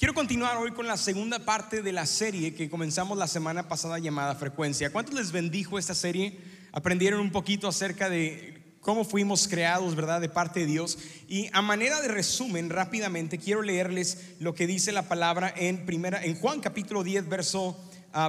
Quiero 0.00 0.14
continuar 0.14 0.56
hoy 0.56 0.70
con 0.70 0.86
la 0.86 0.96
segunda 0.96 1.40
parte 1.40 1.82
de 1.82 1.92
la 1.92 2.06
serie 2.06 2.54
que 2.54 2.70
comenzamos 2.70 3.18
la 3.18 3.26
semana 3.26 3.68
pasada 3.68 3.98
llamada 3.98 4.34
Frecuencia. 4.34 4.90
¿Cuántos 4.90 5.14
les 5.14 5.30
bendijo 5.30 5.78
esta 5.78 5.94
serie? 5.94 6.38
Aprendieron 6.72 7.20
un 7.20 7.30
poquito 7.30 7.68
acerca 7.68 8.08
de 8.08 8.78
cómo 8.80 9.04
fuimos 9.04 9.46
creados, 9.46 9.94
¿verdad? 9.94 10.22
De 10.22 10.30
parte 10.30 10.60
de 10.60 10.66
Dios. 10.66 10.96
Y 11.28 11.50
a 11.52 11.60
manera 11.60 12.00
de 12.00 12.08
resumen, 12.08 12.70
rápidamente, 12.70 13.36
quiero 13.36 13.60
leerles 13.60 14.36
lo 14.38 14.54
que 14.54 14.66
dice 14.66 14.90
la 14.90 15.06
palabra 15.06 15.52
en, 15.54 15.84
primera, 15.84 16.24
en 16.24 16.34
Juan 16.34 16.60
capítulo 16.60 17.04
10, 17.04 17.28
verso 17.28 17.78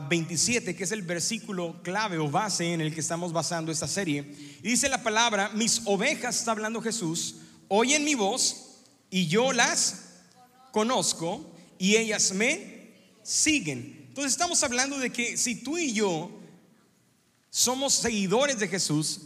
27, 0.10 0.72
ah, 0.72 0.74
que 0.74 0.84
es 0.84 0.92
el 0.92 1.04
versículo 1.04 1.82
clave 1.84 2.18
o 2.18 2.30
base 2.30 2.74
en 2.74 2.82
el 2.82 2.94
que 2.94 3.00
estamos 3.00 3.32
basando 3.32 3.72
esta 3.72 3.88
serie. 3.88 4.36
Y 4.62 4.72
dice 4.72 4.90
la 4.90 5.04
palabra, 5.04 5.52
mis 5.54 5.84
ovejas, 5.86 6.38
está 6.38 6.52
hablando 6.52 6.82
Jesús, 6.82 7.38
oyen 7.70 8.04
mi 8.04 8.16
voz 8.16 8.82
y 9.10 9.28
yo 9.28 9.54
las 9.54 10.10
conozco 10.74 11.51
y 11.82 11.98
ellas 11.98 12.32
me 12.32 12.92
siguen. 13.24 14.06
Entonces 14.10 14.34
estamos 14.34 14.62
hablando 14.62 15.00
de 15.00 15.12
que 15.12 15.36
si 15.36 15.56
tú 15.56 15.80
y 15.80 15.94
yo 15.94 16.30
somos 17.50 17.96
seguidores 17.96 18.60
de 18.60 18.68
Jesús, 18.68 19.22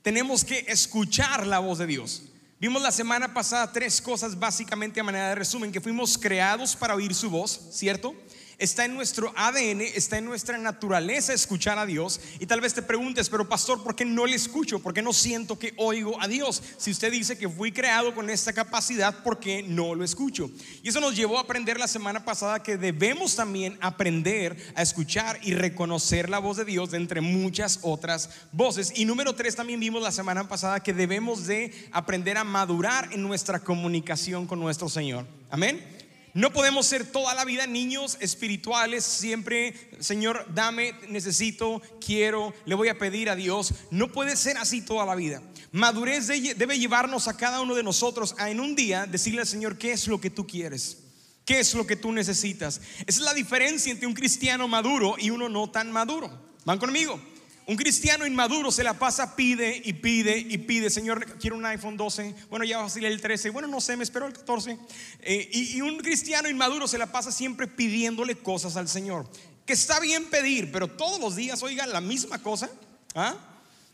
tenemos 0.00 0.44
que 0.44 0.64
escuchar 0.68 1.44
la 1.44 1.58
voz 1.58 1.78
de 1.78 1.88
Dios. 1.88 2.22
Vimos 2.60 2.80
la 2.82 2.92
semana 2.92 3.34
pasada 3.34 3.72
tres 3.72 4.00
cosas 4.00 4.38
básicamente 4.38 5.00
a 5.00 5.02
manera 5.02 5.30
de 5.30 5.34
resumen, 5.34 5.72
que 5.72 5.80
fuimos 5.80 6.16
creados 6.16 6.76
para 6.76 6.94
oír 6.94 7.12
su 7.16 7.30
voz, 7.30 7.60
¿cierto? 7.72 8.14
Está 8.58 8.84
en 8.84 8.94
nuestro 8.94 9.32
ADN, 9.36 9.82
está 9.82 10.18
en 10.18 10.24
nuestra 10.24 10.58
naturaleza 10.58 11.32
escuchar 11.32 11.78
a 11.78 11.86
Dios. 11.86 12.20
Y 12.40 12.46
tal 12.46 12.60
vez 12.60 12.74
te 12.74 12.82
preguntes, 12.82 13.28
pero 13.28 13.48
pastor, 13.48 13.84
¿por 13.84 13.94
qué 13.94 14.04
no 14.04 14.26
le 14.26 14.34
escucho? 14.34 14.80
¿Por 14.80 14.92
qué 14.92 15.00
no 15.00 15.12
siento 15.12 15.56
que 15.60 15.74
oigo 15.76 16.20
a 16.20 16.26
Dios? 16.26 16.60
Si 16.76 16.90
usted 16.90 17.12
dice 17.12 17.38
que 17.38 17.48
fui 17.48 17.70
creado 17.70 18.12
con 18.16 18.28
esta 18.30 18.52
capacidad, 18.52 19.22
¿por 19.22 19.38
qué 19.38 19.62
no 19.62 19.94
lo 19.94 20.02
escucho? 20.02 20.50
Y 20.82 20.88
eso 20.88 20.98
nos 20.98 21.14
llevó 21.14 21.38
a 21.38 21.42
aprender 21.42 21.78
la 21.78 21.86
semana 21.86 22.24
pasada 22.24 22.60
que 22.60 22.76
debemos 22.76 23.36
también 23.36 23.78
aprender 23.80 24.56
a 24.74 24.82
escuchar 24.82 25.38
y 25.44 25.54
reconocer 25.54 26.28
la 26.28 26.40
voz 26.40 26.56
de 26.56 26.64
Dios 26.64 26.90
de 26.90 26.96
entre 26.96 27.20
muchas 27.20 27.78
otras 27.82 28.28
voces. 28.50 28.92
Y 28.96 29.04
número 29.04 29.36
tres, 29.36 29.54
también 29.54 29.78
vimos 29.78 30.02
la 30.02 30.10
semana 30.10 30.48
pasada 30.48 30.80
que 30.80 30.92
debemos 30.92 31.46
de 31.46 31.72
aprender 31.92 32.36
a 32.36 32.42
madurar 32.42 33.12
en 33.12 33.22
nuestra 33.22 33.60
comunicación 33.60 34.48
con 34.48 34.58
nuestro 34.58 34.88
Señor. 34.88 35.26
Amén. 35.48 35.97
No 36.38 36.52
podemos 36.52 36.86
ser 36.86 37.04
toda 37.04 37.34
la 37.34 37.44
vida 37.44 37.66
niños 37.66 38.16
espirituales, 38.20 39.02
siempre, 39.02 39.74
Señor, 39.98 40.46
dame, 40.54 40.94
necesito, 41.08 41.82
quiero, 42.00 42.54
le 42.64 42.76
voy 42.76 42.86
a 42.86 42.96
pedir 42.96 43.28
a 43.28 43.34
Dios. 43.34 43.74
No 43.90 44.12
puede 44.12 44.36
ser 44.36 44.56
así 44.56 44.80
toda 44.80 45.04
la 45.04 45.16
vida. 45.16 45.42
Madurez 45.72 46.28
debe 46.28 46.78
llevarnos 46.78 47.26
a 47.26 47.36
cada 47.36 47.60
uno 47.60 47.74
de 47.74 47.82
nosotros 47.82 48.36
a 48.38 48.50
en 48.50 48.60
un 48.60 48.76
día 48.76 49.06
decirle 49.06 49.40
al 49.40 49.48
Señor, 49.48 49.78
¿qué 49.78 49.90
es 49.90 50.06
lo 50.06 50.20
que 50.20 50.30
tú 50.30 50.46
quieres? 50.46 50.98
¿Qué 51.44 51.58
es 51.58 51.74
lo 51.74 51.88
que 51.88 51.96
tú 51.96 52.12
necesitas? 52.12 52.80
Esa 53.04 53.18
es 53.18 53.18
la 53.18 53.34
diferencia 53.34 53.90
entre 53.90 54.06
un 54.06 54.14
cristiano 54.14 54.68
maduro 54.68 55.16
y 55.18 55.30
uno 55.30 55.48
no 55.48 55.68
tan 55.72 55.90
maduro. 55.90 56.30
¿Van 56.64 56.78
conmigo? 56.78 57.20
Un 57.68 57.76
cristiano 57.76 58.24
inmaduro 58.24 58.72
se 58.72 58.82
la 58.82 58.94
pasa, 58.94 59.36
pide 59.36 59.82
y 59.84 59.92
pide 59.92 60.38
y 60.38 60.56
pide. 60.56 60.88
Señor, 60.88 61.36
quiero 61.38 61.54
un 61.54 61.66
iPhone 61.66 61.98
12. 61.98 62.34
Bueno, 62.48 62.64
ya 62.64 62.78
va 62.78 62.86
a 62.86 62.88
salir 62.88 63.12
el 63.12 63.20
13. 63.20 63.50
Bueno, 63.50 63.68
no 63.68 63.78
sé, 63.82 63.94
me 63.94 64.04
espero 64.04 64.26
el 64.26 64.32
14. 64.32 64.78
Eh, 65.20 65.50
y, 65.52 65.78
un 65.82 65.98
cristiano 65.98 66.48
inmaduro 66.48 66.88
se 66.88 66.96
la 66.96 67.12
pasa 67.12 67.30
siempre 67.30 67.66
pidiéndole 67.66 68.36
cosas 68.36 68.78
al 68.78 68.88
Señor. 68.88 69.28
Que 69.66 69.74
está 69.74 70.00
bien 70.00 70.30
pedir, 70.30 70.72
pero 70.72 70.88
todos 70.88 71.20
los 71.20 71.36
días 71.36 71.62
oigan 71.62 71.92
la 71.92 72.00
misma 72.00 72.42
cosa. 72.42 72.70
¿ah? 73.14 73.34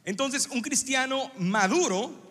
Entonces, 0.04 0.46
un 0.52 0.60
cristiano 0.60 1.32
maduro 1.36 2.23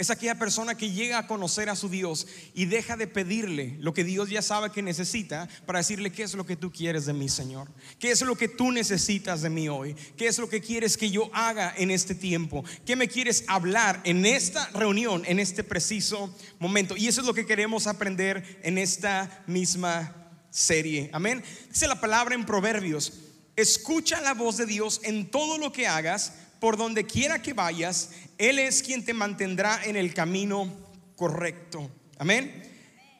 es 0.00 0.08
aquella 0.08 0.38
persona 0.38 0.78
que 0.78 0.92
llega 0.92 1.18
a 1.18 1.26
conocer 1.26 1.68
a 1.68 1.76
su 1.76 1.90
Dios 1.90 2.26
y 2.54 2.64
deja 2.64 2.96
de 2.96 3.06
pedirle 3.06 3.76
lo 3.80 3.92
que 3.92 4.02
Dios 4.02 4.30
ya 4.30 4.40
sabe 4.40 4.72
que 4.72 4.80
necesita 4.80 5.46
para 5.66 5.80
decirle 5.80 6.10
qué 6.10 6.22
es 6.22 6.32
lo 6.32 6.46
que 6.46 6.56
tú 6.56 6.72
quieres 6.72 7.04
de 7.04 7.12
mí, 7.12 7.28
Señor. 7.28 7.70
¿Qué 7.98 8.10
es 8.10 8.22
lo 8.22 8.34
que 8.34 8.48
tú 8.48 8.72
necesitas 8.72 9.42
de 9.42 9.50
mí 9.50 9.68
hoy? 9.68 9.94
¿Qué 10.16 10.26
es 10.26 10.38
lo 10.38 10.48
que 10.48 10.62
quieres 10.62 10.96
que 10.96 11.10
yo 11.10 11.28
haga 11.34 11.74
en 11.76 11.90
este 11.90 12.14
tiempo? 12.14 12.64
¿Qué 12.86 12.96
me 12.96 13.08
quieres 13.08 13.44
hablar 13.46 14.00
en 14.04 14.24
esta 14.24 14.70
reunión, 14.70 15.22
en 15.26 15.38
este 15.38 15.64
preciso 15.64 16.34
momento? 16.58 16.96
Y 16.96 17.06
eso 17.06 17.20
es 17.20 17.26
lo 17.26 17.34
que 17.34 17.44
queremos 17.44 17.86
aprender 17.86 18.58
en 18.62 18.78
esta 18.78 19.44
misma 19.46 20.32
serie. 20.48 21.10
Amén. 21.12 21.44
Dice 21.68 21.86
la 21.86 22.00
palabra 22.00 22.34
en 22.34 22.46
Proverbios. 22.46 23.12
Escucha 23.54 24.22
la 24.22 24.32
voz 24.32 24.56
de 24.56 24.64
Dios 24.64 25.02
en 25.04 25.30
todo 25.30 25.58
lo 25.58 25.72
que 25.72 25.86
hagas 25.86 26.32
por 26.60 26.76
donde 26.76 27.04
quiera 27.04 27.42
que 27.42 27.54
vayas, 27.54 28.10
Él 28.38 28.58
es 28.58 28.82
quien 28.82 29.04
te 29.04 29.14
mantendrá 29.14 29.82
en 29.84 29.96
el 29.96 30.14
camino 30.14 30.72
correcto. 31.16 31.90
Amén. 32.18 32.68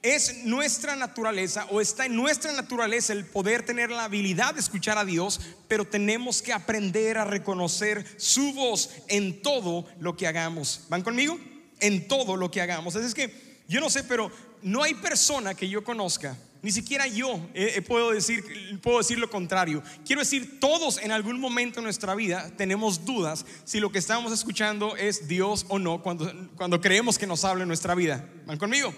Es 0.02 0.44
nuestra 0.44 0.96
naturaleza 0.96 1.66
o 1.70 1.80
está 1.80 2.06
en 2.06 2.16
nuestra 2.16 2.52
naturaleza 2.52 3.12
el 3.12 3.26
poder 3.26 3.64
tener 3.64 3.90
la 3.90 4.04
habilidad 4.04 4.54
de 4.54 4.60
escuchar 4.60 4.96
a 4.96 5.04
Dios, 5.04 5.40
pero 5.68 5.84
tenemos 5.84 6.40
que 6.40 6.54
aprender 6.54 7.18
a 7.18 7.24
reconocer 7.24 8.06
su 8.16 8.54
voz 8.54 8.90
en 9.08 9.42
todo 9.42 9.86
lo 9.98 10.16
que 10.16 10.26
hagamos. 10.26 10.86
¿Van 10.88 11.02
conmigo? 11.02 11.38
En 11.80 12.08
todo 12.08 12.36
lo 12.36 12.50
que 12.50 12.62
hagamos. 12.62 12.96
Así 12.96 13.06
es 13.06 13.14
que 13.14 13.60
yo 13.68 13.80
no 13.80 13.90
sé, 13.90 14.02
pero 14.04 14.30
no 14.62 14.82
hay 14.82 14.94
persona 14.94 15.54
que 15.54 15.68
yo 15.68 15.82
conozca 15.84 16.36
ni 16.62 16.72
siquiera 16.72 17.06
yo 17.06 17.40
puedo, 17.86 18.10
decir, 18.10 18.44
puedo 18.82 18.98
decir 18.98 19.18
lo 19.18 19.30
contrario. 19.30 19.82
Quiero 20.04 20.20
decir, 20.20 20.60
todos 20.60 20.98
en 20.98 21.10
algún 21.10 21.40
momento 21.40 21.80
en 21.80 21.84
nuestra 21.84 22.14
vida 22.14 22.50
tenemos 22.56 23.04
dudas 23.04 23.46
si 23.64 23.80
lo 23.80 23.90
que 23.90 23.98
estamos 23.98 24.30
escuchando 24.32 24.94
es 24.96 25.26
Dios 25.26 25.64
o 25.68 25.78
no 25.78 26.02
cuando, 26.02 26.30
cuando 26.56 26.80
creemos 26.80 27.18
que 27.18 27.26
nos 27.26 27.44
habla 27.44 27.62
en 27.62 27.68
nuestra 27.68 27.94
vida. 27.94 28.28
¿Van 28.46 28.58
conmigo? 28.58 28.92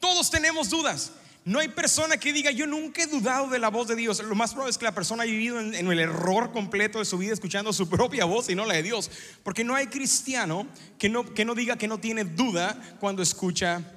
Todos 0.00 0.30
tenemos 0.30 0.68
dudas. 0.68 1.12
No 1.44 1.60
hay 1.60 1.68
persona 1.68 2.16
que 2.16 2.32
diga, 2.32 2.50
yo 2.50 2.66
nunca 2.66 3.04
he 3.04 3.06
dudado 3.06 3.46
de 3.46 3.60
la 3.60 3.68
voz 3.68 3.86
de 3.86 3.94
Dios. 3.94 4.20
Lo 4.20 4.34
más 4.34 4.50
probable 4.50 4.72
es 4.72 4.78
que 4.78 4.84
la 4.84 4.94
persona 4.94 5.22
haya 5.22 5.30
vivido 5.30 5.60
en, 5.60 5.76
en, 5.76 5.86
el 5.86 6.00
error 6.00 6.50
completo 6.50 6.98
de 6.98 7.04
su 7.04 7.18
vida 7.18 7.34
escuchando 7.34 7.72
su 7.72 7.88
propia 7.88 8.24
voz 8.24 8.50
y 8.50 8.56
no 8.56 8.66
la 8.66 8.74
de 8.74 8.82
Dios. 8.82 9.12
Porque 9.44 9.62
no 9.62 9.76
hay 9.76 9.86
cristiano 9.86 10.66
que 10.98 11.08
no, 11.08 11.34
que 11.34 11.44
no 11.44 11.54
diga 11.54 11.78
que 11.78 11.86
no 11.86 11.98
tiene 11.98 12.24
duda 12.24 12.96
cuando 12.98 13.22
escucha 13.22 13.95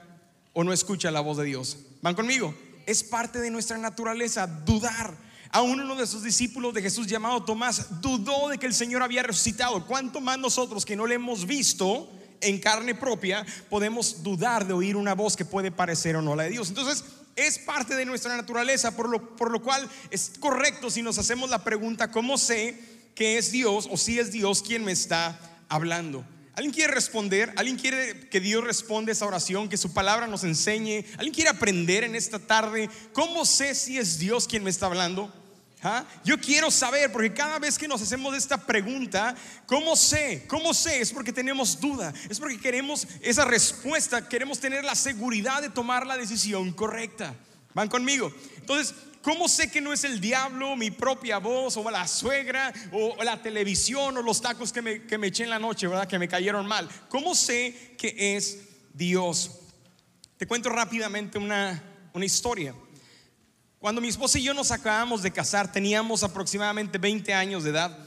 o 0.53 0.63
no 0.63 0.73
escucha 0.73 1.11
la 1.11 1.21
voz 1.21 1.37
de 1.37 1.45
Dios. 1.45 1.77
¿Van 2.01 2.15
conmigo? 2.15 2.53
es 2.89 3.03
parte 3.03 3.39
de 3.39 3.51
nuestra 3.51 3.77
naturaleza 3.77 4.47
dudar. 4.47 5.15
Aún 5.51 5.79
uno 5.79 5.95
de 5.95 6.07
sus 6.07 6.23
discípulos 6.23 6.73
de 6.73 6.81
Jesús 6.81 7.05
llamado 7.05 7.43
Tomás 7.43 8.01
dudó 8.01 8.49
de 8.49 8.57
que 8.57 8.65
el 8.65 8.73
Señor 8.73 9.03
había 9.03 9.21
resucitado. 9.21 9.85
¿Cuánto 9.85 10.21
más 10.21 10.39
nosotros 10.39 10.85
que 10.85 10.95
no 10.95 11.05
le 11.05 11.15
hemos 11.15 11.45
visto 11.45 12.11
en 12.41 12.59
carne 12.59 12.95
propia 12.95 13.45
podemos 13.69 14.23
dudar 14.23 14.65
de 14.65 14.73
oír 14.73 14.95
una 14.95 15.13
voz 15.13 15.35
que 15.35 15.45
puede 15.45 15.71
parecer 15.71 16.15
o 16.15 16.21
no 16.23 16.35
la 16.35 16.43
de 16.43 16.49
Dios? 16.49 16.69
Entonces, 16.69 17.03
es 17.35 17.59
parte 17.59 17.95
de 17.95 18.05
nuestra 18.05 18.35
naturaleza, 18.35 18.95
por 18.95 19.07
lo, 19.07 19.35
por 19.35 19.51
lo 19.51 19.61
cual 19.61 19.87
es 20.09 20.31
correcto 20.39 20.89
si 20.89 21.03
nos 21.03 21.19
hacemos 21.19 21.51
la 21.51 21.63
pregunta, 21.63 22.09
¿cómo 22.09 22.39
sé 22.39 22.75
que 23.13 23.37
es 23.37 23.51
Dios 23.51 23.87
o 23.91 23.97
si 23.97 24.17
es 24.17 24.31
Dios 24.31 24.63
quien 24.63 24.83
me 24.83 24.93
está 24.93 25.39
hablando? 25.69 26.25
¿Alguien 26.59 26.73
quiere 26.73 26.93
responder? 26.93 27.53
¿Alguien 27.55 27.77
quiere 27.77 28.27
que 28.27 28.41
Dios 28.41 28.61
responda 28.61 29.13
esa 29.13 29.25
oración, 29.25 29.69
que 29.69 29.77
su 29.77 29.93
palabra 29.93 30.27
nos 30.27 30.43
enseñe? 30.43 31.05
¿Alguien 31.13 31.33
quiere 31.33 31.49
aprender 31.49 32.03
en 32.03 32.15
esta 32.15 32.37
tarde? 32.37 32.89
¿Cómo 33.13 33.45
sé 33.45 33.73
si 33.73 33.97
es 33.97 34.19
Dios 34.19 34.45
quien 34.45 34.65
me 34.65 34.69
está 34.69 34.87
hablando? 34.87 35.33
¿Ah? 35.81 36.03
Yo 36.25 36.37
quiero 36.37 36.69
saber, 36.69 37.13
porque 37.13 37.33
cada 37.33 37.59
vez 37.59 37.77
que 37.77 37.87
nos 37.87 38.01
hacemos 38.01 38.35
esta 38.35 38.57
pregunta, 38.57 39.35
¿cómo 39.65 39.95
sé? 39.95 40.43
¿Cómo 40.49 40.73
sé? 40.73 40.99
Es 40.99 41.13
porque 41.13 41.31
tenemos 41.31 41.79
duda, 41.79 42.13
es 42.29 42.41
porque 42.41 42.59
queremos 42.59 43.07
esa 43.21 43.45
respuesta, 43.45 44.27
queremos 44.27 44.59
tener 44.59 44.83
la 44.83 44.95
seguridad 44.95 45.61
de 45.61 45.69
tomar 45.69 46.05
la 46.05 46.17
decisión 46.17 46.73
correcta. 46.73 47.35
¿Van 47.73 47.87
conmigo? 47.87 48.33
Entonces, 48.57 48.93
¿Cómo 49.21 49.49
sé 49.49 49.69
que 49.69 49.81
no 49.81 49.91
es 49.91 50.05
el 50.05 50.21
diablo, 50.21 50.75
mi 50.75 50.91
propia 50.91 51.39
voz, 51.39 51.75
o 51.75 51.91
la 51.91 52.07
suegra, 52.07 52.73
o 52.91 53.21
la 53.23 53.41
televisión, 53.41 54.15
o 54.15 54.21
los 54.21 54.41
tacos 54.41 54.71
que 54.71 54.81
me, 54.81 55.03
que 55.03 55.17
me 55.17 55.27
eché 55.27 55.43
en 55.43 55.49
la 55.49 55.59
noche, 55.59 55.87
¿verdad? 55.87 56.07
Que 56.07 56.17
me 56.17 56.27
cayeron 56.27 56.65
mal. 56.65 56.89
¿Cómo 57.09 57.35
sé 57.35 57.95
que 57.97 58.37
es 58.37 58.59
Dios? 58.93 59.51
Te 60.37 60.47
cuento 60.47 60.69
rápidamente 60.69 61.37
una, 61.37 61.83
una 62.13 62.25
historia. 62.25 62.73
Cuando 63.79 64.01
mi 64.01 64.07
esposa 64.07 64.39
y 64.39 64.43
yo 64.43 64.53
nos 64.53 64.71
acabamos 64.71 65.21
de 65.21 65.31
casar, 65.31 65.71
teníamos 65.71 66.23
aproximadamente 66.23 66.97
20 66.97 67.33
años 67.33 67.63
de 67.63 67.71
edad. 67.71 67.97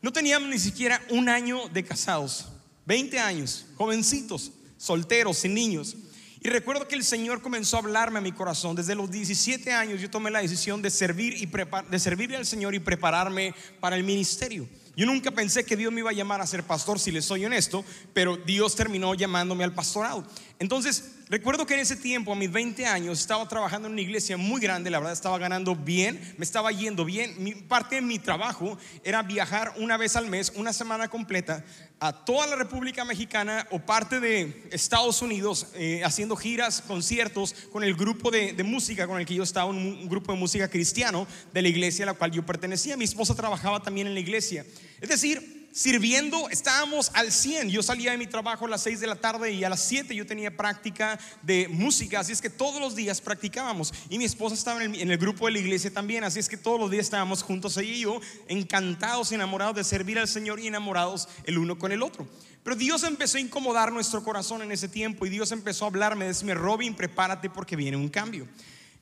No 0.00 0.12
teníamos 0.12 0.48
ni 0.48 0.58
siquiera 0.58 1.02
un 1.10 1.28
año 1.28 1.68
de 1.68 1.84
casados. 1.84 2.48
20 2.86 3.18
años, 3.18 3.66
jovencitos, 3.76 4.52
solteros, 4.76 5.38
sin 5.38 5.54
niños. 5.54 5.96
Y 6.44 6.48
recuerdo 6.48 6.88
que 6.88 6.96
el 6.96 7.04
Señor 7.04 7.40
comenzó 7.40 7.76
a 7.76 7.80
hablarme 7.80 8.18
a 8.18 8.22
mi 8.22 8.32
corazón. 8.32 8.74
Desde 8.74 8.96
los 8.96 9.08
17 9.08 9.72
años 9.72 10.00
yo 10.00 10.10
tomé 10.10 10.28
la 10.28 10.42
decisión 10.42 10.82
de 10.82 10.90
servir 10.90 11.34
y 11.34 11.46
de 11.46 11.98
servirle 12.00 12.36
al 12.36 12.46
Señor 12.46 12.74
y 12.74 12.80
prepararme 12.80 13.54
para 13.78 13.94
el 13.94 14.02
ministerio. 14.02 14.66
Yo 14.96 15.06
nunca 15.06 15.30
pensé 15.30 15.64
que 15.64 15.76
Dios 15.76 15.92
me 15.92 16.00
iba 16.00 16.10
a 16.10 16.14
llamar 16.14 16.40
a 16.40 16.46
ser 16.46 16.64
pastor, 16.64 16.98
si 16.98 17.12
le 17.12 17.22
soy 17.22 17.44
honesto, 17.44 17.84
pero 18.12 18.36
Dios 18.36 18.74
terminó 18.74 19.14
llamándome 19.14 19.62
al 19.62 19.72
pastorado. 19.72 20.26
Entonces, 20.62 21.16
recuerdo 21.28 21.66
que 21.66 21.74
en 21.74 21.80
ese 21.80 21.96
tiempo, 21.96 22.32
a 22.32 22.36
mis 22.36 22.52
20 22.52 22.86
años, 22.86 23.18
estaba 23.18 23.48
trabajando 23.48 23.88
en 23.88 23.94
una 23.94 24.00
iglesia 24.00 24.36
muy 24.36 24.60
grande, 24.60 24.90
la 24.90 25.00
verdad 25.00 25.12
estaba 25.12 25.36
ganando 25.36 25.74
bien, 25.74 26.34
me 26.38 26.44
estaba 26.44 26.70
yendo 26.70 27.04
bien. 27.04 27.34
Mi, 27.42 27.52
parte 27.52 27.96
de 27.96 28.00
mi 28.00 28.20
trabajo 28.20 28.78
era 29.02 29.24
viajar 29.24 29.74
una 29.78 29.96
vez 29.96 30.14
al 30.14 30.28
mes, 30.28 30.52
una 30.54 30.72
semana 30.72 31.08
completa, 31.08 31.64
a 31.98 32.24
toda 32.24 32.46
la 32.46 32.54
República 32.54 33.04
Mexicana 33.04 33.66
o 33.72 33.80
parte 33.80 34.20
de 34.20 34.68
Estados 34.70 35.20
Unidos, 35.20 35.66
eh, 35.74 36.02
haciendo 36.04 36.36
giras, 36.36 36.80
conciertos 36.80 37.56
con 37.72 37.82
el 37.82 37.96
grupo 37.96 38.30
de, 38.30 38.54
música 38.62 39.08
con 39.08 39.18
el 39.18 39.26
que 39.26 39.34
yo 39.34 39.42
estaba, 39.42 39.68
un, 39.68 39.78
un 39.78 40.08
grupo 40.08 40.30
de 40.30 40.38
música 40.38 40.68
cristiano 40.68 41.26
de 41.52 41.60
la 41.60 41.68
iglesia 41.68 42.04
a 42.04 42.06
la 42.06 42.14
cual 42.14 42.30
yo 42.30 42.46
pertenecía. 42.46 42.96
Mi 42.96 43.04
esposa 43.04 43.34
trabajaba 43.34 43.82
también 43.82 44.06
en 44.06 44.14
la 44.14 44.20
iglesia. 44.20 44.64
Es 45.00 45.08
decir, 45.08 45.61
sirviendo, 45.72 46.48
estábamos 46.50 47.10
al 47.14 47.32
100. 47.32 47.70
Yo 47.70 47.82
salía 47.82 48.12
de 48.12 48.18
mi 48.18 48.26
trabajo 48.26 48.66
a 48.66 48.68
las 48.68 48.82
6 48.82 49.00
de 49.00 49.06
la 49.06 49.16
tarde 49.16 49.50
y 49.52 49.64
a 49.64 49.70
las 49.70 49.80
7 49.80 50.14
yo 50.14 50.26
tenía 50.26 50.56
práctica 50.56 51.18
de 51.42 51.66
música, 51.68 52.20
así 52.20 52.32
es 52.32 52.42
que 52.42 52.50
todos 52.50 52.80
los 52.80 52.94
días 52.94 53.20
practicábamos. 53.20 53.92
Y 54.10 54.18
mi 54.18 54.24
esposa 54.24 54.54
estaba 54.54 54.84
en 54.84 55.10
el, 55.10 55.18
grupo 55.18 55.46
de 55.46 55.52
la 55.52 55.58
iglesia 55.58 55.92
también, 55.92 56.24
así 56.24 56.38
es 56.38 56.48
que 56.48 56.56
todos 56.56 56.78
los 56.78 56.90
días 56.90 57.06
estábamos 57.06 57.42
juntos 57.42 57.76
ella 57.78 57.92
y 57.92 58.00
yo, 58.00 58.20
encantados, 58.48 59.32
enamorados 59.32 59.76
de 59.76 59.84
servir 59.84 60.18
al 60.18 60.28
Señor 60.28 60.60
y 60.60 60.66
enamorados 60.66 61.28
el 61.44 61.58
uno 61.58 61.78
con 61.78 61.90
el 61.92 62.02
otro. 62.02 62.28
Pero 62.62 62.76
Dios 62.76 63.02
empezó 63.02 63.38
a 63.38 63.40
incomodar 63.40 63.92
nuestro 63.92 64.22
corazón 64.22 64.62
en 64.62 64.70
ese 64.70 64.88
tiempo 64.88 65.26
y 65.26 65.30
Dios 65.30 65.50
empezó 65.50 65.84
a 65.84 65.88
hablarme, 65.88 66.26
decirme, 66.26 66.54
Robin, 66.54 66.94
prepárate 66.94 67.50
porque 67.50 67.76
viene 67.76 67.96
un 67.96 68.08
cambio. 68.08 68.46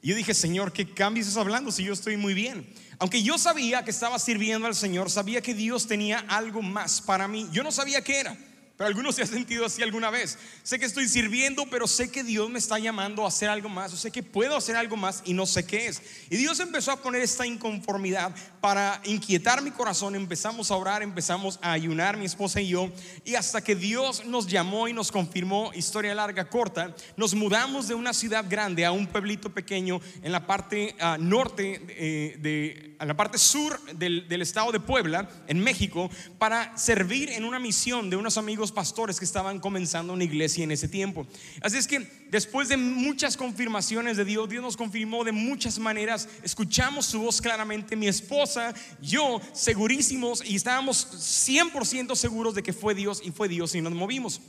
Y 0.02 0.08
yo 0.08 0.16
dije, 0.16 0.32
Señor, 0.32 0.72
¿qué 0.72 0.88
cambio 0.88 1.20
estás 1.20 1.36
hablando 1.36 1.70
si 1.70 1.84
yo 1.84 1.92
estoy 1.92 2.16
muy 2.16 2.32
bien? 2.32 2.66
Aunque 3.00 3.22
yo 3.22 3.38
sabía 3.38 3.82
que 3.82 3.90
estaba 3.90 4.18
sirviendo 4.18 4.66
al 4.66 4.74
Señor, 4.74 5.10
sabía 5.10 5.40
que 5.40 5.54
Dios 5.54 5.86
tenía 5.86 6.18
algo 6.28 6.60
más 6.60 7.00
para 7.00 7.26
mí. 7.26 7.48
Yo 7.50 7.62
no 7.62 7.72
sabía 7.72 8.04
qué 8.04 8.20
era. 8.20 8.36
Pero 8.80 8.88
algunos 8.88 9.14
se 9.14 9.20
han 9.20 9.28
sentido 9.28 9.66
así 9.66 9.82
alguna 9.82 10.08
vez. 10.08 10.38
Sé 10.62 10.78
que 10.78 10.86
estoy 10.86 11.06
sirviendo, 11.06 11.66
pero 11.70 11.86
sé 11.86 12.10
que 12.10 12.24
Dios 12.24 12.48
me 12.48 12.58
está 12.58 12.78
llamando 12.78 13.26
a 13.26 13.28
hacer 13.28 13.50
algo 13.50 13.68
más. 13.68 13.92
O 13.92 13.96
sé 13.98 14.10
que 14.10 14.22
puedo 14.22 14.56
hacer 14.56 14.74
algo 14.74 14.96
más 14.96 15.20
y 15.26 15.34
no 15.34 15.44
sé 15.44 15.66
qué 15.66 15.88
es. 15.88 16.00
Y 16.30 16.38
Dios 16.38 16.58
empezó 16.60 16.90
a 16.90 16.96
poner 16.96 17.20
esta 17.20 17.46
inconformidad 17.46 18.34
para 18.62 19.02
inquietar 19.04 19.60
mi 19.60 19.70
corazón. 19.70 20.14
Empezamos 20.14 20.70
a 20.70 20.76
orar, 20.76 21.02
empezamos 21.02 21.58
a 21.60 21.72
ayunar, 21.72 22.16
mi 22.16 22.24
esposa 22.24 22.62
y 22.62 22.68
yo. 22.68 22.90
Y 23.22 23.34
hasta 23.34 23.62
que 23.62 23.76
Dios 23.76 24.24
nos 24.24 24.46
llamó 24.46 24.88
y 24.88 24.94
nos 24.94 25.12
confirmó, 25.12 25.72
historia 25.74 26.14
larga, 26.14 26.48
corta, 26.48 26.96
nos 27.18 27.34
mudamos 27.34 27.86
de 27.86 27.94
una 27.94 28.14
ciudad 28.14 28.46
grande 28.48 28.86
a 28.86 28.92
un 28.92 29.06
pueblito 29.06 29.52
pequeño 29.52 30.00
en 30.22 30.32
la 30.32 30.46
parte 30.46 30.96
ah, 31.00 31.18
norte, 31.20 31.82
eh, 31.90 32.38
de, 32.38 32.96
en 32.98 33.08
la 33.08 33.14
parte 33.14 33.36
sur 33.36 33.78
del, 33.92 34.26
del 34.26 34.40
estado 34.40 34.72
de 34.72 34.80
Puebla, 34.80 35.28
en 35.48 35.60
México, 35.60 36.10
para 36.38 36.78
servir 36.78 37.28
en 37.28 37.44
una 37.44 37.58
misión 37.58 38.08
de 38.08 38.16
unos 38.16 38.38
amigos 38.38 38.69
pastores 38.72 39.18
que 39.18 39.24
estaban 39.24 39.60
comenzando 39.60 40.12
una 40.12 40.24
iglesia 40.24 40.64
en 40.64 40.70
ese 40.70 40.88
tiempo. 40.88 41.26
Así 41.60 41.76
es 41.76 41.86
que 41.86 42.00
después 42.30 42.68
de 42.68 42.76
muchas 42.76 43.36
confirmaciones 43.36 44.16
de 44.16 44.24
Dios, 44.24 44.48
Dios 44.48 44.62
nos 44.62 44.76
confirmó 44.76 45.24
de 45.24 45.32
muchas 45.32 45.78
maneras, 45.78 46.28
escuchamos 46.42 47.06
su 47.06 47.20
voz 47.20 47.40
claramente, 47.40 47.96
mi 47.96 48.08
esposa, 48.08 48.74
yo, 49.00 49.40
segurísimos 49.52 50.42
y 50.44 50.56
estábamos 50.56 51.06
100% 51.48 52.14
seguros 52.16 52.54
de 52.54 52.62
que 52.62 52.72
fue 52.72 52.94
Dios 52.94 53.20
y 53.24 53.30
fue 53.30 53.48
Dios 53.48 53.74
y 53.74 53.80
nos 53.80 53.92
movimos. 53.92 54.40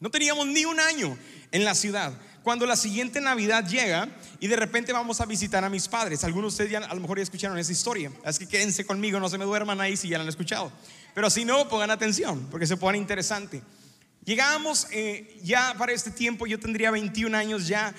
No 0.00 0.10
teníamos 0.10 0.46
ni 0.46 0.64
un 0.64 0.80
año 0.80 1.16
en 1.52 1.64
la 1.64 1.74
ciudad. 1.74 2.18
Cuando 2.42 2.64
la 2.64 2.76
siguiente 2.76 3.20
Navidad 3.20 3.68
llega 3.68 4.08
y 4.40 4.46
de 4.46 4.56
repente 4.56 4.94
vamos 4.94 5.20
a 5.20 5.26
visitar 5.26 5.62
a 5.62 5.68
mis 5.68 5.88
padres. 5.88 6.24
Algunos 6.24 6.56
de 6.56 6.64
ustedes 6.64 6.70
ya 6.70 6.78
a 6.78 6.94
lo 6.94 7.00
mejor 7.02 7.18
ya 7.18 7.22
escucharon 7.22 7.58
esa 7.58 7.70
historia. 7.70 8.10
Así 8.24 8.38
que 8.40 8.48
quédense 8.48 8.86
conmigo, 8.86 9.20
no 9.20 9.28
se 9.28 9.36
me 9.36 9.44
duerman 9.44 9.78
ahí 9.78 9.98
si 9.98 10.08
ya 10.08 10.16
la 10.16 10.22
han 10.22 10.28
escuchado. 10.30 10.72
Pero 11.14 11.30
si 11.30 11.44
no, 11.44 11.68
pongan 11.68 11.90
atención, 11.90 12.46
porque 12.50 12.66
se 12.66 12.76
pone 12.76 12.98
interesante. 12.98 13.62
Llegamos 14.24 14.86
eh, 14.90 15.38
ya 15.42 15.74
para 15.78 15.92
este 15.92 16.10
tiempo, 16.10 16.46
yo 16.46 16.60
tendría 16.60 16.90
21 16.90 17.36
años 17.36 17.66
ya, 17.66 17.94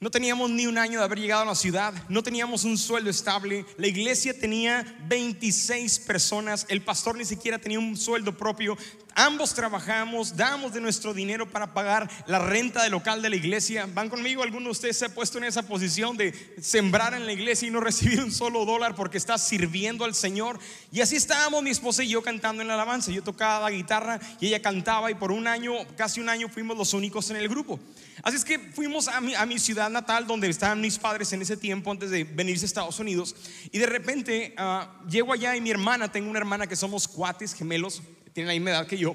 no 0.00 0.10
teníamos 0.10 0.50
ni 0.50 0.66
un 0.66 0.76
año 0.76 0.98
de 0.98 1.04
haber 1.06 1.18
llegado 1.18 1.42
a 1.42 1.46
la 1.46 1.54
ciudad, 1.54 1.94
no 2.10 2.22
teníamos 2.22 2.64
un 2.64 2.76
sueldo 2.76 3.08
estable, 3.08 3.64
la 3.78 3.86
iglesia 3.86 4.38
tenía 4.38 4.84
26 5.08 6.00
personas, 6.00 6.66
el 6.68 6.82
pastor 6.82 7.16
ni 7.16 7.24
siquiera 7.24 7.58
tenía 7.58 7.78
un 7.78 7.96
sueldo 7.96 8.36
propio, 8.36 8.76
ambos 9.14 9.54
trabajamos, 9.54 10.36
damos 10.36 10.72
de 10.72 10.80
nuestro 10.80 11.14
dinero 11.14 11.48
para 11.48 11.72
pagar 11.72 12.10
la 12.26 12.38
renta 12.38 12.82
del 12.82 12.92
local 12.92 13.22
de 13.22 13.30
la 13.30 13.36
iglesia. 13.36 13.88
¿Van 13.92 14.08
conmigo? 14.08 14.42
¿Alguno 14.42 14.66
de 14.66 14.70
ustedes 14.70 14.98
se 14.98 15.06
ha 15.06 15.08
puesto 15.08 15.38
en 15.38 15.44
esa 15.44 15.62
posición 15.62 16.16
de 16.16 16.34
sembrar 16.60 17.14
en 17.14 17.26
la 17.26 17.32
iglesia 17.32 17.68
y 17.68 17.70
no 17.70 17.80
recibir 17.84 18.22
un 18.22 18.32
solo 18.32 18.64
dólar 18.64 18.94
porque 18.94 19.18
está 19.18 19.38
sirviendo 19.38 20.04
al 20.04 20.14
Señor? 20.14 20.58
Y 20.92 21.00
así 21.00 21.16
estábamos 21.16 21.62
mi 21.62 21.70
esposa 21.70 22.02
y 22.02 22.08
yo 22.08 22.22
cantando 22.22 22.62
en 22.62 22.68
la 22.68 22.74
alabanza. 22.74 23.10
Yo 23.10 23.22
tocaba 23.22 23.70
la 23.70 23.76
guitarra 23.76 24.20
y 24.40 24.48
ella 24.48 24.62
cantaba 24.62 25.10
y 25.10 25.14
por 25.14 25.32
un 25.32 25.46
año, 25.46 25.74
casi 25.96 26.20
un 26.20 26.28
año, 26.28 26.48
fuimos 26.48 26.76
los 26.76 26.94
únicos 26.94 27.30
en 27.30 27.36
el 27.36 27.48
grupo. 27.48 27.80
Así 28.22 28.36
es 28.36 28.44
que 28.44 28.58
fuimos 28.58 29.08
a 29.08 29.20
mi, 29.20 29.58
ciudad 29.58 29.90
natal 29.90 30.26
donde 30.26 30.48
estaban 30.48 30.80
mis 30.80 30.98
padres 30.98 31.32
en 31.32 31.42
ese 31.42 31.56
tiempo 31.56 31.90
antes 31.90 32.10
de 32.10 32.24
venirse 32.24 32.64
a 32.64 32.66
Estados 32.66 32.98
Unidos. 32.98 33.34
Y 33.70 33.78
de 33.78 33.86
repente 33.86 34.54
uh, 34.58 35.08
llego 35.08 35.32
allá 35.32 35.56
y 35.56 35.60
mi 35.60 35.70
hermana, 35.70 36.10
tengo 36.10 36.30
una 36.30 36.38
hermana 36.38 36.66
que 36.66 36.76
somos 36.76 37.08
cuates, 37.08 37.54
gemelos, 37.54 38.02
tiene 38.34 38.48
la 38.48 38.54
misma 38.54 38.70
edad 38.70 38.86
que 38.86 38.98
yo. 38.98 39.14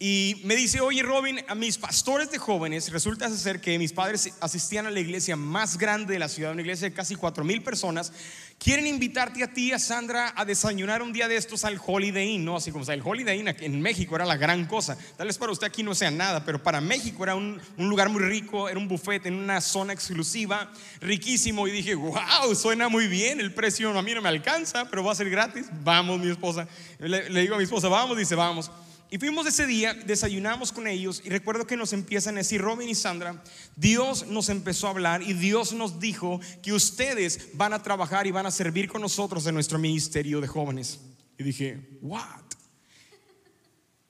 Y 0.00 0.40
me 0.44 0.56
dice, 0.56 0.80
oye 0.80 1.02
Robin, 1.02 1.40
a 1.46 1.54
mis 1.54 1.78
pastores 1.78 2.30
de 2.30 2.38
jóvenes, 2.38 2.90
resulta 2.90 3.30
ser 3.30 3.60
que 3.60 3.78
mis 3.78 3.92
padres 3.92 4.34
asistían 4.40 4.86
a 4.86 4.90
la 4.90 4.98
iglesia 4.98 5.36
más 5.36 5.78
grande 5.78 6.14
de 6.14 6.18
la 6.18 6.28
ciudad, 6.28 6.50
una 6.50 6.62
iglesia 6.62 6.88
de 6.88 6.94
casi 6.94 7.14
cuatro 7.14 7.44
mil 7.44 7.62
personas, 7.62 8.12
quieren 8.58 8.88
invitarte 8.88 9.44
a 9.44 9.52
ti, 9.52 9.70
a 9.70 9.78
Sandra, 9.78 10.32
a 10.36 10.44
desayunar 10.44 11.00
un 11.00 11.12
día 11.12 11.28
de 11.28 11.36
estos 11.36 11.64
al 11.64 11.80
Holiday 11.84 12.32
Inn, 12.32 12.44
¿no? 12.44 12.56
Así 12.56 12.72
como 12.72 12.84
sea, 12.84 12.94
el 12.94 13.02
Holiday 13.04 13.38
Inn 13.38 13.48
en 13.48 13.80
México 13.80 14.16
era 14.16 14.26
la 14.26 14.36
gran 14.36 14.66
cosa. 14.66 14.98
Tal 15.16 15.28
vez 15.28 15.38
para 15.38 15.52
usted 15.52 15.68
aquí 15.68 15.84
no 15.84 15.94
sea 15.94 16.10
nada, 16.10 16.44
pero 16.44 16.60
para 16.60 16.80
México 16.80 17.22
era 17.22 17.36
un, 17.36 17.60
un 17.78 17.88
lugar 17.88 18.08
muy 18.08 18.22
rico, 18.24 18.68
era 18.68 18.78
un 18.78 18.88
buffet 18.88 19.24
en 19.26 19.34
una 19.34 19.60
zona 19.60 19.92
exclusiva, 19.92 20.72
riquísimo. 21.00 21.68
Y 21.68 21.70
dije, 21.70 21.94
wow, 21.94 22.54
suena 22.56 22.88
muy 22.88 23.06
bien, 23.06 23.38
el 23.38 23.54
precio 23.54 23.96
a 23.96 24.02
mí 24.02 24.12
no 24.12 24.22
me 24.22 24.28
alcanza, 24.28 24.86
pero 24.90 25.04
va 25.04 25.12
a 25.12 25.14
ser 25.14 25.30
gratis. 25.30 25.66
Vamos, 25.84 26.18
mi 26.18 26.30
esposa. 26.30 26.66
Le, 26.98 27.30
le 27.30 27.40
digo 27.42 27.54
a 27.54 27.58
mi 27.58 27.64
esposa, 27.64 27.88
vamos, 27.88 28.18
dice, 28.18 28.34
vamos. 28.34 28.70
Y 29.14 29.18
fuimos 29.18 29.46
ese 29.46 29.68
día, 29.68 29.94
desayunamos 29.94 30.72
con 30.72 30.88
ellos 30.88 31.22
y 31.24 31.28
recuerdo 31.28 31.68
que 31.68 31.76
nos 31.76 31.92
empiezan 31.92 32.34
a 32.34 32.38
decir, 32.38 32.60
Robin 32.60 32.88
y 32.88 32.96
Sandra, 32.96 33.44
Dios 33.76 34.26
nos 34.26 34.48
empezó 34.48 34.88
a 34.88 34.90
hablar 34.90 35.22
y 35.22 35.34
Dios 35.34 35.72
nos 35.72 36.00
dijo 36.00 36.40
que 36.64 36.72
ustedes 36.72 37.50
van 37.54 37.72
a 37.72 37.80
trabajar 37.80 38.26
y 38.26 38.32
van 38.32 38.46
a 38.46 38.50
servir 38.50 38.88
con 38.88 39.00
nosotros 39.00 39.46
en 39.46 39.54
nuestro 39.54 39.78
ministerio 39.78 40.40
de 40.40 40.48
jóvenes. 40.48 40.98
Y 41.38 41.44
dije, 41.44 41.96
¿what? 42.02 42.42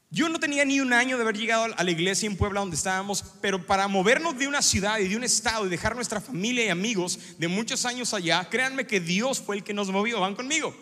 Yo 0.08 0.30
no 0.30 0.40
tenía 0.40 0.64
ni 0.64 0.80
un 0.80 0.94
año 0.94 1.18
de 1.18 1.22
haber 1.22 1.36
llegado 1.36 1.66
a 1.76 1.84
la 1.84 1.90
iglesia 1.90 2.26
en 2.26 2.38
Puebla 2.38 2.60
donde 2.60 2.76
estábamos, 2.76 3.22
pero 3.42 3.66
para 3.66 3.86
movernos 3.88 4.38
de 4.38 4.48
una 4.48 4.62
ciudad 4.62 5.00
y 5.00 5.08
de 5.08 5.18
un 5.18 5.24
estado 5.24 5.66
y 5.66 5.68
dejar 5.68 5.94
nuestra 5.94 6.22
familia 6.22 6.64
y 6.64 6.68
amigos 6.70 7.18
de 7.36 7.48
muchos 7.48 7.84
años 7.84 8.14
allá, 8.14 8.48
créanme 8.48 8.86
que 8.86 9.00
Dios 9.00 9.38
fue 9.38 9.56
el 9.56 9.64
que 9.64 9.74
nos 9.74 9.90
movió, 9.90 10.20
van 10.20 10.34
conmigo. 10.34 10.74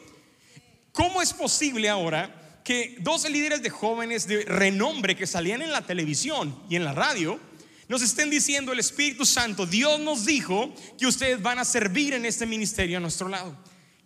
¿Cómo 0.92 1.20
es 1.20 1.32
posible 1.32 1.88
ahora 1.88 2.38
que 2.64 2.96
dos 3.00 3.28
líderes 3.28 3.62
de 3.62 3.70
jóvenes 3.70 4.26
de 4.26 4.44
renombre 4.44 5.16
que 5.16 5.26
salían 5.26 5.62
en 5.62 5.72
la 5.72 5.82
televisión 5.82 6.56
y 6.68 6.76
en 6.76 6.84
la 6.84 6.92
radio 6.92 7.40
nos 7.88 8.02
estén 8.02 8.30
diciendo 8.30 8.72
el 8.72 8.78
Espíritu 8.78 9.26
Santo, 9.26 9.66
Dios 9.66 10.00
nos 10.00 10.24
dijo 10.24 10.72
que 10.98 11.06
ustedes 11.06 11.42
van 11.42 11.58
a 11.58 11.64
servir 11.64 12.14
en 12.14 12.24
este 12.24 12.46
ministerio 12.46 12.96
a 12.96 13.00
nuestro 13.00 13.28
lado. 13.28 13.56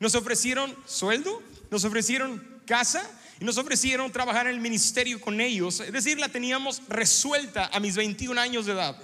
Nos 0.01 0.15
ofrecieron 0.15 0.75
sueldo, 0.87 1.43
nos 1.71 1.85
ofrecieron 1.85 2.61
casa 2.67 3.09
y 3.41 3.45
nos 3.45 3.59
ofrecieron 3.59 4.11
trabajar 4.11 4.47
en 4.47 4.55
el 4.55 4.61
ministerio 4.61 5.21
con 5.21 5.41
ellos. 5.41 5.81
Es 5.81 5.93
decir, 5.93 6.19
la 6.19 6.29
teníamos 6.29 6.83
resuelta 6.89 7.71
a 7.73 7.79
mis 7.79 7.97
21 7.97 8.41
años 8.41 8.67
de 8.67 8.73
edad. 8.73 8.97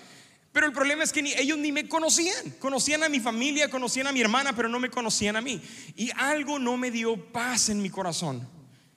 Pero 0.53 0.67
el 0.67 0.73
problema 0.73 1.05
es 1.05 1.13
que 1.13 1.23
ni, 1.23 1.33
ellos 1.33 1.59
ni 1.59 1.73
me 1.73 1.89
conocían. 1.89 2.51
Conocían 2.59 3.03
a 3.03 3.09
mi 3.09 3.21
familia, 3.21 3.71
conocían 3.71 4.07
a 4.07 4.13
mi 4.13 4.21
hermana, 4.21 4.55
pero 4.55 4.69
no 4.69 4.81
me 4.81 4.91
conocían 4.91 5.37
a 5.37 5.41
mí. 5.41 5.63
Y 5.97 6.11
algo 6.17 6.59
no 6.59 6.77
me 6.77 6.91
dio 6.91 7.17
paz 7.33 7.69
en 7.69 7.81
mi 7.81 7.89
corazón. 7.89 8.47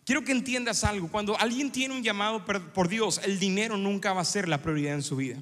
Quiero 0.05 0.23
que 0.23 0.31
entiendas 0.31 0.83
algo. 0.83 1.09
Cuando 1.09 1.37
alguien 1.39 1.71
tiene 1.71 1.95
un 1.95 2.03
llamado 2.03 2.45
por 2.45 2.87
Dios, 2.87 3.19
el 3.23 3.39
dinero 3.39 3.75
nunca 3.75 4.13
va 4.13 4.21
a 4.21 4.25
ser 4.25 4.47
la 4.47 4.61
prioridad 4.61 4.93
en 4.93 5.01
su 5.01 5.15
vida. 5.15 5.37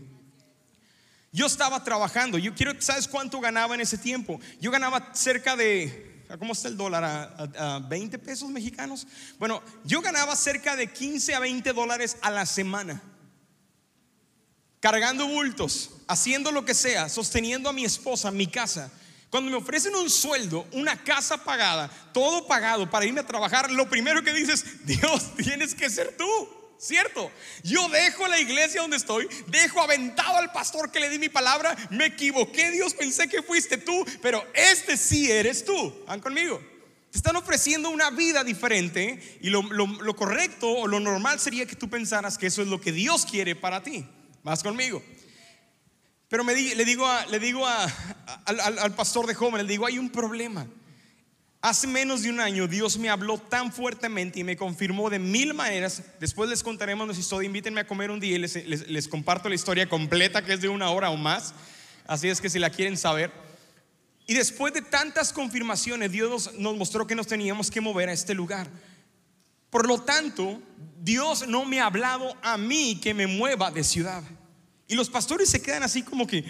Yo 1.34 1.48
estaba 1.48 1.84
trabajando. 1.84 2.38
Yo 2.38 2.54
quiero, 2.56 2.74
¿sabes 2.80 3.08
cuánto 3.08 3.42
ganaba 3.42 3.76
en 3.76 3.82
ese 3.82 3.98
tiempo? 3.98 4.40
Yo 4.62 4.72
ganaba 4.72 5.14
cerca 5.14 5.58
de, 5.58 6.24
¿cómo 6.40 6.54
está 6.54 6.70
el 6.70 6.78
dólar? 6.78 7.04
¿A, 7.04 7.80
20 7.90 8.20
pesos 8.20 8.50
mexicanos? 8.50 9.06
Bueno, 9.38 9.62
yo 9.84 10.00
ganaba 10.00 10.36
cerca 10.36 10.76
de 10.78 10.88
15 10.88 11.34
a 11.34 11.40
20 11.40 11.74
dólares 11.74 12.18
a 12.22 12.32
la 12.32 12.46
semana. 12.46 13.02
Cargando 14.80 15.28
bultos, 15.28 15.90
haciendo 16.08 16.52
lo 16.52 16.64
que 16.64 16.74
sea, 16.74 17.10
sosteniendo 17.10 17.68
a 17.68 17.74
mi 17.74 17.84
esposa, 17.84 18.32
mi 18.32 18.48
casa. 18.48 18.92
Cuando 19.34 19.50
me 19.50 19.58
ofrecen 19.58 19.96
un 19.96 20.12
sueldo, 20.12 20.68
una 20.74 20.96
casa 21.04 21.44
pagada, 21.44 21.90
todo 22.14 22.46
pagado 22.46 22.88
para 22.88 23.08
irme 23.08 23.22
a 23.22 23.26
trabajar, 23.26 23.72
lo 23.72 23.90
primero 23.90 24.22
que 24.22 24.32
dices, 24.32 24.64
Dios, 24.86 25.36
tienes 25.36 25.74
que 25.74 25.90
ser 25.90 26.16
tú. 26.16 26.26
¿Cierto? 26.78 27.32
Yo 27.64 27.90
dejo 27.90 28.28
la 28.28 28.40
iglesia 28.40 28.82
donde 28.82 28.98
estoy, 28.98 29.28
dejo 29.48 29.82
aventado 29.82 30.38
al 30.38 30.52
pastor 30.52 30.92
que 30.92 31.00
le 31.00 31.10
di 31.10 31.18
mi 31.18 31.30
palabra, 31.30 31.76
me 31.90 32.06
equivoqué, 32.06 32.70
Dios, 32.70 32.94
pensé 32.94 33.28
que 33.28 33.42
fuiste 33.42 33.78
tú, 33.78 34.06
pero 34.22 34.46
este 34.54 34.98
sí 34.98 35.32
eres 35.32 35.66
tú. 35.66 36.04
¿Van 36.06 36.20
conmigo? 36.20 36.62
Te 37.10 37.18
están 37.18 37.36
ofreciendo 37.36 37.90
una 37.90 38.12
vida 38.12 38.44
diferente 38.44 39.40
y 39.42 39.50
lo, 39.50 39.64
correcto 40.16 40.70
o 40.70 40.86
lo 40.86 41.00
normal 41.00 41.40
sería 41.40 41.66
que 41.66 41.76
tú 41.76 41.90
pensaras 41.90 42.38
que 42.38 42.46
eso 42.46 42.62
es 42.62 42.68
lo 42.68 42.80
que 42.80 42.92
Dios 42.92 43.26
quiere 43.26 43.56
para 43.56 43.82
ti. 43.82 44.06
¿Vas 44.44 44.62
conmigo? 44.62 45.02
Pero 46.34 46.44
me 46.44 46.56
le 46.56 46.84
digo, 46.84 47.06
al, 47.06 48.96
pastor 48.96 49.28
de 49.28 49.36
jóvenes, 49.36 49.68
le 49.68 49.74
digo, 49.74 49.86
hay 49.86 50.00
un 50.00 50.10
problema. 50.10 50.66
Hace 51.62 51.86
menos 51.86 52.24
de 52.24 52.32
un 52.32 52.40
año 52.40 52.68
Dios 52.68 52.98
me 52.98 53.08
habló 53.08 53.38
tan 53.38 53.72
fuertemente 53.72 54.40
y 54.40 54.44
me 54.44 54.58
confirmó 54.58 55.12
de 55.12 55.20
mil 55.20 55.54
maneras. 55.54 56.02
Después 56.20 56.50
les 56.50 56.64
contaremos 56.64 57.06
nuestra 57.06 57.22
historia. 57.22 57.46
Invítenme 57.46 57.82
a 57.82 57.86
comer 57.86 58.10
un 58.10 58.20
día 58.20 58.36
y 58.36 58.40
les, 58.40 58.56
les, 58.66 59.08
comparto 59.08 59.48
la 59.48 59.54
historia 59.54 59.88
completa 59.88 60.44
que 60.44 60.54
es 60.54 60.62
de 60.62 60.70
una 60.70 60.90
hora 60.90 61.12
o 61.12 61.18
más. 61.18 61.54
Así 62.08 62.30
es 62.30 62.42
que 62.42 62.50
si 62.50 62.58
la 62.58 62.72
quieren 62.72 62.98
saber. 62.98 63.32
Y 64.26 64.34
después 64.34 64.74
de 64.74 64.82
tantas 64.82 65.34
confirmaciones, 65.34 66.12
Dios 66.12 66.50
nos 66.58 66.76
mostró 66.76 67.06
que 67.06 67.14
nos 67.14 67.28
teníamos 67.28 67.70
que 67.70 67.80
mover 67.80 68.10
a 68.10 68.14
este 68.14 68.34
lugar. 68.34 68.68
Por 69.70 69.88
lo 69.88 70.02
tanto, 70.02 70.60
Dios 71.00 71.48
no 71.48 71.64
me 71.64 71.80
ha 71.80 71.86
hablado 71.86 72.36
a 72.42 72.58
mí 72.58 73.00
que 73.00 73.14
me 73.14 73.28
mueva 73.28 73.70
de 73.70 73.84
ciudad. 73.84 74.24
Y 74.94 74.96
los 74.96 75.10
pastores 75.10 75.50
se 75.50 75.60
quedan 75.60 75.82
así 75.82 76.04
como 76.04 76.28
que, 76.28 76.46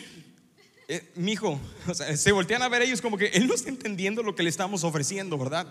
eh, 0.89 1.13
mi 1.15 1.31
hijo, 1.31 1.61
se 2.17 2.29
voltean 2.33 2.61
a 2.61 2.67
ver 2.67 2.81
ellos 2.81 2.99
como 2.99 3.17
que 3.17 3.27
él 3.27 3.47
no 3.47 3.55
está 3.55 3.69
entendiendo 3.69 4.21
lo 4.21 4.35
que 4.35 4.43
le 4.43 4.49
estamos 4.49 4.83
ofreciendo, 4.83 5.37
¿verdad? 5.37 5.65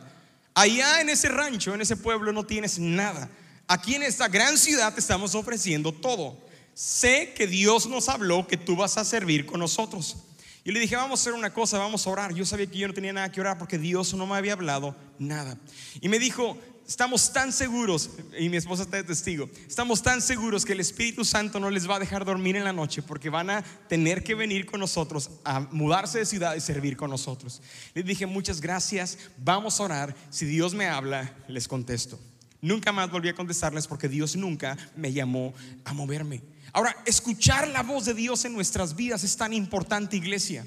Allá 0.54 1.02
en 1.02 1.10
ese 1.10 1.28
rancho, 1.28 1.74
en 1.74 1.82
ese 1.82 1.98
pueblo, 1.98 2.32
no 2.32 2.46
tienes 2.46 2.78
nada. 2.78 3.28
Aquí 3.66 3.94
en 3.94 4.04
esta 4.04 4.26
gran 4.28 4.56
ciudad 4.56 4.94
te 4.94 5.00
estamos 5.00 5.34
ofreciendo 5.34 5.92
todo. 5.92 6.38
Sé 6.72 7.34
que 7.36 7.46
Dios 7.46 7.86
nos 7.88 8.08
habló 8.08 8.46
que 8.46 8.56
tú 8.56 8.74
vas 8.74 8.96
a 8.96 9.04
servir 9.04 9.44
con 9.44 9.60
nosotros. 9.60 10.16
Y 10.64 10.70
le 10.70 10.80
dije, 10.80 10.94
vamos 10.96 11.20
a 11.20 11.22
hacer 11.22 11.32
una 11.32 11.52
cosa, 11.52 11.78
vamos 11.78 12.06
a 12.06 12.10
orar. 12.10 12.34
Yo 12.34 12.44
sabía 12.44 12.66
que 12.66 12.78
yo 12.78 12.86
no 12.86 12.94
tenía 12.94 13.12
nada 13.12 13.32
que 13.32 13.40
orar 13.40 13.58
porque 13.58 13.78
Dios 13.78 14.14
no 14.14 14.26
me 14.26 14.36
había 14.36 14.52
hablado 14.52 14.94
nada. 15.18 15.58
Y 16.00 16.08
me 16.08 16.18
dijo, 16.18 16.56
estamos 16.86 17.32
tan 17.32 17.52
seguros, 17.52 18.10
y 18.38 18.48
mi 18.48 18.56
esposa 18.56 18.82
está 18.82 18.96
de 18.98 19.04
testigo, 19.04 19.48
estamos 19.66 20.02
tan 20.02 20.20
seguros 20.20 20.64
que 20.64 20.72
el 20.72 20.80
Espíritu 20.80 21.24
Santo 21.24 21.58
no 21.58 21.70
les 21.70 21.88
va 21.88 21.96
a 21.96 21.98
dejar 21.98 22.24
dormir 22.24 22.56
en 22.56 22.64
la 22.64 22.72
noche 22.72 23.02
porque 23.02 23.30
van 23.30 23.50
a 23.50 23.62
tener 23.88 24.22
que 24.22 24.34
venir 24.34 24.66
con 24.66 24.80
nosotros, 24.80 25.30
a 25.44 25.60
mudarse 25.60 26.18
de 26.18 26.26
ciudad 26.26 26.54
y 26.54 26.60
servir 26.60 26.96
con 26.96 27.10
nosotros. 27.10 27.62
Les 27.94 28.04
dije, 28.04 28.26
muchas 28.26 28.60
gracias, 28.60 29.18
vamos 29.38 29.80
a 29.80 29.84
orar, 29.84 30.16
si 30.30 30.44
Dios 30.46 30.74
me 30.74 30.86
habla, 30.86 31.34
les 31.48 31.66
contesto. 31.66 32.18
Nunca 32.60 32.92
más 32.92 33.10
volví 33.10 33.28
a 33.28 33.34
contestarles 33.34 33.86
porque 33.86 34.08
Dios 34.08 34.36
nunca 34.36 34.76
me 34.94 35.12
llamó 35.12 35.52
a 35.84 35.92
moverme. 35.92 36.42
Ahora, 36.72 36.96
escuchar 37.04 37.68
la 37.68 37.82
voz 37.82 38.06
de 38.06 38.14
Dios 38.14 38.44
en 38.44 38.54
nuestras 38.54 38.96
vidas 38.96 39.24
es 39.24 39.36
tan 39.36 39.52
importante, 39.52 40.16
iglesia. 40.16 40.66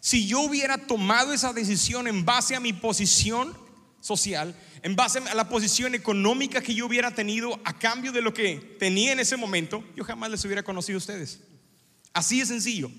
Si 0.00 0.26
yo 0.26 0.40
hubiera 0.40 0.76
tomado 0.78 1.32
esa 1.32 1.52
decisión 1.52 2.08
en 2.08 2.24
base 2.24 2.56
a 2.56 2.60
mi 2.60 2.72
posición 2.72 3.56
social, 4.00 4.54
en 4.82 4.96
base 4.96 5.20
a 5.20 5.34
la 5.34 5.48
posición 5.48 5.94
económica 5.94 6.60
que 6.60 6.74
yo 6.74 6.86
hubiera 6.86 7.14
tenido 7.14 7.58
a 7.64 7.78
cambio 7.78 8.12
de 8.12 8.20
lo 8.20 8.34
que 8.34 8.76
tenía 8.78 9.12
en 9.12 9.20
ese 9.20 9.36
momento, 9.36 9.82
yo 9.96 10.04
jamás 10.04 10.30
les 10.30 10.44
hubiera 10.44 10.62
conocido 10.62 10.96
a 10.96 10.98
ustedes. 10.98 11.40
Así 12.12 12.40
de 12.40 12.46
sencillo. 12.46 12.90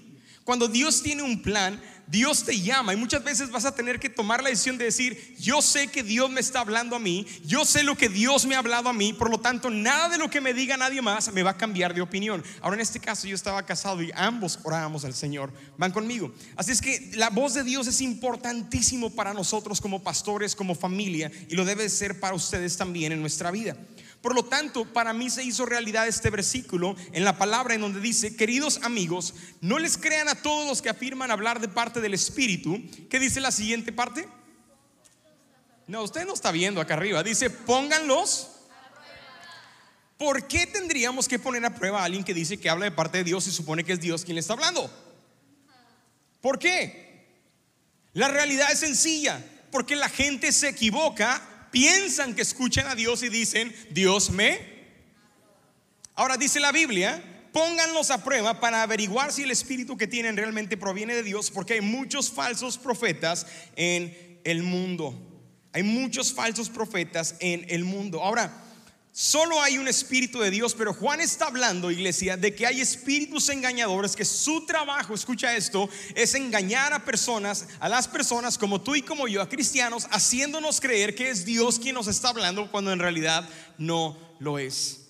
Cuando 0.43 0.67
Dios 0.67 1.03
tiene 1.03 1.24
un 1.24 1.41
plan, 1.41 1.81
Dios 2.07 2.43
te 2.43 2.59
llama 2.59 2.93
y 2.93 2.97
muchas 2.97 3.24
veces 3.24 3.50
vas 3.50 3.65
a 3.65 3.74
tener 3.74 4.00
que 4.00 4.09
tomar 4.09 4.43
la 4.43 4.50
decisión 4.50 4.77
de 4.77 4.85
decir, 4.85 5.35
yo 5.39 5.62
sé 5.62 5.88
que 5.88 6.03
Dios 6.03 6.29
me 6.29 6.39
está 6.39 6.59
hablando 6.59 6.95
a 6.95 7.00
mí, 7.00 7.25
yo 7.43 7.65
sé 7.65 7.83
lo 7.83 7.97
que 7.97 8.09
Dios 8.09 8.45
me 8.45 8.55
ha 8.55 8.59
hablado 8.59 8.89
a 8.89 8.93
mí, 8.93 9.13
por 9.13 9.29
lo 9.29 9.39
tanto 9.39 9.69
nada 9.69 10.09
de 10.09 10.17
lo 10.17 10.29
que 10.29 10.41
me 10.41 10.53
diga 10.53 10.77
nadie 10.77 11.01
más 11.01 11.31
me 11.33 11.43
va 11.43 11.51
a 11.51 11.57
cambiar 11.57 11.93
de 11.93 12.01
opinión. 12.01 12.43
Ahora 12.62 12.75
en 12.75 12.81
este 12.81 13.00
caso 13.00 13.27
yo 13.27 13.35
estaba 13.35 13.65
casado 13.65 14.01
y 14.01 14.12
ambos 14.15 14.59
orábamos 14.63 15.05
al 15.05 15.13
Señor, 15.13 15.51
van 15.77 15.91
conmigo. 15.91 16.33
Así 16.55 16.71
es 16.71 16.81
que 16.81 17.12
la 17.15 17.29
voz 17.29 17.53
de 17.53 17.63
Dios 17.63 17.88
es 17.88 18.01
importantísimo 18.01 19.09
para 19.09 19.33
nosotros 19.33 19.81
como 19.81 20.03
pastores, 20.03 20.55
como 20.55 20.75
familia 20.75 21.31
y 21.50 21.55
lo 21.55 21.65
debe 21.65 21.89
ser 21.89 22.19
para 22.19 22.35
ustedes 22.35 22.77
también 22.77 23.12
en 23.12 23.21
nuestra 23.21 23.51
vida. 23.51 23.75
Por 24.25 24.34
lo 24.34 24.44
tanto, 24.44 24.86
para 24.86 25.13
mí 25.13 25.29
se 25.29 25.44
hizo 25.44 25.67
realidad 25.67 26.08
este 26.08 26.32
versículo 26.32 26.96
en 27.12 27.24
la 27.24 27.38
palabra 27.38 27.75
en 27.75 27.82
donde 27.82 28.00
dice, 28.00 28.36
queridos 28.36 28.79
amigos, 28.82 29.36
no 29.62 29.77
les 29.77 30.00
crean 30.00 30.27
a 30.27 30.34
todos 30.34 30.67
los 30.67 30.82
que 30.82 30.89
afirman 30.89 31.29
hablar 31.29 31.60
de 31.60 31.67
parte 31.67 32.01
del 32.01 32.15
Espíritu. 32.15 32.82
¿Qué 33.08 33.20
dice 33.20 33.39
la 33.39 33.51
siguiente 33.51 33.94
parte? 33.94 34.27
No, 35.86 36.01
usted 36.01 36.25
no 36.25 36.34
está 36.34 36.51
viendo 36.51 36.82
acá 36.82 36.96
arriba. 36.96 37.22
Dice, 37.22 37.51
pónganlos. 37.51 38.50
¿Por 40.17 40.48
qué 40.48 40.65
tendríamos 40.65 41.27
que 41.27 41.38
poner 41.38 41.63
a 41.63 41.75
prueba 41.75 42.01
a 42.01 42.05
alguien 42.05 42.24
que 42.24 42.34
dice 42.34 42.58
que 42.58 42.67
habla 42.67 42.86
de 42.86 42.91
parte 42.94 43.20
de 43.20 43.25
Dios 43.25 43.46
y 43.46 43.51
supone 43.51 43.84
que 43.84 43.94
es 43.94 44.00
Dios 44.00 44.25
quien 44.25 44.34
le 44.34 44.41
está 44.41 44.53
hablando? 44.53 44.89
¿Por 46.41 46.58
qué? 46.58 47.27
La 48.13 48.27
realidad 48.27 48.72
es 48.72 48.79
sencilla, 48.79 49.39
porque 49.70 49.96
la 49.96 50.10
gente 50.10 50.51
se 50.51 50.70
equivoca 50.70 51.54
piensan 51.75 52.36
que 52.36 52.41
escuchan 52.41 52.88
a 52.88 52.96
Dios 52.96 53.22
y 53.22 53.27
dicen, 53.27 53.75
Dios 53.89 54.29
me. 54.29 54.62
Ahora 56.13 56.38
dice 56.38 56.62
la 56.62 56.72
Biblia, 56.72 57.22
pónganlos 57.51 58.12
a 58.12 58.24
prueba 58.24 58.62
para 58.62 58.82
averiguar 58.82 59.34
si 59.34 59.44
el 59.44 59.51
espíritu 59.51 59.98
que 59.98 60.08
tienen 60.08 60.38
realmente 60.38 60.77
proviene 60.77 61.15
de 61.15 61.24
Dios, 61.24 61.51
porque 61.51 61.74
hay 61.74 61.82
muchos 61.82 62.32
falsos 62.32 62.77
profetas 62.77 63.46
en 63.75 64.39
el 64.46 64.63
mundo. 64.63 65.20
Hay 65.74 65.84
muchos 65.84 66.32
falsos 66.32 66.70
profetas 66.70 67.36
en 67.41 67.65
el 67.67 67.84
mundo. 67.84 68.24
Ahora, 68.24 68.53
Solo 69.17 69.62
hay 69.62 69.77
un 69.77 69.88
espíritu 69.88 70.41
de 70.41 70.51
Dios, 70.51 70.75
pero 70.75 70.93
Juan 70.93 71.22
está 71.22 71.45
hablando, 71.45 71.89
iglesia, 71.89 72.36
de 72.36 72.53
que 72.53 72.67
hay 72.67 72.81
espíritus 72.81 73.48
engañadores 73.48 74.13
que 74.13 74.25
su 74.25 74.65
trabajo, 74.65 75.13
escucha 75.13 75.55
esto, 75.55 75.88
es 76.15 76.36
engañar 76.36 76.91
a 76.91 77.05
personas, 77.05 77.65
a 77.79 77.88
las 77.88 78.10
personas 78.10 78.57
como 78.57 78.81
tú 78.81 78.93
y 78.93 79.01
como 79.01 79.29
yo, 79.29 79.41
a 79.41 79.48
cristianos, 79.48 80.05
haciéndonos 80.12 80.81
creer 80.81 81.15
que 81.15 81.29
es 81.29 81.45
Dios 81.45 81.79
quien 81.79 81.95
nos 81.95 82.07
está 82.07 82.27
hablando 82.27 82.69
cuando 82.69 82.91
en 82.91 83.00
realidad 83.00 83.48
no 83.77 84.17
lo 84.39 84.60
es. 84.60 85.04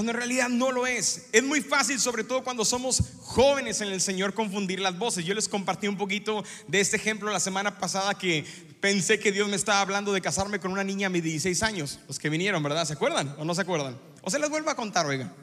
Cuando 0.00 0.12
en 0.12 0.16
realidad 0.16 0.48
no 0.48 0.72
lo 0.72 0.86
es. 0.86 1.26
Es 1.30 1.42
muy 1.42 1.60
fácil, 1.60 2.00
sobre 2.00 2.24
todo 2.24 2.42
cuando 2.42 2.64
somos 2.64 3.02
jóvenes 3.20 3.82
en 3.82 3.88
el 3.88 4.00
Señor, 4.00 4.32
confundir 4.32 4.80
las 4.80 4.98
voces. 4.98 5.26
Yo 5.26 5.34
les 5.34 5.46
compartí 5.46 5.88
un 5.88 5.98
poquito 5.98 6.42
de 6.68 6.80
este 6.80 6.96
ejemplo 6.96 7.30
la 7.30 7.38
semana 7.38 7.78
pasada 7.78 8.14
que 8.14 8.46
pensé 8.80 9.20
que 9.20 9.30
Dios 9.30 9.46
me 9.50 9.56
estaba 9.56 9.82
hablando 9.82 10.14
de 10.14 10.22
casarme 10.22 10.58
con 10.58 10.72
una 10.72 10.82
niña 10.82 11.08
a 11.08 11.10
mis 11.10 11.22
16 11.22 11.62
años. 11.62 12.00
Los 12.08 12.18
que 12.18 12.30
vinieron, 12.30 12.62
¿verdad? 12.62 12.86
¿Se 12.86 12.94
acuerdan 12.94 13.36
o 13.38 13.44
no 13.44 13.54
se 13.54 13.60
acuerdan? 13.60 14.00
O 14.22 14.30
se 14.30 14.38
les 14.38 14.48
vuelvo 14.48 14.70
a 14.70 14.74
contar, 14.74 15.04
oiga. 15.04 15.34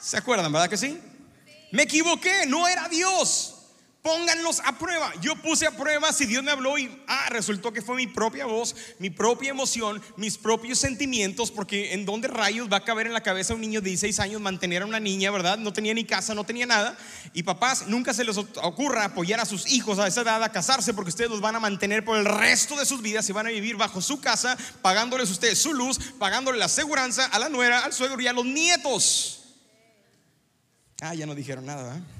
¿Se 0.00 0.16
acuerdan, 0.16 0.50
verdad 0.50 0.68
que 0.68 0.76
sí? 0.76 0.98
Me 1.70 1.84
equivoqué, 1.84 2.46
no 2.48 2.66
era 2.66 2.88
Dios. 2.88 3.54
Pónganlos 4.02 4.60
a 4.64 4.78
prueba. 4.78 5.12
Yo 5.20 5.36
puse 5.36 5.66
a 5.66 5.72
prueba 5.72 6.12
si 6.12 6.24
Dios 6.24 6.42
me 6.42 6.50
habló 6.50 6.78
y 6.78 7.02
ah, 7.06 7.28
resultó 7.30 7.72
que 7.72 7.82
fue 7.82 7.96
mi 7.96 8.06
propia 8.06 8.46
voz, 8.46 8.74
mi 8.98 9.10
propia 9.10 9.50
emoción, 9.50 10.00
mis 10.16 10.38
propios 10.38 10.78
sentimientos, 10.78 11.50
porque 11.50 11.92
en 11.92 12.06
dónde 12.06 12.28
rayos 12.28 12.72
va 12.72 12.78
a 12.78 12.84
caber 12.84 13.06
en 13.06 13.12
la 13.12 13.22
cabeza 13.22 13.54
un 13.54 13.60
niño 13.60 13.80
de 13.80 13.90
16 13.90 14.20
años 14.20 14.40
mantener 14.40 14.82
a 14.82 14.86
una 14.86 15.00
niña, 15.00 15.30
¿verdad? 15.30 15.58
No 15.58 15.72
tenía 15.72 15.92
ni 15.92 16.04
casa, 16.04 16.34
no 16.34 16.44
tenía 16.44 16.64
nada. 16.64 16.96
Y 17.34 17.42
papás, 17.42 17.88
nunca 17.88 18.14
se 18.14 18.24
les 18.24 18.38
ocurra 18.38 19.04
apoyar 19.04 19.40
a 19.40 19.44
sus 19.44 19.70
hijos 19.70 19.98
a 19.98 20.06
esa 20.06 20.22
edad 20.22 20.42
a 20.42 20.52
casarse, 20.52 20.94
porque 20.94 21.10
ustedes 21.10 21.30
los 21.30 21.40
van 21.42 21.56
a 21.56 21.60
mantener 21.60 22.04
por 22.04 22.16
el 22.16 22.24
resto 22.24 22.76
de 22.76 22.86
sus 22.86 23.02
vidas 23.02 23.28
y 23.28 23.32
van 23.32 23.48
a 23.48 23.50
vivir 23.50 23.76
bajo 23.76 24.00
su 24.00 24.20
casa, 24.20 24.56
pagándoles 24.80 25.30
ustedes 25.30 25.58
su 25.58 25.74
luz, 25.74 25.98
pagándole 26.18 26.58
la 26.58 26.68
seguridad 26.68 26.90
a 27.32 27.38
la 27.38 27.48
nuera, 27.48 27.84
al 27.84 27.92
suegro 27.92 28.20
y 28.20 28.26
a 28.26 28.32
los 28.32 28.44
nietos. 28.44 29.40
Ah, 31.00 31.14
ya 31.14 31.24
no 31.24 31.34
dijeron 31.34 31.64
nada, 31.64 31.82
¿verdad? 31.84 32.19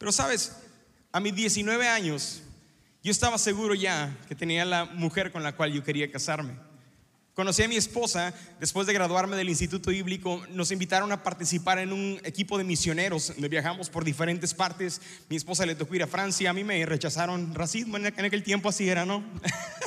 Pero 0.00 0.12
sabes, 0.12 0.56
a 1.12 1.20
mis 1.20 1.34
19 1.34 1.86
años, 1.86 2.40
yo 3.02 3.10
estaba 3.10 3.36
seguro 3.36 3.74
ya 3.74 4.16
que 4.28 4.34
tenía 4.34 4.64
la 4.64 4.86
mujer 4.86 5.30
con 5.30 5.42
la 5.42 5.54
cual 5.54 5.74
yo 5.74 5.84
quería 5.84 6.10
casarme. 6.10 6.54
Conocí 7.34 7.62
a 7.62 7.68
mi 7.68 7.76
esposa 7.76 8.32
después 8.58 8.86
de 8.86 8.94
graduarme 8.94 9.36
del 9.36 9.50
Instituto 9.50 9.90
Bíblico. 9.90 10.42
Nos 10.52 10.72
invitaron 10.72 11.12
a 11.12 11.22
participar 11.22 11.80
en 11.80 11.92
un 11.92 12.18
equipo 12.24 12.56
de 12.56 12.64
misioneros 12.64 13.28
donde 13.28 13.48
viajamos 13.48 13.90
por 13.90 14.02
diferentes 14.02 14.54
partes. 14.54 15.02
Mi 15.28 15.36
esposa 15.36 15.66
le 15.66 15.74
tocó 15.74 15.94
ir 15.94 16.02
a 16.02 16.06
Francia. 16.06 16.48
A 16.48 16.54
mí 16.54 16.64
me 16.64 16.86
rechazaron 16.86 17.54
racismo 17.54 17.98
en 17.98 18.06
aquel 18.06 18.42
tiempo, 18.42 18.70
así 18.70 18.88
era, 18.88 19.04
¿no? 19.04 19.22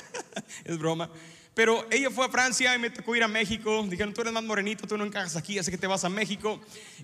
es 0.63 0.77
broma. 0.77 1.09
Pero 1.55 1.85
ella 1.91 2.09
fue 2.09 2.25
a 2.25 2.29
Francia 2.29 2.73
y 2.75 2.79
me 2.79 2.89
tocó 2.89 3.15
ir 3.15 3.21
a 3.21 3.27
México. 3.27 3.85
Dijeron, 3.87 4.11
tú 4.11 4.21
eres 4.21 4.33
más 4.33 4.43
morenito, 4.43 4.87
tú 4.87 4.97
no 4.97 5.05
encajas 5.05 5.35
aquí, 5.35 5.59
así 5.59 5.69
que 5.69 5.77
te 5.77 5.85
vas 5.85 6.03
a 6.03 6.09
México. 6.09 6.59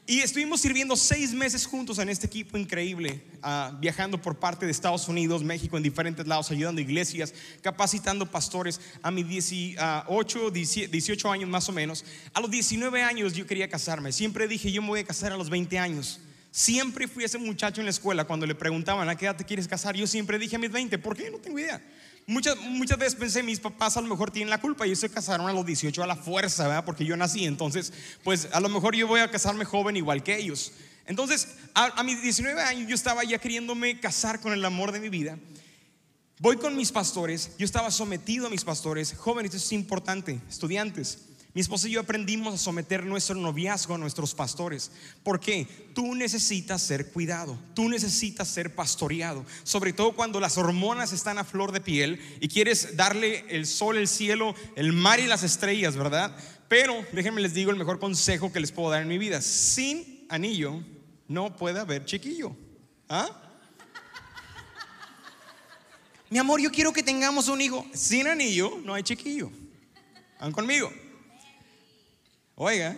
Y 0.07 0.21
estuvimos 0.21 0.61
sirviendo 0.61 0.95
seis 0.95 1.33
meses 1.33 1.67
juntos 1.67 1.99
en 1.99 2.09
este 2.09 2.25
equipo 2.25 2.57
increíble, 2.57 3.23
ah, 3.43 3.77
viajando 3.79 4.19
por 4.19 4.39
parte 4.39 4.65
de 4.65 4.71
Estados 4.71 5.07
Unidos, 5.07 5.43
México, 5.43 5.77
en 5.77 5.83
diferentes 5.83 6.25
lados, 6.25 6.49
ayudando 6.49 6.81
iglesias, 6.81 7.33
capacitando 7.61 8.25
pastores. 8.25 8.81
A 9.03 9.11
mis 9.11 9.27
18, 9.27 10.49
18 10.49 11.31
años 11.31 11.47
más 11.47 11.69
o 11.69 11.71
menos, 11.71 12.03
a 12.33 12.41
los 12.41 12.49
19 12.49 13.03
años 13.03 13.33
yo 13.33 13.45
quería 13.45 13.69
casarme. 13.69 14.11
Siempre 14.11 14.47
dije, 14.47 14.71
yo 14.71 14.81
me 14.81 14.87
voy 14.87 15.01
a 15.01 15.05
casar 15.05 15.31
a 15.31 15.37
los 15.37 15.51
20 15.51 15.77
años. 15.77 16.21
Siempre 16.49 17.07
fui 17.07 17.23
ese 17.23 17.37
muchacho 17.37 17.81
en 17.81 17.85
la 17.85 17.91
escuela 17.91 18.25
cuando 18.25 18.47
le 18.47 18.55
preguntaban 18.55 19.07
a 19.07 19.15
qué 19.15 19.25
edad 19.25 19.35
te 19.35 19.45
quieres 19.45 19.67
casar. 19.67 19.95
Yo 19.95 20.07
siempre 20.07 20.39
dije 20.39 20.55
a 20.55 20.59
mis 20.59 20.71
20, 20.71 20.97
¿por 20.97 21.15
qué? 21.15 21.29
No 21.29 21.37
tengo 21.37 21.59
idea. 21.59 21.79
Muchas, 22.29 22.57
muchas 22.57 22.99
veces 22.99 23.15
pensé, 23.15 23.41
mis 23.41 23.59
papás 23.59 23.97
a 23.97 24.01
lo 24.01 24.07
mejor 24.07 24.29
tienen 24.29 24.51
la 24.51 24.61
culpa 24.61 24.85
ellos 24.85 24.99
se 24.99 25.09
casaron 25.09 25.49
a 25.49 25.51
los 25.51 25.65
18 25.65 26.03
a 26.03 26.05
la 26.05 26.15
fuerza, 26.15 26.67
¿verdad? 26.67 26.85
Porque 26.85 27.03
yo 27.03 27.17
nací, 27.17 27.45
entonces, 27.45 27.91
pues 28.23 28.47
a 28.51 28.59
lo 28.59 28.69
mejor 28.69 28.95
yo 28.95 29.07
voy 29.07 29.21
a 29.21 29.31
casarme 29.31 29.65
joven 29.65 29.97
igual 29.97 30.21
que 30.21 30.37
ellos. 30.37 30.73
Entonces, 31.07 31.55
a, 31.73 32.03
mis 32.03 32.21
19 32.21 32.61
años 32.61 32.87
yo 32.87 32.93
estaba 32.93 33.23
ya 33.23 33.39
queriéndome 33.39 33.99
casar 33.99 34.41
con 34.41 34.53
el 34.53 34.63
amor 34.63 34.91
de 34.91 34.99
mi 34.99 35.09
vida. 35.09 35.39
Voy 36.37 36.57
con 36.57 36.77
mis 36.77 36.91
pastores, 36.91 37.49
yo 37.57 37.65
estaba 37.65 37.89
sometido 37.89 38.45
a 38.45 38.51
mis 38.51 38.63
pastores, 38.63 39.15
jóvenes, 39.17 39.55
esto 39.55 39.65
es 39.65 39.73
importante, 39.73 40.39
estudiantes. 40.47 41.28
Mi 41.59 41.61
esposa 41.61 41.89
y 41.89 41.91
yo 41.91 41.99
aprendimos 41.99 42.53
a 42.53 42.57
someter 42.57 43.05
nuestro 43.05 43.35
noviazgo 43.35 43.95
a 43.95 43.97
nuestros 43.97 44.33
pastores. 44.33 44.91
¿Por 45.23 45.41
qué? 45.41 45.67
Tú 45.93 46.15
necesitas 46.15 46.81
ser 46.81 47.11
cuidado, 47.11 47.59
tú 47.73 47.89
necesitas 47.89 48.47
ser 48.47 48.73
pastoreado, 48.73 49.45
sobre 49.63 49.91
todo 49.91 50.15
cuando 50.15 50.39
las 50.39 50.57
hormonas 50.57 51.11
están 51.11 51.37
a 51.37 51.43
flor 51.43 51.73
de 51.73 51.81
piel 51.81 52.21
y 52.39 52.47
quieres 52.47 52.95
darle 52.95 53.43
el 53.49 53.67
sol, 53.67 53.97
el 53.97 54.07
cielo, 54.07 54.55
el 54.77 54.93
mar 54.93 55.19
y 55.19 55.27
las 55.27 55.43
estrellas, 55.43 55.97
¿verdad? 55.97 56.33
Pero 56.69 57.05
déjenme 57.11 57.41
les 57.41 57.53
digo 57.53 57.71
el 57.71 57.77
mejor 57.77 57.99
consejo 57.99 58.53
que 58.53 58.61
les 58.61 58.71
puedo 58.71 58.91
dar 58.91 59.01
en 59.01 59.09
mi 59.09 59.17
vida. 59.17 59.41
Sin 59.41 60.27
anillo 60.29 60.81
no 61.27 61.57
puede 61.57 61.81
haber 61.81 62.05
chiquillo. 62.05 62.55
¿Ah? 63.09 63.29
Mi 66.29 66.37
amor, 66.37 66.61
yo 66.61 66.71
quiero 66.71 66.93
que 66.93 67.03
tengamos 67.03 67.49
un 67.49 67.59
hijo. 67.59 67.85
Sin 67.93 68.29
anillo 68.29 68.79
no 68.85 68.93
hay 68.93 69.03
chiquillo. 69.03 69.51
¿Van 70.39 70.53
conmigo? 70.53 70.89
Oiga. 72.61 72.93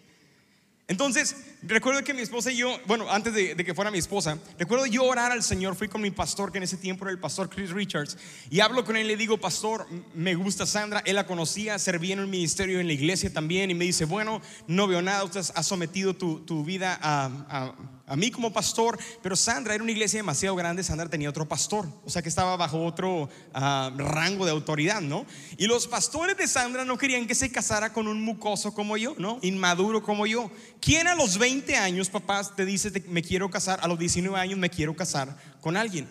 Entonces, 0.88 1.36
recuerdo 1.62 2.02
que 2.02 2.14
mi 2.14 2.22
esposa 2.22 2.50
y 2.50 2.56
yo, 2.56 2.78
bueno, 2.86 3.10
antes 3.10 3.34
de, 3.34 3.54
que 3.54 3.74
fuera 3.74 3.90
mi 3.90 3.98
esposa, 3.98 4.38
recuerdo 4.58 4.86
yo 4.86 5.04
orar 5.04 5.32
al 5.32 5.42
Señor, 5.42 5.76
fui 5.76 5.86
con 5.86 6.00
mi 6.00 6.10
pastor, 6.10 6.50
que 6.50 6.56
en 6.56 6.64
ese 6.64 6.78
tiempo 6.78 7.04
era 7.04 7.12
el 7.12 7.20
pastor 7.20 7.50
Chris 7.50 7.72
Richards, 7.72 8.16
y 8.48 8.60
hablo 8.60 8.86
con 8.86 8.96
él 8.96 9.04
y 9.04 9.08
le 9.08 9.16
digo, 9.18 9.36
pastor, 9.36 9.86
me 10.14 10.34
gusta 10.34 10.64
Sandra, 10.64 11.02
él 11.04 11.16
la 11.16 11.26
conocía, 11.26 11.78
servía 11.78 12.14
en 12.14 12.20
el 12.20 12.26
ministerio, 12.26 12.80
en 12.80 12.86
la 12.86 12.94
iglesia 12.94 13.30
también, 13.30 13.70
y 13.70 13.74
me 13.74 13.84
dice, 13.84 14.06
bueno, 14.06 14.40
no 14.66 14.86
veo 14.86 15.02
nada, 15.02 15.24
usted 15.24 15.42
ha 15.54 15.62
sometido 15.62 16.16
tu, 16.16 16.64
vida 16.64 16.98
a 17.02 17.74
mí 18.16 18.30
como 18.30 18.52
pastor, 18.52 18.98
pero 19.22 19.36
Sandra 19.36 19.74
era 19.74 19.82
una 19.82 19.92
iglesia 19.92 20.18
demasiado 20.18 20.56
grande, 20.56 20.82
Sandra 20.82 21.08
tenía 21.08 21.28
otro 21.28 21.46
pastor, 21.46 21.86
o 22.04 22.10
sea 22.10 22.22
que 22.22 22.28
estaba 22.28 22.56
bajo 22.56 22.84
otro 22.84 23.28
ah, 23.54 23.90
rango 23.96 24.44
de 24.44 24.50
autoridad, 24.50 25.00
¿no? 25.00 25.26
Y 25.56 25.66
los 25.66 25.86
pastores 25.86 26.36
de 26.36 26.46
Sandra 26.46 26.84
no 26.84 26.96
querían 26.98 27.26
que 27.26 27.34
se 27.34 27.50
casara 27.50 27.92
con 27.92 28.08
un 28.08 28.22
mucoso 28.22 28.72
como 28.72 28.96
yo, 28.96 29.14
¿no? 29.18 29.38
Inmaduro 29.42 30.02
como 30.02 30.26
yo. 30.26 30.50
¿Quién 30.80 31.06
a 31.06 31.14
los 31.14 31.38
20 31.38 31.76
años, 31.76 32.08
papás, 32.08 32.54
te 32.56 32.64
dice 32.64 32.90
me 33.08 33.22
quiero 33.22 33.50
casar, 33.50 33.80
a 33.82 33.88
los 33.88 33.98
19 33.98 34.38
años 34.38 34.58
me 34.58 34.70
quiero 34.70 34.94
casar 34.96 35.36
con 35.60 35.76
alguien? 35.76 36.08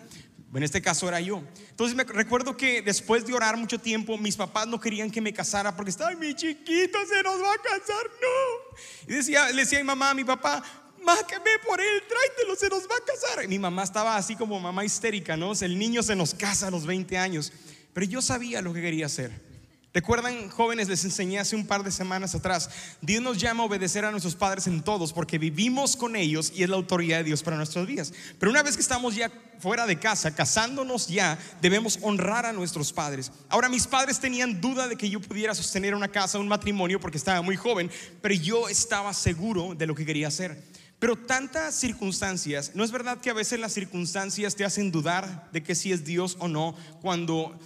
En 0.54 0.62
este 0.62 0.80
caso 0.80 1.06
era 1.06 1.20
yo. 1.20 1.42
Entonces 1.70 1.94
me 1.94 2.04
recuerdo 2.04 2.56
que 2.56 2.80
después 2.80 3.26
de 3.26 3.34
orar 3.34 3.56
mucho 3.56 3.78
tiempo, 3.78 4.16
mis 4.16 4.34
papás 4.34 4.66
no 4.66 4.80
querían 4.80 5.10
que 5.10 5.20
me 5.20 5.32
casara 5.32 5.76
porque 5.76 5.90
estaba, 5.90 6.10
mi 6.12 6.34
chiquito 6.34 6.98
se 7.06 7.22
nos 7.22 7.40
va 7.42 7.52
a 7.52 7.58
casar, 7.58 8.06
no. 8.22 9.12
Y 9.12 9.16
decía, 9.16 9.50
le 9.50 9.62
decía 9.62 9.78
a 9.78 9.82
mi 9.82 9.86
mamá, 9.86 10.10
a 10.10 10.14
mi 10.14 10.24
papá, 10.24 10.62
ve 10.98 11.50
por 11.66 11.80
él, 11.80 12.02
tráetelo, 12.08 12.56
se 12.56 12.68
nos 12.68 12.82
va 12.84 12.96
a 12.96 13.04
casar. 13.04 13.48
mi 13.48 13.58
mamá 13.58 13.84
estaba 13.84 14.16
así 14.16 14.36
como 14.36 14.58
mamá 14.60 14.84
histérica, 14.84 15.36
¿no? 15.36 15.52
El 15.60 15.78
niño 15.78 16.02
se 16.02 16.16
nos 16.16 16.34
casa 16.34 16.68
a 16.68 16.70
los 16.70 16.86
20 16.86 17.16
años. 17.18 17.52
Pero 17.92 18.06
yo 18.06 18.22
sabía 18.22 18.62
lo 18.62 18.72
que 18.72 18.80
quería 18.80 19.06
hacer. 19.06 19.48
Recuerdan, 19.94 20.50
jóvenes, 20.50 20.88
les 20.88 21.02
enseñé 21.04 21.38
hace 21.38 21.56
un 21.56 21.66
par 21.66 21.82
de 21.82 21.90
semanas 21.90 22.34
atrás, 22.34 22.68
Dios 23.00 23.22
nos 23.22 23.38
llama 23.38 23.62
a 23.62 23.66
obedecer 23.66 24.04
a 24.04 24.10
nuestros 24.10 24.36
padres 24.36 24.66
en 24.66 24.82
todos 24.82 25.14
porque 25.14 25.38
vivimos 25.38 25.96
con 25.96 26.14
ellos 26.14 26.52
y 26.54 26.62
es 26.62 26.68
la 26.68 26.76
autoridad 26.76 27.18
de 27.18 27.24
Dios 27.24 27.42
para 27.42 27.56
nuestros 27.56 27.86
días. 27.86 28.12
Pero 28.38 28.52
una 28.52 28.62
vez 28.62 28.76
que 28.76 28.82
estamos 28.82 29.16
ya 29.16 29.32
fuera 29.58 29.86
de 29.86 29.98
casa, 29.98 30.34
casándonos 30.34 31.08
ya, 31.08 31.38
debemos 31.62 31.98
honrar 32.02 32.44
a 32.44 32.52
nuestros 32.52 32.92
padres. 32.92 33.32
Ahora, 33.48 33.70
mis 33.70 33.86
padres 33.86 34.20
tenían 34.20 34.60
duda 34.60 34.86
de 34.86 34.96
que 34.96 35.08
yo 35.08 35.20
pudiera 35.20 35.54
sostener 35.54 35.94
una 35.94 36.08
casa, 36.08 36.38
un 36.38 36.48
matrimonio, 36.48 37.00
porque 37.00 37.18
estaba 37.18 37.40
muy 37.40 37.56
joven, 37.56 37.90
pero 38.20 38.34
yo 38.34 38.68
estaba 38.68 39.12
seguro 39.14 39.74
de 39.74 39.86
lo 39.86 39.94
que 39.94 40.06
quería 40.06 40.28
hacer. 40.28 40.62
Pero 40.98 41.16
tantas 41.16 41.76
circunstancias, 41.76 42.72
¿no 42.74 42.82
es 42.82 42.90
verdad 42.90 43.20
que 43.20 43.30
a 43.30 43.34
veces 43.34 43.60
las 43.60 43.72
circunstancias 43.72 44.56
te 44.56 44.64
hacen 44.64 44.90
dudar 44.90 45.48
de 45.52 45.62
que 45.62 45.74
si 45.74 45.92
es 45.92 46.04
Dios 46.04 46.36
o 46.40 46.48
no 46.48 46.74
cuando, 47.00 47.56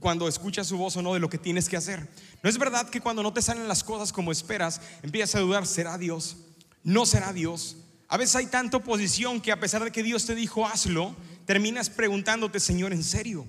cuando 0.00 0.26
escuchas 0.26 0.66
su 0.66 0.76
voz 0.76 0.96
o 0.96 1.02
no 1.02 1.14
de 1.14 1.20
lo 1.20 1.30
que 1.30 1.38
tienes 1.38 1.68
que 1.68 1.76
hacer? 1.76 2.08
¿No 2.42 2.50
es 2.50 2.58
verdad 2.58 2.90
que 2.90 3.00
cuando 3.00 3.22
no 3.22 3.32
te 3.32 3.42
salen 3.42 3.68
las 3.68 3.84
cosas 3.84 4.12
como 4.12 4.32
esperas, 4.32 4.80
empiezas 5.02 5.36
a 5.36 5.40
dudar, 5.40 5.66
¿será 5.66 5.98
Dios? 5.98 6.38
¿No 6.82 7.06
será 7.06 7.32
Dios? 7.32 7.76
A 8.08 8.16
veces 8.16 8.34
hay 8.36 8.46
tanta 8.46 8.78
oposición 8.78 9.40
que 9.40 9.52
a 9.52 9.60
pesar 9.60 9.84
de 9.84 9.92
que 9.92 10.02
Dios 10.02 10.26
te 10.26 10.34
dijo 10.34 10.66
hazlo, 10.66 11.14
terminas 11.46 11.90
preguntándote, 11.90 12.58
Señor, 12.58 12.92
¿en 12.92 13.04
serio? 13.04 13.46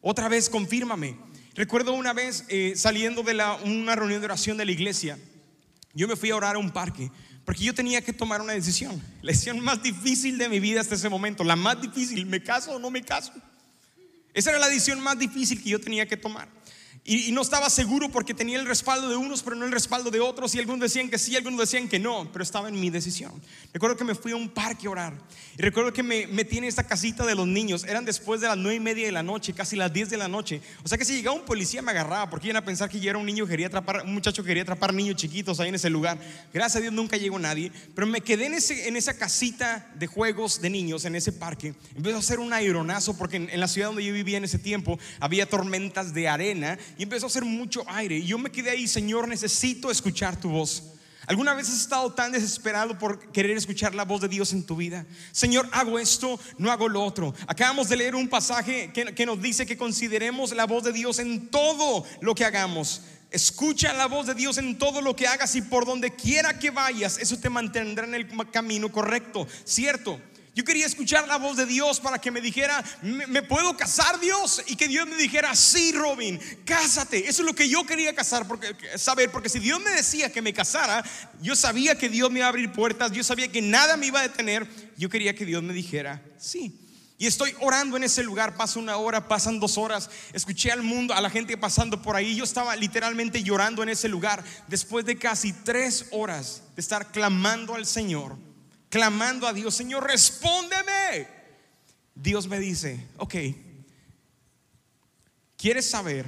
Otra 0.00 0.28
vez 0.28 0.48
confírmame. 0.48 1.18
Recuerdo 1.54 1.92
una 1.92 2.12
vez 2.12 2.44
eh, 2.48 2.74
saliendo 2.76 3.24
de 3.24 3.32
una 3.64 3.96
reunión 3.96 4.20
de 4.20 4.26
oración 4.26 4.56
de 4.56 4.64
la 4.64 4.72
iglesia, 4.72 5.18
yo 5.92 6.06
me 6.06 6.14
fui 6.14 6.30
a 6.30 6.36
orar 6.36 6.54
a 6.54 6.60
un 6.60 6.70
parque 6.70 7.10
porque 7.50 7.64
yo 7.64 7.74
tenía 7.74 8.00
que 8.00 8.12
tomar 8.12 8.40
una 8.40 8.52
decisión. 8.52 9.02
La 9.22 9.32
decisión 9.32 9.58
más 9.58 9.82
difícil 9.82 10.38
de 10.38 10.48
mi 10.48 10.60
vida 10.60 10.80
hasta 10.80 10.94
ese 10.94 11.08
momento. 11.08 11.42
La 11.42 11.56
más 11.56 11.82
difícil, 11.82 12.24
¿me 12.24 12.40
caso 12.40 12.76
o 12.76 12.78
no 12.78 12.92
me 12.92 13.02
caso? 13.02 13.32
Esa 14.32 14.50
era 14.50 14.60
la 14.60 14.68
decisión 14.68 15.00
más 15.00 15.18
difícil 15.18 15.60
que 15.60 15.70
yo 15.70 15.80
tenía 15.80 16.06
que 16.06 16.16
tomar. 16.16 16.46
Y, 17.12 17.32
no 17.32 17.42
estaba 17.42 17.68
seguro 17.70 18.08
porque 18.08 18.34
tenía 18.34 18.56
el 18.56 18.64
respaldo 18.66 19.08
de 19.08 19.16
unos, 19.16 19.42
pero 19.42 19.56
no 19.56 19.66
el 19.66 19.72
respaldo 19.72 20.12
de 20.12 20.20
otros. 20.20 20.54
Y 20.54 20.60
algunos 20.60 20.82
decían 20.82 21.10
que 21.10 21.18
sí, 21.18 21.34
algunos 21.34 21.58
decían 21.58 21.88
que 21.88 21.98
no, 21.98 22.30
pero 22.32 22.44
estaba 22.44 22.68
en 22.68 22.78
mi 22.78 22.88
decisión. 22.88 23.32
Recuerdo 23.74 23.96
que 23.96 24.04
me 24.04 24.14
fui 24.14 24.30
a 24.30 24.36
un 24.36 24.48
parque 24.48 24.86
a 24.86 24.90
orar. 24.90 25.14
Y 25.58 25.62
recuerdo 25.62 25.92
que 25.92 26.04
me 26.04 26.28
metí 26.28 26.58
en 26.58 26.64
esta 26.64 26.84
casita 26.84 27.26
de 27.26 27.34
los 27.34 27.48
niños. 27.48 27.82
Eran 27.82 28.04
después 28.04 28.40
de 28.40 28.46
las 28.46 28.56
nueve 28.56 28.76
y 28.76 28.80
media 28.80 29.06
de 29.06 29.10
la 29.10 29.24
noche, 29.24 29.52
casi 29.52 29.74
las 29.74 29.92
diez 29.92 30.08
de 30.08 30.18
la 30.18 30.28
noche. 30.28 30.62
O 30.84 30.88
sea 30.88 30.96
que 30.96 31.04
si 31.04 31.14
llegaba 31.14 31.36
un 31.36 31.44
policía 31.44 31.82
me 31.82 31.90
agarraba 31.90 32.30
porque 32.30 32.46
iban 32.46 32.58
a 32.58 32.64
pensar 32.64 32.88
que 32.88 33.00
yo 33.00 33.10
era 33.10 33.18
un 33.18 33.26
niño 33.26 33.44
que 33.44 33.50
quería 33.50 33.66
atrapar, 33.66 34.04
un 34.04 34.14
muchacho 34.14 34.44
que 34.44 34.46
quería 34.46 34.62
atrapar 34.62 34.94
niños 34.94 35.16
chiquitos 35.16 35.58
ahí 35.58 35.68
en 35.68 35.74
ese 35.74 35.90
lugar. 35.90 36.16
Gracias 36.54 36.76
a 36.76 36.80
Dios 36.80 36.92
nunca 36.92 37.16
llegó 37.16 37.40
nadie. 37.40 37.72
Pero 37.92 38.06
me 38.06 38.20
quedé 38.20 38.46
en, 38.46 38.54
ese, 38.54 38.86
en 38.86 38.94
esa 38.94 39.14
casita 39.14 39.90
de 39.96 40.06
juegos 40.06 40.60
de 40.60 40.70
niños, 40.70 41.04
en 41.04 41.16
ese 41.16 41.32
parque. 41.32 41.74
Empezó 41.96 42.16
a 42.16 42.20
hacer 42.20 42.38
un 42.38 42.52
aeronazo 42.52 43.18
porque 43.18 43.38
en, 43.38 43.50
en 43.50 43.58
la 43.58 43.66
ciudad 43.66 43.88
donde 43.88 44.04
yo 44.04 44.12
vivía 44.12 44.36
en 44.36 44.44
ese 44.44 44.60
tiempo 44.60 44.96
había 45.18 45.48
tormentas 45.48 46.14
de 46.14 46.28
arena. 46.28 46.78
Y 47.00 47.04
empezó 47.04 47.24
a 47.24 47.28
hacer 47.28 47.46
mucho 47.46 47.82
aire. 47.86 48.18
Y 48.18 48.26
yo 48.26 48.36
me 48.36 48.52
quedé 48.52 48.68
ahí, 48.68 48.86
Señor, 48.86 49.26
necesito 49.26 49.90
escuchar 49.90 50.38
tu 50.38 50.50
voz. 50.50 50.82
¿Alguna 51.26 51.54
vez 51.54 51.66
has 51.70 51.80
estado 51.80 52.12
tan 52.12 52.30
desesperado 52.30 52.98
por 52.98 53.32
querer 53.32 53.56
escuchar 53.56 53.94
la 53.94 54.04
voz 54.04 54.20
de 54.20 54.28
Dios 54.28 54.52
en 54.52 54.66
tu 54.66 54.76
vida? 54.76 55.06
Señor, 55.32 55.66
hago 55.72 55.98
esto, 55.98 56.38
no 56.58 56.70
hago 56.70 56.90
lo 56.90 57.02
otro. 57.02 57.34
Acabamos 57.46 57.88
de 57.88 57.96
leer 57.96 58.14
un 58.14 58.28
pasaje 58.28 58.90
que, 58.92 59.14
que 59.14 59.24
nos 59.24 59.40
dice 59.40 59.64
que 59.64 59.78
consideremos 59.78 60.54
la 60.54 60.66
voz 60.66 60.84
de 60.84 60.92
Dios 60.92 61.20
en 61.20 61.48
todo 61.48 62.04
lo 62.20 62.34
que 62.34 62.44
hagamos. 62.44 63.00
Escucha 63.30 63.94
la 63.94 64.04
voz 64.04 64.26
de 64.26 64.34
Dios 64.34 64.58
en 64.58 64.76
todo 64.76 65.00
lo 65.00 65.16
que 65.16 65.26
hagas 65.26 65.56
y 65.56 65.62
por 65.62 65.86
donde 65.86 66.14
quiera 66.14 66.58
que 66.58 66.70
vayas, 66.70 67.16
eso 67.16 67.38
te 67.38 67.48
mantendrá 67.48 68.04
en 68.04 68.14
el 68.14 68.28
camino 68.50 68.92
correcto, 68.92 69.48
¿cierto? 69.64 70.20
Yo 70.60 70.64
quería 70.64 70.84
escuchar 70.84 71.26
la 71.26 71.38
voz 71.38 71.56
de 71.56 71.64
Dios 71.64 72.00
para 72.00 72.18
que 72.18 72.30
me 72.30 72.42
dijera, 72.42 72.84
¿me, 73.00 73.42
puedo 73.42 73.74
casar 73.78 74.20
Dios? 74.20 74.62
Y 74.66 74.76
que 74.76 74.88
Dios 74.88 75.06
me 75.06 75.16
dijera, 75.16 75.56
sí, 75.56 75.90
Robin, 75.92 76.38
cásate. 76.66 77.16
Eso 77.16 77.40
es 77.40 77.46
lo 77.46 77.54
que 77.54 77.66
yo 77.66 77.86
quería 77.86 78.14
casar, 78.14 78.46
porque, 78.46 78.76
saber, 78.98 79.30
porque 79.30 79.48
si 79.48 79.58
Dios 79.58 79.80
me 79.80 79.88
decía 79.88 80.30
que 80.30 80.42
me 80.42 80.52
casara, 80.52 81.02
yo 81.40 81.56
sabía 81.56 81.96
que 81.96 82.10
Dios 82.10 82.30
me 82.30 82.40
iba 82.40 82.46
a 82.46 82.50
abrir 82.50 82.70
puertas, 82.72 83.10
yo 83.12 83.24
sabía 83.24 83.50
que 83.50 83.62
nada 83.62 83.96
me 83.96 84.04
iba 84.04 84.20
a 84.20 84.28
detener. 84.28 84.68
Yo 84.98 85.08
quería 85.08 85.34
que 85.34 85.46
Dios 85.46 85.62
me 85.62 85.72
dijera, 85.72 86.22
sí. 86.38 86.78
Y 87.16 87.26
estoy 87.26 87.54
orando 87.60 87.96
en 87.96 88.04
ese 88.04 88.22
lugar, 88.22 88.54
pasa 88.54 88.78
una 88.78 88.98
hora, 88.98 89.28
pasan 89.28 89.60
dos 89.60 89.78
horas, 89.78 90.10
escuché 90.34 90.70
al 90.72 90.82
mundo, 90.82 91.14
a 91.14 91.22
la 91.22 91.30
gente 91.30 91.56
pasando 91.56 92.02
por 92.02 92.16
ahí, 92.16 92.36
yo 92.36 92.44
estaba 92.44 92.76
literalmente 92.76 93.42
llorando 93.42 93.82
en 93.82 93.88
ese 93.88 94.08
lugar 94.08 94.44
después 94.68 95.06
de 95.06 95.16
casi 95.16 95.54
tres 95.54 96.04
horas 96.10 96.64
de 96.76 96.82
estar 96.82 97.10
clamando 97.12 97.74
al 97.74 97.86
Señor 97.86 98.49
clamando 98.90 99.46
a 99.46 99.54
Dios, 99.54 99.74
Señor, 99.74 100.06
respóndeme. 100.06 101.28
Dios 102.14 102.46
me 102.48 102.58
dice, 102.58 103.06
ok, 103.16 103.34
¿quieres 105.56 105.88
saber 105.88 106.26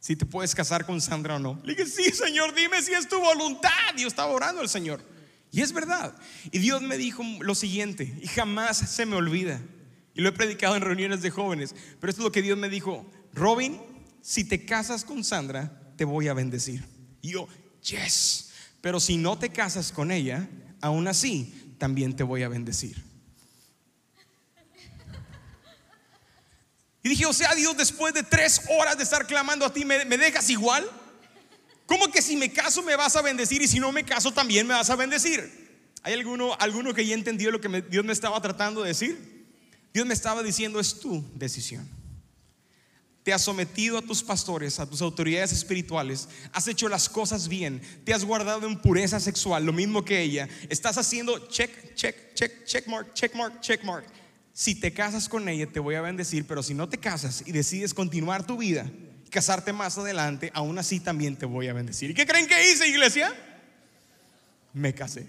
si 0.00 0.16
te 0.16 0.26
puedes 0.26 0.54
casar 0.54 0.84
con 0.84 1.00
Sandra 1.00 1.36
o 1.36 1.38
no? 1.38 1.60
Le 1.62 1.74
dije, 1.74 1.86
sí, 1.88 2.10
Señor, 2.10 2.54
dime 2.54 2.82
si 2.82 2.92
es 2.92 3.08
tu 3.08 3.20
voluntad. 3.20 3.70
Yo 3.96 4.08
estaba 4.08 4.32
orando 4.32 4.62
al 4.62 4.68
Señor. 4.68 5.00
Y 5.52 5.60
es 5.60 5.72
verdad. 5.72 6.16
Y 6.50 6.58
Dios 6.58 6.82
me 6.82 6.96
dijo 6.96 7.22
lo 7.40 7.54
siguiente, 7.54 8.18
y 8.20 8.26
jamás 8.26 8.78
se 8.78 9.06
me 9.06 9.14
olvida. 9.14 9.60
Y 10.14 10.22
lo 10.22 10.30
he 10.30 10.32
predicado 10.32 10.74
en 10.76 10.82
reuniones 10.82 11.22
de 11.22 11.30
jóvenes. 11.30 11.74
Pero 12.00 12.10
esto 12.10 12.22
es 12.22 12.24
lo 12.24 12.32
que 12.32 12.42
Dios 12.42 12.58
me 12.58 12.70
dijo. 12.70 13.08
Robin, 13.32 13.78
si 14.22 14.44
te 14.44 14.64
casas 14.64 15.04
con 15.04 15.22
Sandra, 15.22 15.94
te 15.96 16.04
voy 16.04 16.28
a 16.28 16.34
bendecir. 16.34 16.84
Y 17.20 17.32
yo, 17.32 17.48
yes. 17.82 18.50
Pero 18.80 18.98
si 18.98 19.18
no 19.18 19.38
te 19.38 19.50
casas 19.50 19.92
con 19.92 20.10
ella, 20.10 20.48
aún 20.80 21.06
así 21.06 21.65
también 21.78 22.14
te 22.14 22.22
voy 22.22 22.42
a 22.42 22.48
bendecir. 22.48 23.02
Y 27.02 27.08
dije, 27.08 27.26
o 27.26 27.32
sea, 27.32 27.54
Dios, 27.54 27.76
después 27.76 28.12
de 28.14 28.22
tres 28.24 28.62
horas 28.68 28.96
de 28.96 29.04
estar 29.04 29.26
clamando 29.26 29.64
a 29.64 29.72
ti, 29.72 29.84
¿me, 29.84 30.04
dejas 30.04 30.50
igual? 30.50 30.84
¿Cómo 31.86 32.10
que 32.10 32.20
si 32.20 32.36
me 32.36 32.52
caso 32.52 32.82
me 32.82 32.96
vas 32.96 33.14
a 33.14 33.22
bendecir 33.22 33.62
y 33.62 33.68
si 33.68 33.78
no 33.78 33.92
me 33.92 34.04
caso 34.04 34.32
también 34.32 34.66
me 34.66 34.74
vas 34.74 34.90
a 34.90 34.96
bendecir? 34.96 35.92
¿Hay 36.02 36.14
alguno, 36.14 36.56
alguno 36.58 36.92
que 36.94 37.06
ya 37.06 37.14
entendió 37.14 37.52
lo 37.52 37.60
que 37.60 37.82
Dios 37.82 38.04
me 38.04 38.12
estaba 38.12 38.40
tratando 38.40 38.82
de 38.82 38.88
decir? 38.88 39.46
Dios 39.94 40.04
me 40.04 40.14
estaba 40.14 40.42
diciendo, 40.42 40.80
es 40.80 40.98
tu 40.98 41.24
decisión 41.34 41.88
te 43.26 43.32
has 43.32 43.42
sometido 43.42 43.98
a 43.98 44.02
tus 44.02 44.22
pastores, 44.22 44.78
a 44.78 44.88
tus 44.88 45.02
autoridades 45.02 45.50
espirituales, 45.50 46.28
has 46.52 46.68
hecho 46.68 46.88
las 46.88 47.08
cosas 47.08 47.48
bien, 47.48 47.82
te 48.04 48.14
has 48.14 48.24
guardado 48.24 48.68
en 48.68 48.80
pureza 48.80 49.18
sexual, 49.18 49.66
lo 49.66 49.72
mismo 49.72 50.04
que 50.04 50.20
ella, 50.20 50.48
estás 50.68 50.96
haciendo 50.96 51.48
check, 51.48 51.96
check, 51.96 52.34
check, 52.34 52.64
check 52.64 52.86
mark, 52.86 53.12
check 53.14 53.34
mark, 53.34 53.60
check 53.60 53.82
mark. 53.82 54.06
Si 54.52 54.76
te 54.76 54.92
casas 54.92 55.28
con 55.28 55.48
ella, 55.48 55.66
te 55.66 55.80
voy 55.80 55.96
a 55.96 56.02
bendecir, 56.02 56.46
pero 56.46 56.62
si 56.62 56.72
no 56.72 56.88
te 56.88 56.98
casas 56.98 57.42
y 57.44 57.50
decides 57.50 57.94
continuar 57.94 58.46
tu 58.46 58.58
vida, 58.58 58.88
casarte 59.28 59.72
más 59.72 59.98
adelante, 59.98 60.52
aún 60.54 60.78
así 60.78 61.00
también 61.00 61.34
te 61.34 61.46
voy 61.46 61.66
a 61.66 61.72
bendecir. 61.72 62.12
¿Y 62.12 62.14
qué 62.14 62.26
creen 62.26 62.46
que 62.46 62.70
hice, 62.70 62.86
iglesia? 62.86 63.34
Me 64.72 64.94
casé. 64.94 65.26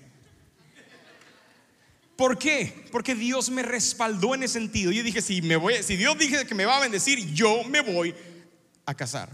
¿Por 2.18 2.40
qué? 2.40 2.86
Porque 2.92 3.14
Dios 3.14 3.52
me 3.52 3.62
respaldó 3.62 4.34
en 4.34 4.42
ese 4.42 4.54
sentido. 4.54 4.92
Yo 4.92 5.04
dije, 5.04 5.22
si, 5.22 5.44
me 5.44 5.56
voy, 5.56 5.76
si 5.84 5.96
Dios 5.96 6.18
dice 6.18 6.48
que 6.48 6.56
me 6.56 6.66
va 6.66 6.78
a 6.78 6.82
bendecir, 6.82 7.32
yo 7.34 7.64
me 7.66 7.82
voy 7.82 8.14
a 8.88 8.96
casar. 8.96 9.30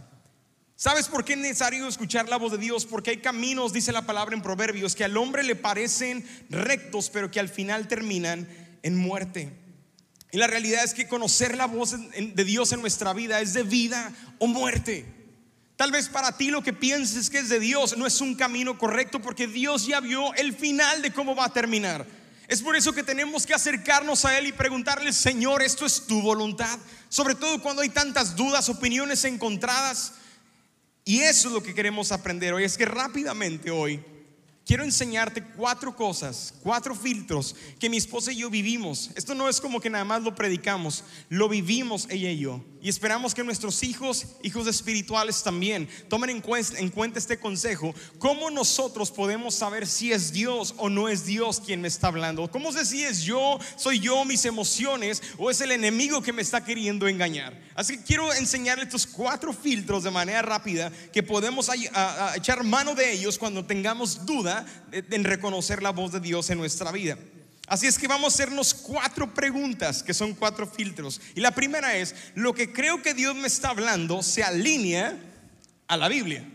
¿Sabes 0.75 1.07
por 1.07 1.23
qué 1.23 1.33
es 1.33 1.39
necesario 1.39 1.87
escuchar 1.87 2.27
la 2.27 2.35
voz 2.35 2.51
de 2.51 2.57
Dios? 2.57 2.85
Porque 2.85 3.11
hay 3.11 3.17
caminos, 3.17 3.71
dice 3.71 3.93
la 3.93 4.05
palabra 4.05 4.35
en 4.35 4.41
Proverbios, 4.41 4.95
que 4.95 5.05
al 5.05 5.15
hombre 5.15 5.43
le 5.43 5.55
parecen 5.55 6.27
rectos, 6.49 7.09
pero 7.09 7.31
que 7.31 7.39
al 7.39 7.47
final 7.47 7.87
terminan 7.87 8.49
en 8.81 8.97
muerte. 8.97 9.53
Y 10.33 10.37
la 10.37 10.47
realidad 10.47 10.83
es 10.83 10.93
que 10.93 11.07
conocer 11.07 11.55
la 11.55 11.67
voz 11.67 11.91
de 11.91 12.43
Dios 12.43 12.73
en 12.73 12.81
nuestra 12.81 13.13
vida 13.13 13.39
es 13.39 13.53
de 13.53 13.63
vida 13.63 14.11
o 14.39 14.47
muerte. 14.47 15.05
Tal 15.77 15.91
vez 15.91 16.09
para 16.09 16.35
ti 16.35 16.49
lo 16.49 16.61
que 16.61 16.73
pienses 16.73 17.29
que 17.29 17.39
es 17.39 17.47
de 17.47 17.61
Dios 17.61 17.95
no 17.95 18.05
es 18.05 18.19
un 18.19 18.35
camino 18.35 18.77
correcto 18.77 19.21
porque 19.21 19.47
Dios 19.47 19.87
ya 19.87 20.01
vio 20.01 20.33
el 20.33 20.53
final 20.53 21.01
de 21.01 21.13
cómo 21.13 21.33
va 21.33 21.45
a 21.45 21.53
terminar. 21.53 22.22
Es 22.53 22.61
por 22.61 22.75
eso 22.75 22.93
que 22.93 23.01
tenemos 23.01 23.47
que 23.47 23.55
acercarnos 23.55 24.25
a 24.25 24.37
Él 24.37 24.45
y 24.45 24.51
preguntarle, 24.51 25.11
Señor, 25.11 25.63
¿esto 25.63 25.87
es 25.87 26.05
tu 26.05 26.21
voluntad? 26.21 26.77
Sobre 27.09 27.33
todo 27.33 27.59
cuando 27.59 27.81
hay 27.81 27.89
tantas 27.89 28.35
dudas, 28.35 28.69
opiniones 28.69 29.23
encontradas. 29.23 30.13
Y 31.03 31.21
eso 31.21 31.47
es 31.47 31.53
lo 31.55 31.63
que 31.63 31.73
queremos 31.73 32.11
aprender 32.11 32.53
hoy. 32.53 32.63
Es 32.63 32.77
que 32.77 32.85
rápidamente 32.85 33.71
hoy 33.71 34.05
quiero 34.65 34.83
enseñarte 34.83 35.43
cuatro 35.43 35.95
cosas, 35.95 36.53
cuatro 36.61 36.95
filtros 36.95 37.55
que 37.79 37.89
mi 37.89 37.97
esposa 37.97 38.31
y 38.31 38.37
yo 38.37 38.49
vivimos. 38.49 39.11
Esto 39.15 39.35
no 39.35 39.49
es 39.49 39.59
como 39.59 39.79
que 39.79 39.89
nada 39.89 40.05
más 40.05 40.23
lo 40.23 40.35
predicamos, 40.35 41.03
lo 41.29 41.49
vivimos 41.49 42.07
ella 42.09 42.31
y 42.31 42.39
yo. 42.39 42.63
Y 42.81 42.89
esperamos 42.89 43.33
que 43.33 43.45
nuestros 43.45 43.81
hijos, 43.83 44.25
hijos 44.43 44.67
espirituales 44.67 45.41
también, 45.41 45.87
tomen 46.09 46.29
en 46.31 46.41
cuenta, 46.41 47.17
este 47.17 47.39
consejo. 47.39 47.95
¿Cómo 48.19 48.49
nosotros 48.49 49.09
podemos 49.09 49.55
saber 49.55 49.87
si 49.87 50.11
es 50.11 50.33
Dios 50.33 50.73
o 50.75 50.89
no 50.89 51.07
es 51.07 51.25
Dios 51.25 51.61
quien 51.65 51.79
me 51.79 51.87
está 51.87 52.07
hablando? 52.07 52.51
¿Cómo 52.51 52.73
sé 52.73 52.85
si 52.85 53.01
es 53.01 53.23
yo, 53.23 53.57
soy 53.77 54.01
yo, 54.01 54.25
mis 54.25 54.43
emociones 54.43 55.23
o 55.37 55.49
es 55.49 55.61
el 55.61 55.71
enemigo 55.71 56.21
que 56.21 56.33
me 56.33 56.41
está 56.41 56.65
queriendo 56.65 57.07
engañar? 57.07 57.57
Así 57.73 57.97
que 57.97 58.03
quiero 58.03 58.33
enseñarle 58.33 58.83
estos 58.83 59.07
cuatro 59.07 59.53
filtros 59.53 60.03
de 60.03 60.11
manera 60.11 60.41
rápida 60.41 60.91
que 61.13 61.23
podemos 61.23 61.69
echar 62.35 62.65
mano 62.65 62.95
de 62.95 63.13
ellos 63.13 63.37
cuando 63.37 63.65
tengamos 63.65 64.25
en 64.91 65.23
reconocer 65.23 65.81
la 65.81 65.91
voz 65.91 66.11
de 66.11 66.19
Dios 66.19 66.49
en 66.49 66.57
nuestra 66.57 66.91
vida. 66.91 67.17
Así 67.67 67.87
es 67.87 67.97
que 67.97 68.07
vamos 68.07 68.33
a 68.33 68.35
hacernos 68.35 68.73
cuatro 68.73 69.33
preguntas, 69.33 70.03
que 70.03 70.13
son 70.13 70.33
cuatro 70.33 70.67
filtros. 70.67 71.21
Y 71.33 71.39
la 71.39 71.51
primera 71.51 71.95
es, 71.95 72.13
lo 72.35 72.53
que 72.53 72.73
creo 72.73 73.01
que 73.01 73.13
Dios 73.13 73.35
me 73.35 73.47
está 73.47 73.69
hablando 73.69 74.21
se 74.21 74.43
alinea 74.43 75.17
a 75.87 75.97
la 75.97 76.09
Biblia. 76.09 76.47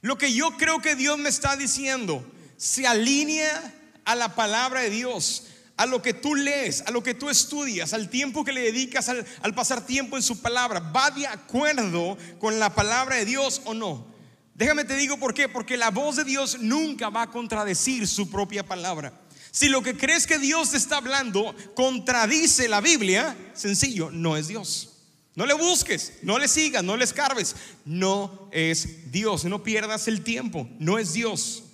Lo 0.00 0.18
que 0.18 0.32
yo 0.32 0.56
creo 0.56 0.82
que 0.82 0.96
Dios 0.96 1.18
me 1.18 1.28
está 1.28 1.56
diciendo 1.56 2.28
se 2.56 2.86
alinea 2.86 3.74
a 4.04 4.16
la 4.16 4.34
palabra 4.34 4.80
de 4.80 4.90
Dios, 4.90 5.44
a 5.76 5.86
lo 5.86 6.02
que 6.02 6.12
tú 6.12 6.34
lees, 6.34 6.82
a 6.86 6.90
lo 6.90 7.02
que 7.02 7.14
tú 7.14 7.30
estudias, 7.30 7.92
al 7.92 8.08
tiempo 8.08 8.44
que 8.44 8.52
le 8.52 8.60
dedicas 8.62 9.08
al 9.08 9.54
pasar 9.54 9.86
tiempo 9.86 10.16
en 10.16 10.22
su 10.22 10.42
palabra. 10.42 10.80
¿Va 10.80 11.10
de 11.12 11.26
acuerdo 11.26 12.18
con 12.40 12.58
la 12.58 12.74
palabra 12.74 13.16
de 13.16 13.24
Dios 13.24 13.62
o 13.64 13.74
no? 13.74 14.11
Déjame 14.54 14.84
te 14.84 14.96
digo 14.96 15.18
por 15.18 15.32
qué, 15.34 15.48
porque 15.48 15.76
la 15.76 15.90
voz 15.90 16.16
de 16.16 16.24
Dios 16.24 16.58
nunca 16.60 17.08
va 17.08 17.22
a 17.22 17.30
contradecir 17.30 18.06
su 18.06 18.30
propia 18.30 18.64
palabra. 18.64 19.18
Si 19.50 19.68
lo 19.68 19.82
que 19.82 19.96
crees 19.96 20.26
que 20.26 20.38
Dios 20.38 20.74
está 20.74 20.98
hablando 20.98 21.54
contradice 21.74 22.68
la 22.68 22.80
Biblia, 22.80 23.36
sencillo, 23.54 24.10
no 24.10 24.36
es 24.36 24.48
Dios. 24.48 24.88
No 25.34 25.46
le 25.46 25.54
busques, 25.54 26.14
no 26.22 26.38
le 26.38 26.48
sigas, 26.48 26.84
no 26.84 26.96
le 26.96 27.04
escarbes. 27.04 27.56
No 27.84 28.48
es 28.52 29.10
Dios, 29.10 29.44
no 29.44 29.62
pierdas 29.62 30.08
el 30.08 30.22
tiempo, 30.22 30.68
no 30.78 30.98
es 30.98 31.14
Dios. 31.14 31.64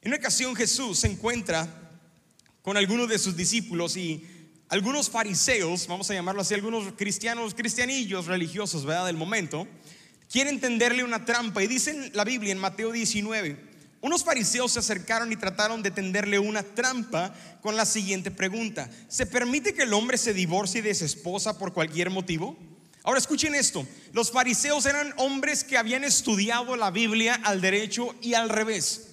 En 0.00 0.08
una 0.08 0.16
ocasión 0.16 0.56
Jesús 0.56 1.00
se 1.00 1.06
encuentra 1.06 1.68
con 2.62 2.76
algunos 2.76 3.08
de 3.08 3.18
sus 3.18 3.36
discípulos 3.36 3.96
y 3.96 4.26
algunos 4.68 5.10
fariseos, 5.10 5.86
vamos 5.86 6.10
a 6.10 6.14
llamarlo 6.14 6.40
así, 6.40 6.54
algunos 6.54 6.94
cristianos, 6.94 7.54
cristianillos 7.54 8.26
religiosos, 8.26 8.86
¿verdad? 8.86 9.06
Del 9.06 9.18
momento, 9.18 9.68
quieren 10.32 10.60
tenderle 10.60 11.04
una 11.04 11.26
trampa 11.26 11.62
y 11.62 11.66
dicen 11.66 12.10
la 12.14 12.24
Biblia 12.24 12.52
en 12.52 12.58
Mateo 12.58 12.90
19, 12.90 13.70
unos 14.00 14.24
fariseos 14.24 14.72
se 14.72 14.78
acercaron 14.78 15.30
y 15.30 15.36
trataron 15.36 15.82
de 15.82 15.90
tenderle 15.92 16.38
una 16.38 16.62
trampa 16.62 17.32
con 17.60 17.76
la 17.76 17.84
siguiente 17.84 18.30
pregunta. 18.30 18.90
¿Se 19.08 19.26
permite 19.26 19.74
que 19.74 19.82
el 19.82 19.92
hombre 19.92 20.18
se 20.18 20.34
divorcie 20.34 20.82
de 20.82 20.94
su 20.94 21.04
esposa 21.04 21.56
por 21.58 21.72
cualquier 21.72 22.10
motivo? 22.10 22.56
Ahora 23.04 23.18
escuchen 23.18 23.54
esto. 23.54 23.86
Los 24.12 24.32
fariseos 24.32 24.86
eran 24.86 25.12
hombres 25.18 25.62
que 25.62 25.76
habían 25.76 26.02
estudiado 26.02 26.76
la 26.76 26.90
Biblia 26.90 27.38
al 27.44 27.60
derecho 27.60 28.14
y 28.22 28.34
al 28.34 28.48
revés. 28.48 29.08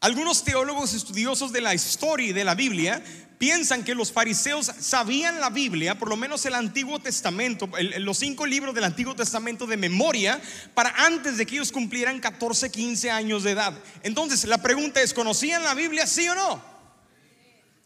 Algunos 0.00 0.44
teólogos 0.44 0.94
estudiosos 0.94 1.52
de 1.52 1.60
la 1.60 1.74
historia 1.74 2.28
y 2.28 2.32
de 2.32 2.44
la 2.44 2.54
Biblia 2.54 3.02
piensan 3.38 3.84
que 3.84 3.94
los 3.94 4.12
fariseos 4.12 4.70
sabían 4.80 5.40
la 5.40 5.48
Biblia, 5.48 5.98
por 5.98 6.08
lo 6.08 6.16
menos 6.16 6.44
el 6.44 6.54
Antiguo 6.54 6.98
Testamento, 6.98 7.70
los 7.98 8.18
cinco 8.18 8.44
libros 8.44 8.74
del 8.74 8.84
Antiguo 8.84 9.14
Testamento 9.14 9.66
de 9.66 9.76
memoria, 9.76 10.40
para 10.74 10.90
antes 11.06 11.38
de 11.38 11.46
que 11.46 11.54
ellos 11.54 11.72
cumplieran 11.72 12.18
14, 12.18 12.70
15 12.70 13.10
años 13.10 13.44
de 13.44 13.52
edad. 13.52 13.72
Entonces, 14.02 14.44
la 14.44 14.58
pregunta 14.58 15.00
es, 15.00 15.14
¿conocían 15.14 15.62
la 15.62 15.74
Biblia, 15.74 16.06
sí 16.06 16.28
o 16.28 16.34
no? 16.34 16.62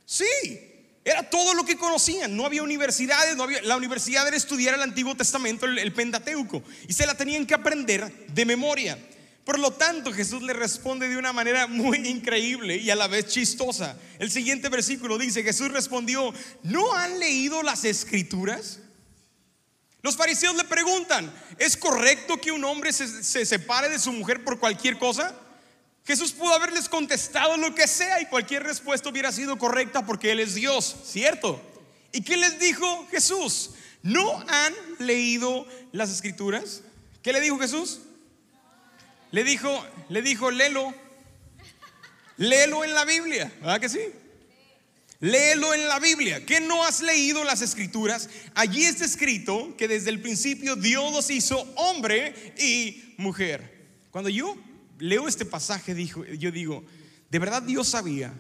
Sí, 0.07 0.25
era 1.05 1.29
todo 1.29 1.55
lo 1.55 1.65
que 1.65 1.77
conocían. 1.77 2.37
No 2.37 2.47
había 2.47 2.63
universidades, 2.63 3.37
no 3.37 3.45
había, 3.45 3.63
la 3.63 3.77
universidad 3.77 4.27
era 4.27 4.37
estudiar 4.37 4.75
el 4.75 4.83
Antiguo 4.83 5.15
Testamento, 5.15 5.67
el 5.67 5.93
Pentateuco, 5.93 6.63
y 6.89 6.93
se 6.95 7.07
la 7.07 7.15
tenían 7.15 7.47
que 7.47 7.55
aprender 7.55 8.27
de 8.29 8.45
memoria. 8.45 8.99
Por 9.45 9.59
lo 9.59 9.73
tanto, 9.73 10.13
Jesús 10.13 10.43
le 10.43 10.53
responde 10.53 11.09
de 11.09 11.17
una 11.17 11.33
manera 11.33 11.67
muy 11.67 11.99
increíble 12.09 12.77
y 12.77 12.91
a 12.91 12.97
la 12.97 13.09
vez 13.09 13.27
chistosa. 13.27 13.97
El 14.19 14.31
siguiente 14.31 14.69
versículo 14.69 15.19
dice, 15.19 15.43
Jesús 15.43 15.73
respondió, 15.73 16.33
¿no 16.63 16.93
han 16.95 17.19
leído 17.19 17.63
las 17.63 17.85
escrituras? 17.85 18.79
Los 20.01 20.17
fariseos 20.17 20.57
le 20.57 20.65
preguntan, 20.65 21.33
¿es 21.59 21.77
correcto 21.77 22.41
que 22.41 22.53
un 22.53 22.65
hombre 22.65 22.93
se, 22.93 23.47
separe 23.47 23.89
de 23.89 23.99
su 23.99 24.13
mujer 24.13 24.45
por 24.45 24.61
cualquier 24.61 24.99
cosa? 24.99 25.35
Jesús 26.05 26.33
pudo 26.33 26.55
haberles 26.55 26.89
contestado 26.89 27.57
lo 27.57 27.75
que 27.75 27.87
sea 27.87 28.21
y 28.21 28.27
cualquier 28.27 28.65
respuesta 28.65 29.09
hubiera 29.09 29.31
sido 29.33 29.59
correcta 29.59 30.05
porque 30.05 30.33
Él 30.33 30.41
es 30.41 30.55
Dios, 30.55 30.97
¿cierto? 31.05 31.61
¿Y 32.13 32.23
qué 32.23 32.37
les 32.37 32.59
dijo 32.59 33.07
Jesús? 33.11 33.71
¿No 34.03 34.45
han 34.49 34.75
leído 34.99 35.67
las 35.93 36.11
escrituras? 36.11 36.83
¿Qué 37.23 37.33
le 37.33 37.41
dijo 37.41 37.59
Jesús? 37.59 38.01
Le 39.33 39.45
dijo, 39.45 39.85
le 40.11 40.23
dijo, 40.23 40.51
léelo, 40.51 40.95
léelo 42.37 42.85
en 42.85 42.95
la 42.95 43.05
Biblia, 43.07 43.51
¿verdad 43.61 43.81
que 43.81 43.89
sí? 43.89 44.01
Léelo 45.21 45.73
en 45.73 45.89
la 45.89 45.99
Biblia. 46.01 46.45
¿Que 46.45 46.61
no 46.61 46.85
has 46.85 47.01
leído 47.01 47.43
las 47.45 47.63
escrituras? 47.63 48.29
Allí 48.55 48.85
está 48.85 49.05
escrito 49.05 49.75
que 49.79 49.89
desde 49.89 50.11
el 50.11 50.21
principio 50.21 50.77
Dios 50.77 51.13
los 51.13 51.31
hizo 51.31 51.61
hombre 51.77 52.55
y 52.59 53.15
mujer. 53.17 53.89
Cuando 54.11 54.29
yo 54.29 54.57
leo 54.99 55.27
este 55.29 55.47
pasaje, 55.47 55.95
dijo, 55.95 56.25
yo 56.25 56.51
digo, 56.51 56.85
de 57.31 57.39
verdad 57.39 57.63
Dios 57.63 57.89
sabía 57.89 58.35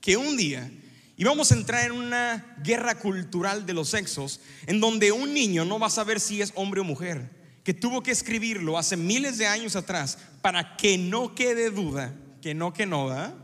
que 0.00 0.16
un 0.16 0.36
día 0.36 0.70
íbamos 1.16 1.50
a 1.50 1.56
entrar 1.56 1.86
en 1.86 1.92
una 1.92 2.54
guerra 2.62 2.96
cultural 2.96 3.66
de 3.66 3.72
los 3.72 3.88
sexos, 3.88 4.40
en 4.66 4.78
donde 4.78 5.10
un 5.10 5.34
niño 5.34 5.64
no 5.64 5.80
va 5.80 5.88
a 5.88 5.90
saber 5.90 6.20
si 6.20 6.40
es 6.40 6.52
hombre 6.54 6.82
o 6.82 6.84
mujer 6.84 7.35
que 7.66 7.74
tuvo 7.74 8.00
que 8.00 8.12
escribirlo 8.12 8.78
hace 8.78 8.96
miles 8.96 9.38
de 9.38 9.48
años 9.48 9.74
atrás 9.74 10.18
para 10.40 10.76
que 10.76 10.96
no 10.96 11.34
quede 11.34 11.72
duda, 11.72 12.14
que 12.40 12.54
no, 12.54 12.72
que 12.72 12.86
no, 12.86 13.08
da 13.08 13.34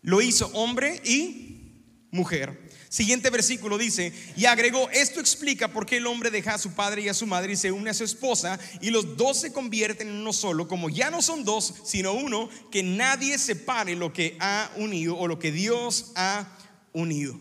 Lo 0.00 0.22
hizo 0.22 0.46
hombre 0.54 1.02
y 1.04 1.82
mujer. 2.10 2.66
Siguiente 2.88 3.28
versículo 3.28 3.76
dice, 3.76 4.14
y 4.38 4.46
agregó, 4.46 4.88
esto 4.88 5.20
explica 5.20 5.68
por 5.68 5.84
qué 5.84 5.98
el 5.98 6.06
hombre 6.06 6.30
deja 6.30 6.54
a 6.54 6.58
su 6.58 6.72
padre 6.72 7.02
y 7.02 7.10
a 7.10 7.14
su 7.14 7.26
madre 7.26 7.52
y 7.52 7.56
se 7.56 7.72
une 7.72 7.90
a 7.90 7.94
su 7.94 8.04
esposa 8.04 8.58
y 8.80 8.88
los 8.88 9.18
dos 9.18 9.38
se 9.40 9.52
convierten 9.52 10.08
en 10.08 10.14
uno 10.14 10.32
solo, 10.32 10.66
como 10.66 10.88
ya 10.88 11.10
no 11.10 11.20
son 11.20 11.44
dos, 11.44 11.74
sino 11.84 12.14
uno, 12.14 12.48
que 12.70 12.82
nadie 12.82 13.36
separe 13.36 13.94
lo 13.94 14.14
que 14.14 14.38
ha 14.40 14.72
unido 14.76 15.14
o 15.14 15.28
lo 15.28 15.38
que 15.38 15.52
Dios 15.52 16.12
ha 16.14 16.56
unido. 16.94 17.38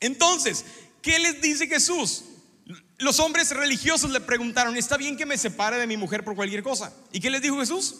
Entonces, 0.00 0.64
¿qué 1.02 1.18
les 1.18 1.42
dice 1.42 1.66
Jesús? 1.66 2.22
Los 2.98 3.20
hombres 3.20 3.50
religiosos 3.50 4.10
le 4.10 4.20
preguntaron, 4.20 4.76
¿está 4.76 4.96
bien 4.96 5.16
que 5.16 5.26
me 5.26 5.36
separe 5.36 5.76
de 5.76 5.86
mi 5.86 5.96
mujer 5.96 6.24
por 6.24 6.34
cualquier 6.34 6.62
cosa? 6.62 6.94
¿Y 7.12 7.20
qué 7.20 7.30
les 7.30 7.42
dijo 7.42 7.58
Jesús? 7.58 7.96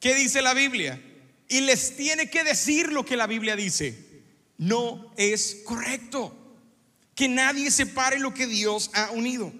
¿Qué 0.00 0.14
dice 0.14 0.42
la 0.42 0.52
Biblia? 0.52 1.00
Y 1.48 1.60
les 1.60 1.96
tiene 1.96 2.28
que 2.30 2.42
decir 2.42 2.92
lo 2.92 3.04
que 3.04 3.16
la 3.16 3.26
Biblia 3.26 3.54
dice. 3.54 4.22
No 4.58 5.12
es 5.16 5.62
correcto 5.64 6.36
que 7.14 7.28
nadie 7.28 7.70
separe 7.70 8.18
lo 8.18 8.34
que 8.34 8.46
Dios 8.46 8.90
ha 8.94 9.10
unido. 9.12 9.52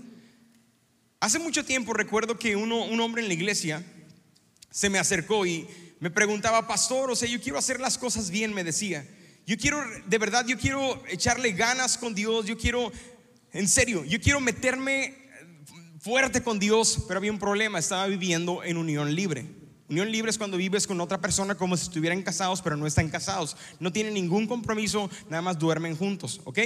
Hace 1.20 1.38
mucho 1.38 1.64
tiempo 1.64 1.92
recuerdo 1.92 2.38
que 2.38 2.56
uno, 2.56 2.84
un 2.84 3.00
hombre 3.00 3.22
en 3.22 3.28
la 3.28 3.34
iglesia 3.34 3.84
se 4.70 4.90
me 4.90 4.98
acercó 4.98 5.46
y 5.46 5.68
me 6.00 6.10
preguntaba, 6.10 6.66
pastor, 6.66 7.10
o 7.10 7.16
sea, 7.16 7.28
yo 7.28 7.40
quiero 7.40 7.56
hacer 7.56 7.80
las 7.80 7.96
cosas 7.96 8.30
bien, 8.30 8.52
me 8.52 8.64
decía. 8.64 9.08
Yo 9.46 9.56
quiero, 9.58 9.82
de 10.06 10.18
verdad, 10.18 10.46
yo 10.46 10.58
quiero 10.58 11.02
echarle 11.06 11.52
ganas 11.52 11.98
con 11.98 12.14
Dios, 12.14 12.46
yo 12.46 12.56
quiero 12.56 12.90
en 13.52 13.68
serio, 13.68 14.04
yo 14.04 14.20
quiero 14.20 14.40
meterme 14.40 15.14
fuerte 16.00 16.42
con 16.42 16.58
Dios, 16.58 17.04
pero 17.06 17.18
había 17.18 17.30
un 17.30 17.38
problema, 17.38 17.78
estaba 17.78 18.06
viviendo 18.08 18.64
en 18.64 18.76
unión 18.76 19.14
libre. 19.14 19.46
Unión 19.88 20.10
libre 20.10 20.30
es 20.30 20.38
cuando 20.38 20.56
vives 20.56 20.86
con 20.86 21.00
otra 21.00 21.20
persona 21.20 21.54
como 21.54 21.76
si 21.76 21.84
estuvieran 21.84 22.22
casados, 22.22 22.62
pero 22.62 22.76
no 22.76 22.86
están 22.86 23.10
casados. 23.10 23.56
No 23.78 23.92
tienen 23.92 24.14
ningún 24.14 24.46
compromiso, 24.46 25.08
nada 25.28 25.40
más 25.40 25.58
duermen 25.58 25.96
juntos, 25.96 26.40
¿ok? 26.44 26.58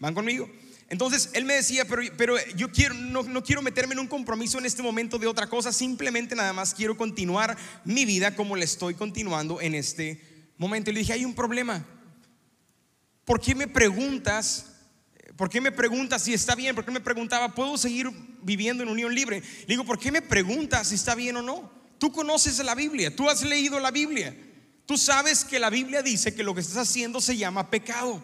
¿Van 0.00 0.12
conmigo? 0.12 0.50
Entonces 0.90 1.30
él 1.32 1.44
me 1.44 1.54
decía, 1.54 1.86
pero, 1.86 2.02
pero 2.16 2.36
yo 2.56 2.70
quiero, 2.70 2.94
no, 2.94 3.22
no, 3.22 3.42
quiero 3.42 3.62
meterme 3.62 3.94
en 3.94 4.00
un 4.00 4.06
compromiso 4.06 4.58
en 4.58 4.66
este 4.66 4.82
momento 4.82 5.18
de 5.18 5.26
otra 5.26 5.46
cosa, 5.46 5.72
simplemente 5.72 6.34
nada 6.34 6.52
más 6.52 6.74
quiero 6.74 6.96
continuar 6.96 7.56
mi 7.84 8.04
vida 8.04 8.36
como 8.36 8.54
le 8.54 8.64
estoy 8.64 8.94
continuando 8.94 9.60
en 9.62 9.74
este 9.74 10.20
momento. 10.58 10.90
Y 10.90 10.92
le 10.94 11.00
dije, 11.00 11.14
hay 11.14 11.24
un 11.24 11.34
problema. 11.34 11.86
¿Por 13.24 13.40
qué 13.40 13.54
me 13.54 13.66
preguntas? 13.66 14.66
¿Por 15.36 15.48
qué 15.48 15.60
me 15.60 15.72
preguntas 15.72 16.22
si 16.22 16.34
está 16.34 16.54
bien? 16.54 16.74
¿Por 16.74 16.84
qué 16.84 16.90
me 16.90 17.00
preguntaba, 17.00 17.54
¿puedo 17.54 17.76
seguir 17.76 18.10
viviendo 18.42 18.82
en 18.82 18.88
unión 18.88 19.14
libre? 19.14 19.40
Le 19.40 19.66
digo, 19.66 19.84
¿por 19.84 19.98
qué 19.98 20.12
me 20.12 20.22
preguntas 20.22 20.88
si 20.88 20.94
está 20.94 21.14
bien 21.14 21.36
o 21.36 21.42
no? 21.42 21.72
Tú 21.98 22.12
conoces 22.12 22.58
la 22.58 22.74
Biblia, 22.74 23.14
tú 23.14 23.28
has 23.28 23.42
leído 23.42 23.80
la 23.80 23.90
Biblia. 23.90 24.36
Tú 24.86 24.98
sabes 24.98 25.44
que 25.44 25.58
la 25.58 25.70
Biblia 25.70 26.02
dice 26.02 26.34
que 26.34 26.44
lo 26.44 26.54
que 26.54 26.60
estás 26.60 26.76
haciendo 26.76 27.20
se 27.20 27.36
llama 27.36 27.70
pecado. 27.70 28.22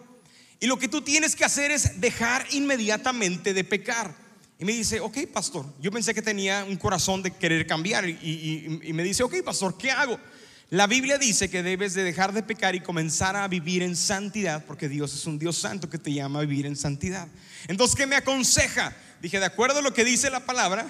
Y 0.61 0.67
lo 0.67 0.79
que 0.79 0.89
tú 0.89 1.01
tienes 1.01 1.35
que 1.35 1.45
hacer 1.45 1.71
es 1.71 2.01
dejar 2.01 2.47
inmediatamente 2.51 3.55
de 3.55 3.65
pecar. 3.65 4.15
Y 4.59 4.67
me 4.67 4.73
dice, 4.73 5.01
ok, 5.01 5.27
pastor, 5.33 5.65
yo 5.81 5.91
pensé 5.91 6.13
que 6.13 6.21
tenía 6.21 6.65
un 6.65 6.77
corazón 6.77 7.23
de 7.23 7.31
querer 7.31 7.67
cambiar. 7.67 8.07
Y, 8.07 8.81
y 8.83 8.93
me 8.93 9.03
dice, 9.03 9.23
ok, 9.23 9.43
pastor, 9.43 9.79
¿qué 9.79 9.91
hago? 9.91 10.21
La 10.70 10.87
Biblia 10.87 11.18
dice 11.18 11.50
que 11.50 11.64
debes 11.64 11.94
de 11.94 12.04
dejar 12.04 12.33
de 12.33 12.44
pecar 12.44 12.76
y 12.76 12.80
comenzar 12.80 13.35
a 13.35 13.48
vivir 13.48 13.83
en 13.83 13.96
santidad, 13.96 14.64
porque 14.64 14.88
Dios 14.88 15.12
es 15.12 15.26
un 15.26 15.37
Dios 15.37 15.59
santo 15.59 15.90
que 15.90 15.98
te 15.98 16.12
llama 16.12 16.38
a 16.38 16.42
vivir 16.42 16.64
en 16.64 16.76
santidad. 16.76 17.26
Entonces, 17.66 17.96
¿qué 17.96 18.06
me 18.06 18.14
aconseja? 18.14 18.94
Dije, 19.20 19.40
de 19.40 19.46
acuerdo 19.46 19.80
a 19.80 19.83
lo 19.83 19.92
que 19.92 20.04
dice 20.04 20.30
la 20.30 20.46
palabra, 20.46 20.87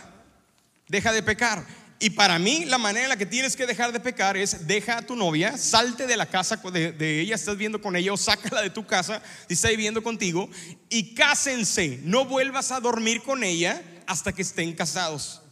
deja 0.87 1.13
de 1.13 1.23
pecar. 1.23 1.65
Y 1.99 2.11
para 2.11 2.39
mí 2.39 2.67
la 2.67 2.77
manera 2.77 3.05
en 3.05 3.09
la 3.09 3.17
que 3.17 3.25
tienes 3.25 3.57
que 3.57 3.67
dejar 3.67 3.93
de 3.93 4.01
pecar 4.01 4.37
es 4.37 4.67
deja 4.67 4.99
a 4.99 5.03
tu 5.03 5.17
novia, 5.17 5.57
salte 5.57 6.07
de 6.07 6.17
la 6.17 6.27
casa 6.27 6.57
de, 6.57 7.21
ella, 7.21 7.35
estás 7.35 7.57
viendo 7.57 7.81
con 7.81 7.97
ella 7.97 8.13
o 8.13 8.19
sácala 8.19 8.61
de 8.61 8.71
tu 8.71 8.87
casa 8.87 9.23
si 9.49 9.55
está 9.55 9.69
viviendo 9.69 10.03
contigo 10.03 10.49
y 10.91 11.15
cásense, 11.15 12.01
no 12.05 12.27
vuelvas 12.27 12.71
a 12.71 12.81
dormir 12.81 13.23
con 13.23 13.45
ella 13.45 13.83
hasta 14.07 14.33
que 14.33 14.43
estén 14.43 14.75
casados. 14.75 15.43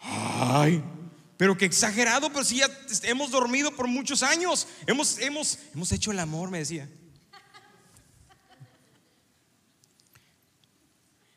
Ay, 0.00 0.82
pero 1.36 1.56
qué 1.56 1.64
exagerado, 1.64 2.30
pero 2.30 2.44
si 2.44 2.56
ya 2.56 2.70
hemos 3.02 3.30
dormido 3.30 3.74
por 3.74 3.88
muchos 3.88 4.22
años, 4.22 4.66
hemos, 4.86 5.18
hemos, 5.18 5.58
hemos 5.74 5.92
hecho 5.92 6.10
el 6.10 6.18
amor, 6.18 6.50
me 6.50 6.58
decía. 6.58 6.88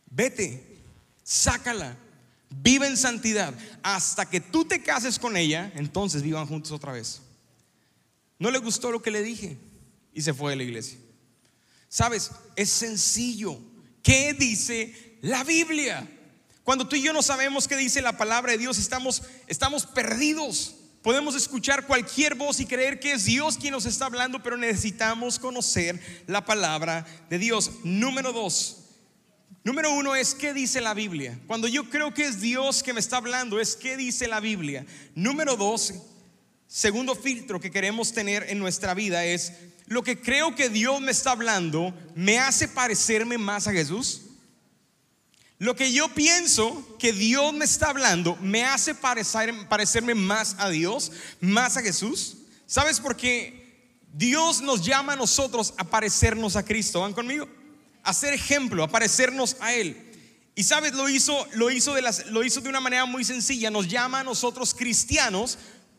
Vete, 0.09 0.77
sácala 1.23 1.97
vive 2.49 2.88
en 2.88 2.97
santidad 2.97 3.53
hasta 3.83 4.29
que 4.29 4.39
tú 4.39 4.65
te 4.65 4.81
cases 4.81 5.19
con 5.19 5.38
ella, 5.38 5.71
entonces 5.75 6.21
vivan 6.21 6.47
juntos 6.47 6.71
otra 6.71 6.91
vez. 6.91 7.21
No 8.38 8.51
le 8.51 8.59
gustó 8.59 8.91
lo 8.91 9.01
que 9.01 9.12
le 9.12 9.21
dije 9.21 9.57
y 10.13 10.21
se 10.21 10.33
fue 10.33 10.51
de 10.51 10.57
la 10.57 10.63
iglesia. 10.63 10.97
Sabes, 11.88 12.31
es 12.55 12.69
sencillo. 12.69 13.59
¿Qué 14.01 14.33
dice 14.33 15.17
la 15.21 15.43
Biblia? 15.43 16.07
Cuando 16.69 16.88
tú 16.88 16.95
y 16.95 17.01
yo 17.01 17.13
no 17.13 17.23
sabemos 17.23 17.67
qué 17.67 17.75
dice 17.75 17.99
la 17.99 18.15
palabra 18.15 18.51
de 18.51 18.60
Dios, 18.60 18.77
estamos, 18.77 19.23
estamos 19.47 19.88
perdidos. 19.88 20.75
Podemos 21.01 21.34
escuchar 21.34 21.88
cualquier 21.88 22.36
voz 22.36 22.60
y 22.60 22.67
creer 22.67 22.99
que 22.99 23.13
es 23.13 23.25
Dios 23.25 23.58
quien 23.58 23.71
nos 23.71 23.88
está 23.88 24.05
hablando, 24.05 24.43
pero 24.43 24.55
necesitamos 24.55 25.39
conocer 25.39 25.99
la 26.27 26.45
palabra 26.45 27.08
de 27.27 27.39
Dios. 27.39 27.71
Número 27.84 28.32
dos, 28.34 28.84
Número 29.63 29.91
uno 29.91 30.15
es 30.15 30.36
qué 30.36 30.53
dice 30.53 30.79
la 30.79 30.93
Biblia. 30.93 31.39
Cuando 31.47 31.67
yo 31.67 31.89
creo 31.89 32.13
que 32.13 32.27
es 32.27 32.39
Dios 32.39 32.84
que 32.84 32.93
me 32.93 32.99
está 32.99 33.17
hablando, 33.17 33.60
es 33.60 33.75
qué 33.75 33.97
dice 33.97 34.27
la 34.27 34.39
Biblia. 34.39 34.86
Número 35.15 35.55
dos, 35.55 35.95
segundo 36.67 37.15
filtro 37.15 37.60
que 37.60 37.71
queremos 37.71 38.13
tener 38.13 38.45
en 38.47 38.60
nuestra 38.60 38.93
vida 38.93 39.25
es 39.25 39.53
lo 39.88 40.03
que 40.03 40.21
creo 40.21 40.53
que 40.53 40.69
Dios 40.69 41.01
me 41.01 41.10
está 41.10 41.32
hablando, 41.32 41.95
¿me 42.13 42.38
hace 42.38 42.67
parecerme 42.67 43.39
más 43.39 43.67
a 43.67 43.71
Jesús? 43.71 44.29
Lo 45.60 45.76
que 45.76 45.91
yo 45.91 46.10
pienso 46.15 46.98
que 46.98 47.13
Dios 47.13 47.54
me 47.54 47.65
está 47.65 47.89
hablando, 47.89 48.38
¿me 48.38 48.65
hace 48.65 48.95
parecer, 48.95 49.54
parecerme 49.67 50.15
más 50.15 50.56
a 50.58 50.69
Dios, 50.69 51.12
más 51.39 51.78
a 51.78 51.82
Jesús? 51.82 52.38
¿Sabes 52.65 53.00
por 53.00 53.15
qué? 53.15 53.93
Dios 54.13 54.62
nos 54.62 54.84
llama 54.84 55.13
a 55.13 55.17
nosotros 55.17 55.74
a 55.78 55.84
parecernos 55.84 56.56
a 56.56 56.63
Cristo. 56.63 57.02
¿Van 57.02 57.13
conmigo? 57.13 57.48
a 58.04 58.34
ejemplo, 58.34 58.84
a 58.84 58.88
parecernos 58.88 59.58
a 59.60 59.74
Él. 59.74 59.98
Y 60.56 60.63
sabes, 60.63 60.93
lo 60.93 61.08
hizo, 61.08 61.48
lo 61.54 61.72
hizo, 61.72 61.93
de 61.93 62.02
las, 62.02 62.26
lo 62.28 62.43
hizo 62.43 62.62
de 62.62 62.69
una 62.69 62.80
manera 62.80 63.06
muy 63.06 63.24
sencilla. 63.24 63.69
Nos 63.69 63.88
llama 63.88 64.22
a 64.22 64.24
nosotros 64.24 64.74
cristianos. 64.74 65.58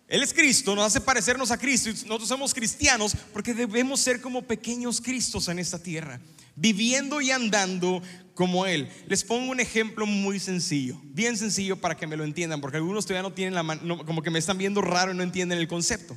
Él 0.08 0.22
es 0.22 0.34
Cristo, 0.34 0.74
nos 0.74 0.86
hace 0.86 1.00
parecernos 1.00 1.50
a 1.50 1.58
Cristo. 1.58 1.90
Nosotros 1.90 2.28
somos 2.28 2.52
cristianos 2.52 3.14
porque 3.32 3.54
debemos 3.54 4.00
ser 4.00 4.20
como 4.20 4.42
pequeños 4.42 5.00
Cristos 5.00 5.48
en 5.48 5.60
esta 5.60 5.78
tierra, 5.78 6.20
viviendo 6.56 7.20
y 7.20 7.30
andando 7.30 8.02
como 8.40 8.64
Él. 8.64 8.88
Les 9.06 9.22
pongo 9.22 9.50
un 9.52 9.60
ejemplo 9.60 10.06
muy 10.06 10.40
sencillo, 10.40 10.98
bien 11.04 11.36
sencillo 11.36 11.76
para 11.76 11.94
que 11.94 12.06
me 12.06 12.16
lo 12.16 12.24
entiendan, 12.24 12.58
porque 12.62 12.78
algunos 12.78 13.04
todavía 13.04 13.28
no 13.28 13.34
tienen 13.34 13.54
la 13.54 13.62
mano, 13.62 13.98
como 14.06 14.22
que 14.22 14.30
me 14.30 14.38
están 14.38 14.56
viendo 14.56 14.80
raro 14.80 15.12
y 15.12 15.14
no 15.14 15.22
entienden 15.22 15.58
el 15.58 15.68
concepto. 15.68 16.16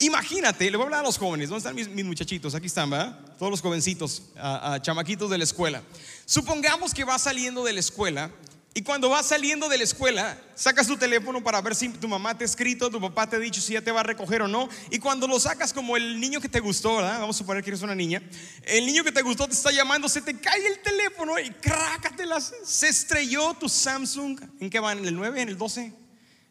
Imagínate, 0.00 0.68
le 0.68 0.76
voy 0.76 0.82
a 0.82 0.86
hablar 0.86 1.00
a 1.02 1.02
los 1.04 1.18
jóvenes, 1.18 1.48
¿dónde 1.48 1.58
están 1.58 1.76
mis, 1.94 2.04
muchachitos? 2.04 2.56
Aquí 2.56 2.66
están, 2.66 2.90
¿verdad? 2.90 3.20
Todos 3.38 3.52
los 3.52 3.60
jovencitos, 3.60 4.32
chamaquitos 4.80 5.30
de 5.30 5.38
la 5.38 5.44
escuela. 5.44 5.84
Supongamos 6.26 6.92
que 6.92 7.04
vas 7.04 7.22
saliendo 7.22 7.62
de 7.62 7.72
la 7.72 7.78
escuela 7.78 8.32
y 8.74 8.82
cuando 8.82 9.10
vas 9.10 9.26
saliendo 9.26 9.68
de 9.68 9.76
la 9.76 9.84
escuela, 9.84 10.38
sacas 10.54 10.86
tu 10.86 10.96
teléfono 10.96 11.42
para 11.42 11.60
ver 11.60 11.74
si 11.74 11.90
tu 11.90 12.08
mamá 12.08 12.36
te 12.36 12.44
ha 12.44 12.46
escrito, 12.46 12.90
tu 12.90 13.00
papá 13.00 13.28
te 13.28 13.36
ha 13.36 13.38
dicho 13.38 13.60
si 13.60 13.74
ya 13.74 13.82
te 13.82 13.92
va 13.92 14.00
a 14.00 14.02
recoger 14.02 14.40
o 14.40 14.48
no. 14.48 14.66
Y 14.90 14.98
cuando 14.98 15.26
lo 15.26 15.38
sacas 15.38 15.74
como 15.74 15.94
el 15.94 16.18
niño 16.18 16.40
que 16.40 16.48
te 16.48 16.58
gustó, 16.58 16.96
¿verdad? 16.96 17.20
Vamos 17.20 17.36
a 17.36 17.38
suponer 17.38 17.62
que 17.62 17.68
eres 17.68 17.82
una 17.82 17.94
niña. 17.94 18.22
El 18.62 18.86
niño 18.86 19.04
que 19.04 19.12
te 19.12 19.20
gustó 19.20 19.46
te 19.46 19.52
está 19.52 19.70
llamando, 19.70 20.08
se 20.08 20.22
te 20.22 20.38
cae 20.40 20.66
el 20.66 20.80
teléfono 20.80 21.38
y 21.38 21.50
crácatelas. 21.50 22.54
Se 22.64 22.88
estrelló 22.88 23.52
tu 23.54 23.68
Samsung. 23.68 24.40
¿En 24.58 24.70
qué 24.70 24.80
van? 24.80 24.98
¿En 24.98 25.06
el 25.06 25.16
9? 25.16 25.42
¿En 25.42 25.48
el 25.50 25.58
12? 25.58 25.92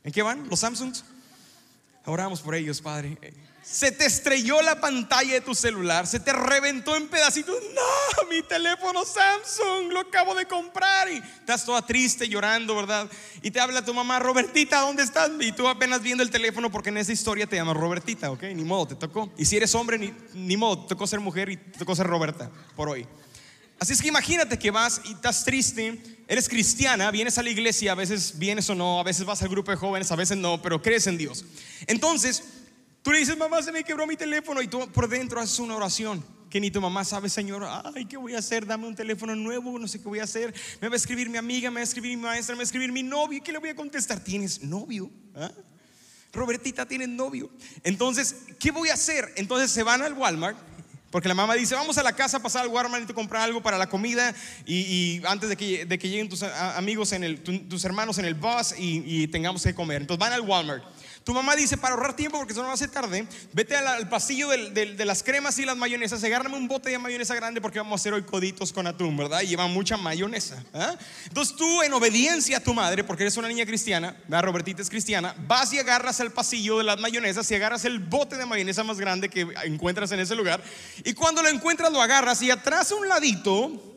¿En 0.03 0.11
qué 0.11 0.21
van 0.21 0.47
los 0.47 0.59
Samsungs? 0.59 1.03
Oramos 2.05 2.41
por 2.41 2.53
ellos, 2.53 2.81
Padre. 2.81 3.17
Se 3.63 3.91
te 3.91 4.05
estrelló 4.05 4.61
la 4.61 4.81
pantalla 4.81 5.33
de 5.33 5.41
tu 5.41 5.53
celular, 5.53 6.07
se 6.07 6.19
te 6.19 6.33
reventó 6.33 6.95
en 6.95 7.07
pedacitos. 7.07 7.55
No, 7.73 8.29
mi 8.29 8.41
teléfono 8.41 9.05
Samsung, 9.05 9.91
lo 9.91 9.99
acabo 9.99 10.33
de 10.33 10.45
comprar. 10.47 11.11
Y 11.11 11.17
estás 11.17 11.63
toda 11.63 11.85
triste, 11.85 12.27
llorando, 12.27 12.75
¿verdad? 12.75 13.07
Y 13.41 13.51
te 13.51 13.59
habla 13.59 13.85
tu 13.85 13.93
mamá, 13.93 14.19
Robertita, 14.19 14.81
¿dónde 14.81 15.03
estás? 15.03 15.29
Y 15.39 15.51
tú 15.51 15.67
apenas 15.67 16.01
viendo 16.01 16.23
el 16.23 16.31
teléfono 16.31 16.71
porque 16.71 16.89
en 16.89 16.97
esa 16.97 17.11
historia 17.11 17.47
te 17.47 17.55
llamas 17.55 17.77
Robertita, 17.77 18.31
¿ok? 18.31 18.43
Ni 18.55 18.63
modo, 18.63 18.87
te 18.87 18.95
tocó. 18.95 19.31
Y 19.37 19.45
si 19.45 19.57
eres 19.57 19.73
hombre, 19.75 19.97
ni, 19.99 20.13
ni 20.33 20.57
modo, 20.57 20.83
te 20.83 20.89
tocó 20.89 21.05
ser 21.05 21.19
mujer 21.19 21.49
y 21.49 21.57
te 21.57 21.79
tocó 21.79 21.95
ser 21.95 22.07
Roberta 22.07 22.49
por 22.75 22.89
hoy. 22.89 23.07
Así 23.81 23.93
es 23.93 24.01
que 24.01 24.09
imagínate 24.09 24.59
que 24.59 24.69
vas 24.69 25.01
y 25.05 25.13
estás 25.13 25.43
triste, 25.43 25.99
eres 26.27 26.47
cristiana, 26.47 27.09
vienes 27.09 27.39
a 27.39 27.43
la 27.43 27.49
iglesia, 27.49 27.93
a 27.93 27.95
veces 27.95 28.37
vienes 28.37 28.69
o 28.69 28.75
no, 28.75 28.99
a 28.99 29.03
veces 29.03 29.25
vas 29.25 29.41
al 29.41 29.49
grupo 29.49 29.71
de 29.71 29.77
jóvenes, 29.77 30.11
a 30.11 30.15
veces 30.15 30.37
no, 30.37 30.61
pero 30.61 30.83
crees 30.83 31.07
en 31.07 31.17
Dios. 31.17 31.45
Entonces, 31.87 32.43
tú 33.01 33.11
le 33.11 33.19
dices, 33.19 33.37
mamá, 33.37 33.61
se 33.61 33.71
me 33.71 33.83
quebró 33.83 34.05
mi 34.07 34.15
teléfono 34.15 34.61
y 34.61 34.67
tú 34.67 34.91
por 34.91 35.07
dentro 35.07 35.39
haces 35.39 35.59
una 35.59 35.75
oración 35.75 36.23
que 36.51 36.59
ni 36.59 36.69
tu 36.69 36.81
mamá 36.81 37.05
sabe, 37.05 37.29
Señor, 37.29 37.65
ay, 37.95 38.05
¿qué 38.05 38.17
voy 38.17 38.35
a 38.35 38.39
hacer? 38.39 38.65
Dame 38.65 38.85
un 38.85 38.93
teléfono 38.93 39.35
nuevo, 39.35 39.79
no 39.79 39.87
sé 39.87 39.99
qué 39.99 40.07
voy 40.07 40.19
a 40.19 40.25
hacer. 40.25 40.53
Me 40.81 40.89
va 40.89 40.93
a 40.93 40.97
escribir 40.97 41.29
mi 41.29 41.37
amiga, 41.37 41.71
me 41.71 41.75
va 41.75 41.79
a 41.79 41.83
escribir 41.83 42.15
mi 42.17 42.21
maestra, 42.21 42.53
me 42.53 42.57
va 42.57 42.63
a 42.63 42.65
escribir 42.65 42.91
mi 42.91 43.03
novio, 43.03 43.41
¿qué 43.41 43.53
le 43.53 43.57
voy 43.57 43.69
a 43.69 43.75
contestar? 43.75 44.19
¿Tienes 44.19 44.61
novio? 44.61 45.09
¿Ah? 45.33 45.49
Robertita 46.33 46.85
tiene 46.85 47.07
novio. 47.07 47.49
Entonces, 47.83 48.35
¿qué 48.59 48.71
voy 48.71 48.89
a 48.89 48.93
hacer? 48.93 49.31
Entonces 49.37 49.71
se 49.71 49.81
van 49.83 50.01
al 50.01 50.13
Walmart 50.13 50.57
porque 51.09 51.27
la 51.27 51.35
mamá 51.35 51.55
dice, 51.55 51.75
vamos 51.75 51.97
a 51.97 52.03
la 52.03 52.13
casa 52.13 52.37
a 52.37 52.39
pasar 52.41 52.63
al 52.63 52.69
Walmart 52.69 53.09
y 53.09 53.13
comprar 53.13 53.43
algo 53.43 53.61
para 53.61 53.77
la 53.77 53.89
comida 53.89 54.33
y, 54.65 55.21
antes 55.25 55.49
de 55.49 55.57
que, 55.57 55.85
de 55.85 55.99
que, 55.99 56.09
lleguen 56.09 56.29
tus 56.29 56.41
amigos, 56.41 57.11
en 57.11 57.25
el, 57.25 57.41
tus 57.41 57.83
hermanos 57.83 58.17
en 58.17 58.25
el 58.25 58.33
bus 58.33 58.73
y, 58.77 59.03
y 59.05 59.27
tengamos 59.27 59.63
que 59.63 59.75
comer. 59.75 60.01
Entonces 60.01 60.19
van 60.19 60.31
al 60.31 60.41
Walmart. 60.41 60.83
Tu 61.23 61.33
mamá 61.33 61.55
dice, 61.55 61.77
para 61.77 61.93
ahorrar 61.93 62.15
tiempo, 62.15 62.37
porque 62.39 62.53
eso 62.53 62.61
no 62.61 62.69
va 62.69 62.73
a 62.73 62.77
ser 62.77 62.89
tarde, 62.89 63.27
vete 63.53 63.75
al, 63.75 64.09
pasillo 64.09 64.49
de 64.49 65.05
las 65.05 65.21
cremas 65.21 65.57
y 65.59 65.65
las 65.65 65.77
mayonesas, 65.77 66.23
agárrame 66.23 66.57
un 66.57 66.67
bote 66.67 66.89
de 66.89 66.97
mayonesa 66.97 67.35
grande 67.35 67.61
porque 67.61 67.77
vamos 67.77 67.93
a 67.93 67.95
hacer 68.01 68.13
hoy 68.13 68.23
coditos 68.23 68.73
con 68.73 68.87
atún, 68.87 69.15
¿verdad? 69.15 69.41
Y 69.41 69.47
lleva 69.47 69.67
mucha 69.67 69.97
mayonesa. 69.97 70.63
¿ah? 70.73 70.95
Entonces 71.27 71.55
tú, 71.55 71.83
en 71.83 71.93
obediencia 71.93 72.57
a 72.57 72.59
tu 72.59 72.73
madre, 72.73 73.03
porque 73.03 73.23
eres 73.23 73.37
una 73.37 73.47
niña 73.47 73.65
cristiana, 73.65 74.15
¿verdad? 74.27 74.45
Robertita 74.45 74.81
es 74.81 74.89
cristiana, 74.89 75.35
vas 75.47 75.71
y 75.73 75.79
agarras 75.79 76.19
el 76.21 76.31
pasillo 76.31 76.79
de 76.79 76.85
las 76.85 76.99
mayonesas 76.99 77.49
y 77.51 77.55
agarras 77.55 77.85
el 77.85 77.99
bote 77.99 78.35
de 78.35 78.45
mayonesa 78.45 78.83
más 78.83 78.99
grande 78.99 79.29
que 79.29 79.47
encuentras 79.63 80.11
en 80.11 80.21
ese 80.21 80.35
lugar. 80.35 80.63
Y 81.03 81.13
cuando 81.13 81.43
lo 81.43 81.49
encuentras, 81.49 81.91
lo 81.91 82.01
agarras 82.01 82.41
y 82.41 82.49
atrás 82.49 82.91
a 82.91 82.95
un 82.95 83.07
ladito. 83.07 83.91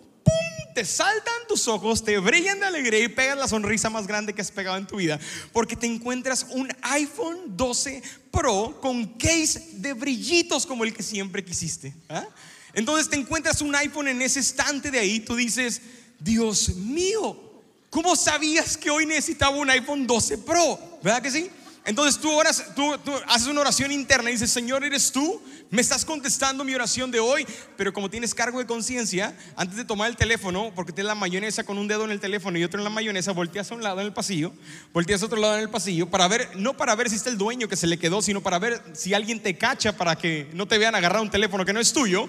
Te 0.74 0.84
saltan 0.84 1.34
tus 1.46 1.68
ojos, 1.68 2.02
te 2.02 2.18
brillan 2.18 2.58
de 2.58 2.66
alegría 2.66 3.04
y 3.04 3.08
pegas 3.08 3.38
la 3.38 3.46
sonrisa 3.46 3.90
más 3.90 4.08
grande 4.08 4.34
que 4.34 4.42
has 4.42 4.50
pegado 4.50 4.76
en 4.76 4.86
tu 4.86 4.96
vida. 4.96 5.20
Porque 5.52 5.76
te 5.76 5.86
encuentras 5.86 6.46
un 6.50 6.68
iPhone 6.82 7.56
12 7.56 8.02
Pro 8.32 8.80
con 8.80 9.06
case 9.16 9.68
de 9.74 9.92
brillitos 9.92 10.66
como 10.66 10.82
el 10.82 10.92
que 10.92 11.04
siempre 11.04 11.44
quisiste. 11.44 11.94
¿ah? 12.08 12.26
Entonces 12.72 13.08
te 13.08 13.16
encuentras 13.16 13.60
un 13.60 13.74
iPhone 13.76 14.08
en 14.08 14.20
ese 14.20 14.40
estante 14.40 14.90
de 14.90 14.98
ahí, 14.98 15.20
tú 15.20 15.36
dices, 15.36 15.80
Dios 16.18 16.70
mío, 16.74 17.62
¿cómo 17.88 18.16
sabías 18.16 18.76
que 18.76 18.90
hoy 18.90 19.06
necesitaba 19.06 19.56
un 19.56 19.70
iPhone 19.70 20.08
12 20.08 20.38
Pro? 20.38 20.98
¿Verdad 21.02 21.22
que 21.22 21.30
sí? 21.30 21.50
Entonces 21.86 22.18
tú, 22.18 22.30
oras, 22.30 22.74
tú, 22.74 22.94
haces 23.26 23.46
una 23.48 23.60
oración 23.60 23.92
interna 23.92 24.30
y 24.30 24.34
dices, 24.34 24.50
Señor, 24.50 24.84
¿eres 24.84 25.12
tú? 25.12 25.42
Me 25.70 25.82
estás 25.82 26.04
contestando 26.04 26.64
mi 26.64 26.74
oración 26.74 27.10
de 27.10 27.20
hoy, 27.20 27.46
pero 27.76 27.92
como 27.92 28.08
tienes 28.08 28.34
cargo 28.34 28.58
de 28.58 28.66
conciencia, 28.66 29.36
antes 29.54 29.76
de 29.76 29.84
tomar 29.84 30.08
el 30.08 30.16
teléfono, 30.16 30.72
porque 30.74 30.92
tienes 30.92 31.08
la 31.08 31.14
mayonesa 31.14 31.64
con 31.64 31.76
un 31.76 31.86
dedo 31.86 32.04
en 32.04 32.10
el 32.10 32.20
teléfono 32.20 32.58
y 32.58 32.64
otro 32.64 32.80
en 32.80 32.84
la 32.84 32.90
mayonesa, 32.90 33.32
volteas 33.32 33.70
a 33.70 33.74
un 33.74 33.82
lado 33.82 34.00
en 34.00 34.06
el 34.06 34.14
pasillo, 34.14 34.54
volteas 34.94 35.22
a 35.22 35.26
otro 35.26 35.38
lado 35.38 35.56
en 35.56 35.60
el 35.60 35.68
pasillo, 35.68 36.08
para 36.08 36.26
ver, 36.26 36.48
no 36.56 36.74
para 36.74 36.94
ver 36.94 37.10
si 37.10 37.16
está 37.16 37.28
el 37.28 37.36
dueño 37.36 37.68
que 37.68 37.76
se 37.76 37.86
le 37.86 37.98
quedó, 37.98 38.22
sino 38.22 38.40
para 38.40 38.58
ver 38.58 38.82
si 38.94 39.12
alguien 39.12 39.42
te 39.42 39.58
cacha 39.58 39.94
para 39.94 40.16
que 40.16 40.48
no 40.54 40.66
te 40.66 40.78
vean 40.78 40.94
agarrar 40.94 41.20
un 41.20 41.30
teléfono 41.30 41.66
que 41.66 41.74
no 41.74 41.80
es 41.80 41.92
tuyo, 41.92 42.28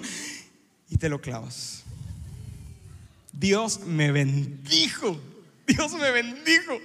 y 0.90 0.98
te 0.98 1.08
lo 1.08 1.20
clavas. 1.20 1.82
Dios 3.32 3.80
me 3.80 4.12
bendijo, 4.12 5.18
Dios 5.66 5.92
me 5.94 6.10
bendijo. 6.10 6.78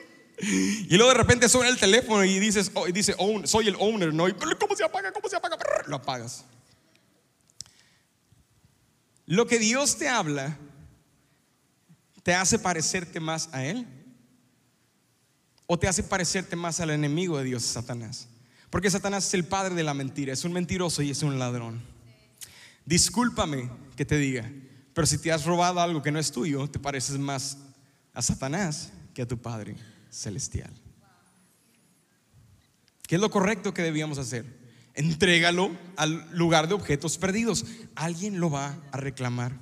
Y 0.44 0.98
luego 0.98 1.12
de 1.12 1.18
repente 1.18 1.48
suena 1.48 1.70
el 1.70 1.78
teléfono 1.78 2.26
y 2.26 2.40
dices, 2.40 2.72
oh, 2.74 2.88
y 2.88 2.92
dice, 2.92 3.16
soy 3.44 3.68
el 3.68 3.76
owner, 3.78 4.12
¿no? 4.12 4.26
¿Cómo 4.60 4.76
se 4.76 4.84
apaga? 4.84 5.12
¿Cómo 5.12 5.30
se 5.30 5.36
apaga? 5.36 5.56
Lo 5.86 5.98
apagas. 5.98 6.46
Lo 9.28 9.46
que 9.46 9.60
Dios 9.60 9.98
te 9.98 10.10
habla 10.10 10.58
te 12.24 12.34
hace 12.34 12.58
parecerte 12.58 13.20
más 13.20 13.50
a 13.52 13.64
Él 13.66 13.86
o 15.68 15.78
te 15.78 15.88
hace 15.88 16.04
parecerte 16.04 16.56
más 16.56 16.80
al 16.80 16.90
enemigo 16.90 17.38
de 17.38 17.44
Dios, 17.44 17.64
Satanás. 17.64 18.28
Porque 18.72 18.90
Satanás 18.90 19.28
es 19.28 19.34
el 19.36 19.46
padre 19.46 19.76
de 19.76 19.84
la 19.84 19.94
mentira, 19.94 20.34
es 20.34 20.44
un 20.44 20.54
mentiroso 20.54 21.04
y 21.04 21.12
es 21.12 21.22
un 21.22 21.38
ladrón. 21.38 21.84
Discúlpame 22.86 23.70
que 23.96 24.06
te 24.06 24.18
diga, 24.18 24.52
pero 24.94 25.06
si 25.06 25.20
te 25.20 25.32
has 25.32 25.46
robado 25.46 25.80
algo 25.82 26.02
que 26.02 26.12
no 26.12 26.20
es 26.20 26.32
tuyo, 26.32 26.68
te 26.68 26.80
pareces 26.80 27.20
más 27.20 27.58
a 28.14 28.22
Satanás 28.24 28.92
que 29.14 29.22
a 29.22 29.28
tu 29.28 29.38
padre 29.38 29.91
celestial. 30.12 30.72
¿Qué 33.08 33.16
es 33.16 33.22
lo 33.22 33.32
correcto 33.32 33.74
que 33.74 33.82
debíamos 33.82 34.18
hacer? 34.20 34.46
Entrégalo 34.94 35.72
al 35.96 36.30
lugar 36.32 36.68
de 36.68 36.76
objetos 36.76 37.18
perdidos. 37.18 37.66
Alguien 37.96 38.40
lo 38.40 38.50
va 38.50 38.78
a 38.92 38.98
reclamar. 38.98 39.58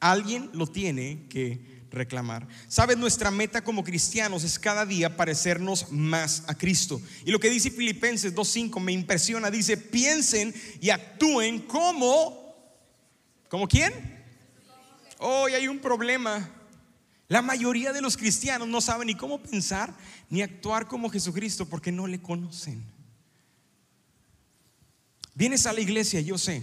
Alguien 0.00 0.50
lo 0.52 0.66
tiene 0.66 1.26
que 1.28 1.84
reclamar. 1.90 2.48
Sabes, 2.68 2.96
nuestra 2.96 3.30
meta 3.30 3.62
como 3.62 3.84
cristianos 3.84 4.44
es 4.44 4.58
cada 4.58 4.86
día 4.86 5.16
parecernos 5.16 5.90
más 5.92 6.44
a 6.46 6.54
Cristo. 6.54 7.00
Y 7.24 7.30
lo 7.30 7.38
que 7.38 7.50
dice 7.50 7.70
Filipenses 7.70 8.34
2.5 8.34 8.80
me 8.80 8.92
impresiona. 8.92 9.50
Dice, 9.50 9.76
piensen 9.76 10.54
y 10.80 10.90
actúen 10.90 11.60
como... 11.60 12.40
¿Como 13.48 13.68
quién? 13.68 13.92
Hoy 15.18 15.52
hay 15.52 15.68
un 15.68 15.78
problema 15.78 16.50
la 17.32 17.40
mayoría 17.40 17.94
de 17.94 18.02
los 18.02 18.18
cristianos 18.18 18.68
no 18.68 18.82
saben 18.82 19.06
ni 19.06 19.14
cómo 19.14 19.38
pensar 19.38 19.94
ni 20.28 20.42
actuar 20.42 20.86
como 20.86 21.08
Jesucristo 21.08 21.64
porque 21.64 21.90
no 21.90 22.06
le 22.06 22.20
conocen. 22.20 22.84
Vienes 25.34 25.64
a 25.64 25.72
la 25.72 25.80
iglesia, 25.80 26.20
yo 26.20 26.36
sé. 26.36 26.62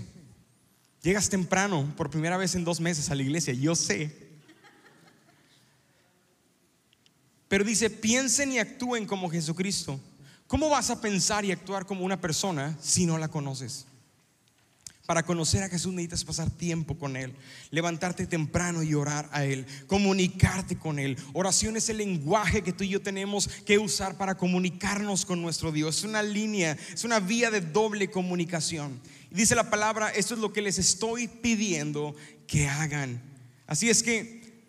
Llegas 1.01 1.27
temprano, 1.27 1.91
por 1.97 2.11
primera 2.11 2.37
vez 2.37 2.53
en 2.53 2.63
dos 2.63 2.79
meses 2.79 3.09
a 3.09 3.15
la 3.15 3.23
iglesia, 3.23 3.51
yo 3.51 3.75
sé. 3.75 4.15
Pero 7.47 7.63
dice, 7.63 7.89
piensen 7.89 8.51
y 8.51 8.59
actúen 8.59 9.07
como 9.07 9.27
Jesucristo. 9.27 9.99
¿Cómo 10.45 10.69
vas 10.69 10.91
a 10.91 11.01
pensar 11.01 11.45
y 11.45 11.51
actuar 11.51 11.87
como 11.87 12.05
una 12.05 12.21
persona 12.21 12.77
si 12.79 13.07
no 13.07 13.17
la 13.17 13.29
conoces? 13.29 13.87
Para 15.09 15.23
conocer 15.23 15.63
a 15.63 15.69
Jesús 15.69 15.91
necesitas 15.91 16.23
pasar 16.23 16.51
tiempo 16.51 16.95
con 16.95 17.15
Él, 17.15 17.33
levantarte 17.71 18.27
temprano 18.27 18.83
y 18.83 18.93
orar 18.93 19.27
a 19.31 19.43
Él, 19.43 19.65
comunicarte 19.87 20.77
con 20.77 20.99
Él. 20.99 21.17
Oración 21.33 21.75
es 21.77 21.89
el 21.89 21.97
lenguaje 21.97 22.61
que 22.61 22.73
tú 22.73 22.83
y 22.83 22.89
yo 22.89 23.01
tenemos 23.01 23.47
que 23.65 23.79
usar 23.79 24.19
para 24.19 24.37
comunicarnos 24.37 25.25
con 25.25 25.41
nuestro 25.41 25.71
Dios. 25.71 25.97
Es 25.97 26.03
una 26.03 26.21
línea, 26.21 26.77
es 26.93 27.05
una 27.05 27.19
vía 27.19 27.49
de 27.49 27.61
doble 27.61 28.11
comunicación. 28.11 29.01
Dice 29.31 29.55
la 29.55 29.71
palabra, 29.71 30.09
esto 30.09 30.35
es 30.35 30.41
lo 30.41 30.53
que 30.53 30.61
les 30.61 30.77
estoy 30.77 31.27
pidiendo 31.27 32.15
que 32.45 32.67
hagan. 32.67 33.19
Así 33.65 33.89
es 33.89 34.03
que 34.03 34.61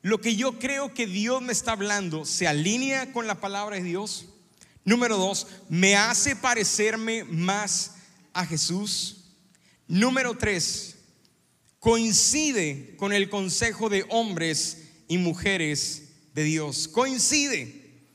lo 0.00 0.20
que 0.20 0.36
yo 0.36 0.60
creo 0.60 0.94
que 0.94 1.08
Dios 1.08 1.42
me 1.42 1.52
está 1.52 1.72
hablando 1.72 2.24
se 2.24 2.46
alinea 2.46 3.12
con 3.12 3.26
la 3.26 3.40
palabra 3.40 3.74
de 3.74 3.82
Dios. 3.82 4.26
Número 4.84 5.16
dos, 5.16 5.48
me 5.68 5.96
hace 5.96 6.36
parecerme 6.36 7.24
más 7.24 7.96
a 8.32 8.46
Jesús. 8.46 9.21
Número 9.92 10.32
tres, 10.32 10.96
coincide 11.78 12.96
con 12.96 13.12
el 13.12 13.28
consejo 13.28 13.90
de 13.90 14.06
hombres 14.08 14.88
y 15.06 15.18
mujeres 15.18 16.04
de 16.32 16.44
Dios. 16.44 16.88
Coincide. 16.88 18.08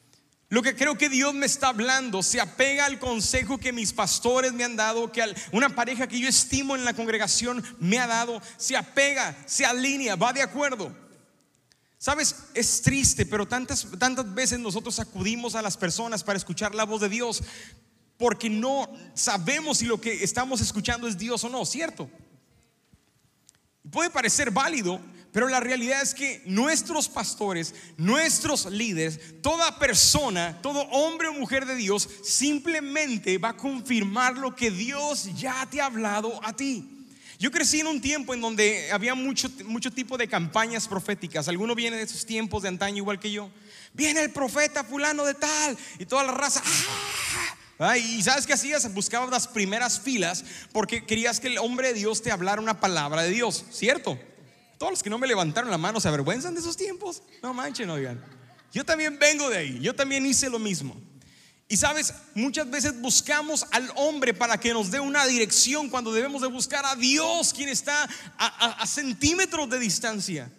Lo 0.50 0.64
que 0.64 0.76
creo 0.76 0.98
que 0.98 1.08
Dios 1.08 1.36
me 1.36 1.46
está 1.46 1.68
hablando 1.68 2.24
se 2.24 2.42
apega 2.42 2.88
al 2.88 2.98
consejo 2.98 3.60
que 3.60 3.74
mis 3.74 3.94
pastores 3.94 4.54
me 4.54 4.64
han 4.64 4.76
dado, 4.76 5.12
que 5.12 5.24
una 5.52 5.76
pareja 5.76 6.08
que 6.08 6.20
yo 6.20 6.28
estimo 6.28 6.76
en 6.76 6.84
la 6.84 6.96
congregación 6.96 7.64
me 7.80 8.00
ha 8.00 8.08
dado, 8.08 8.42
se 8.58 8.76
apega, 8.76 9.38
se 9.46 9.64
alinea, 9.64 10.16
va 10.16 10.34
de 10.34 10.42
acuerdo. 10.42 10.92
Sabes, 12.00 12.38
es 12.56 12.82
triste, 12.82 13.24
pero 13.24 13.48
tantas, 13.48 13.86
tantas 14.00 14.34
veces 14.34 14.58
nosotros 14.58 15.00
acudimos 15.00 15.54
a 15.54 15.62
las 15.62 15.78
personas 15.78 16.24
para 16.24 16.38
escuchar 16.38 16.74
la 16.74 16.86
voz 16.86 17.02
de 17.02 17.10
Dios, 17.10 17.44
porque 18.18 18.50
no 18.50 18.90
sabemos 19.14 19.78
si 19.80 19.86
lo 19.86 20.02
que 20.02 20.24
estamos 20.24 20.62
escuchando 20.62 21.08
es 21.08 21.18
Dios 21.18 21.44
o 21.44 21.50
no, 21.50 21.66
¿cierto? 21.66 22.10
Puede 23.92 24.10
parecer 24.10 24.52
válido, 24.52 25.00
pero 25.32 25.48
la 25.48 25.60
realidad 25.60 26.02
es 26.02 26.14
que 26.14 26.42
nuestros 26.46 27.08
pastores, 27.08 27.76
nuestros 27.96 28.66
líderes, 28.66 29.42
toda 29.42 29.78
persona, 29.78 30.60
todo 30.62 30.82
hombre 30.90 31.28
o 31.28 31.34
mujer 31.34 31.66
de 31.66 31.76
Dios, 31.76 32.10
simplemente 32.24 33.38
va 33.38 33.50
a 33.50 33.58
confirmar 33.58 34.36
lo 34.38 34.56
que 34.56 34.72
Dios 34.72 35.30
ya 35.36 35.68
te 35.70 35.80
ha 35.80 35.86
hablado 35.86 36.44
a 36.44 36.54
ti. 36.54 36.94
Yo 37.40 37.52
crecí 37.52 37.80
en 37.80 37.88
un 37.88 38.02
tiempo 38.02 38.34
en 38.34 38.42
donde 38.42 38.92
había 38.92 39.14
mucho, 39.14 39.48
mucho 39.66 39.92
tipo 39.92 40.18
de 40.18 40.28
campañas 40.28 40.88
proféticas. 40.88 41.48
Alguno 41.48 41.76
viene 41.76 41.98
de 41.98 42.04
esos 42.04 42.26
tiempos 42.26 42.64
de 42.64 42.70
antaño 42.70 42.98
igual 42.98 43.20
que 43.20 43.32
yo. 43.32 43.52
Viene 43.94 44.22
el 44.22 44.32
profeta 44.32 44.84
fulano 44.84 45.24
de 45.24 45.36
tal 45.36 45.78
y 46.00 46.06
toda 46.08 46.24
la 46.24 46.32
raza. 46.32 46.64
¡ah! 46.66 47.57
Y 48.00 48.24
sabes 48.24 48.48
qué 48.48 48.54
hacías? 48.54 48.92
Buscabas 48.94 49.30
las 49.30 49.48
primeras 49.48 50.00
filas 50.00 50.44
porque 50.72 51.06
querías 51.06 51.40
que 51.40 51.48
el 51.48 51.60
hombre 51.60 51.90
de 51.90 51.94
Dios 51.94 52.24
te 52.24 52.32
hablara 52.32 52.62
una 52.62 52.80
palabra 52.80 53.22
de 53.22 53.30
Dios, 53.30 53.66
¿cierto? 53.72 54.18
Todos 54.80 54.92
los 54.92 55.04
que 55.04 55.10
no 55.10 55.20
me 55.20 55.28
levantaron 55.28 55.70
la 55.70 55.78
mano 55.78 56.00
se 56.00 56.08
avergüenzan 56.08 56.56
de 56.56 56.62
esos 56.62 56.76
tiempos. 56.76 57.22
No 57.44 57.54
manchen, 57.54 57.90
oigan. 57.90 58.24
Yo 58.74 58.84
también 58.84 59.18
vengo 59.20 59.50
de 59.50 59.58
ahí, 59.58 59.80
yo 59.80 59.96
también 59.96 60.26
hice 60.26 60.50
lo 60.50 60.60
mismo. 60.60 60.96
Y 61.70 61.78
sabes, 61.78 62.14
muchas 62.34 62.70
veces 62.70 63.00
buscamos 63.00 63.66
al 63.72 63.92
hombre 63.96 64.34
para 64.34 64.58
que 64.60 64.74
nos 64.74 64.90
dé 64.90 65.00
una 65.00 65.26
dirección 65.26 65.90
cuando 65.90 66.14
debemos 66.14 66.42
de 66.42 66.48
buscar 66.48 66.86
a 66.86 66.96
Dios, 66.96 67.54
quien 67.54 67.70
está 67.70 68.08
a 68.38 68.88
centímetros 68.88 69.70
de 69.70 69.80
distancia, 69.80 70.52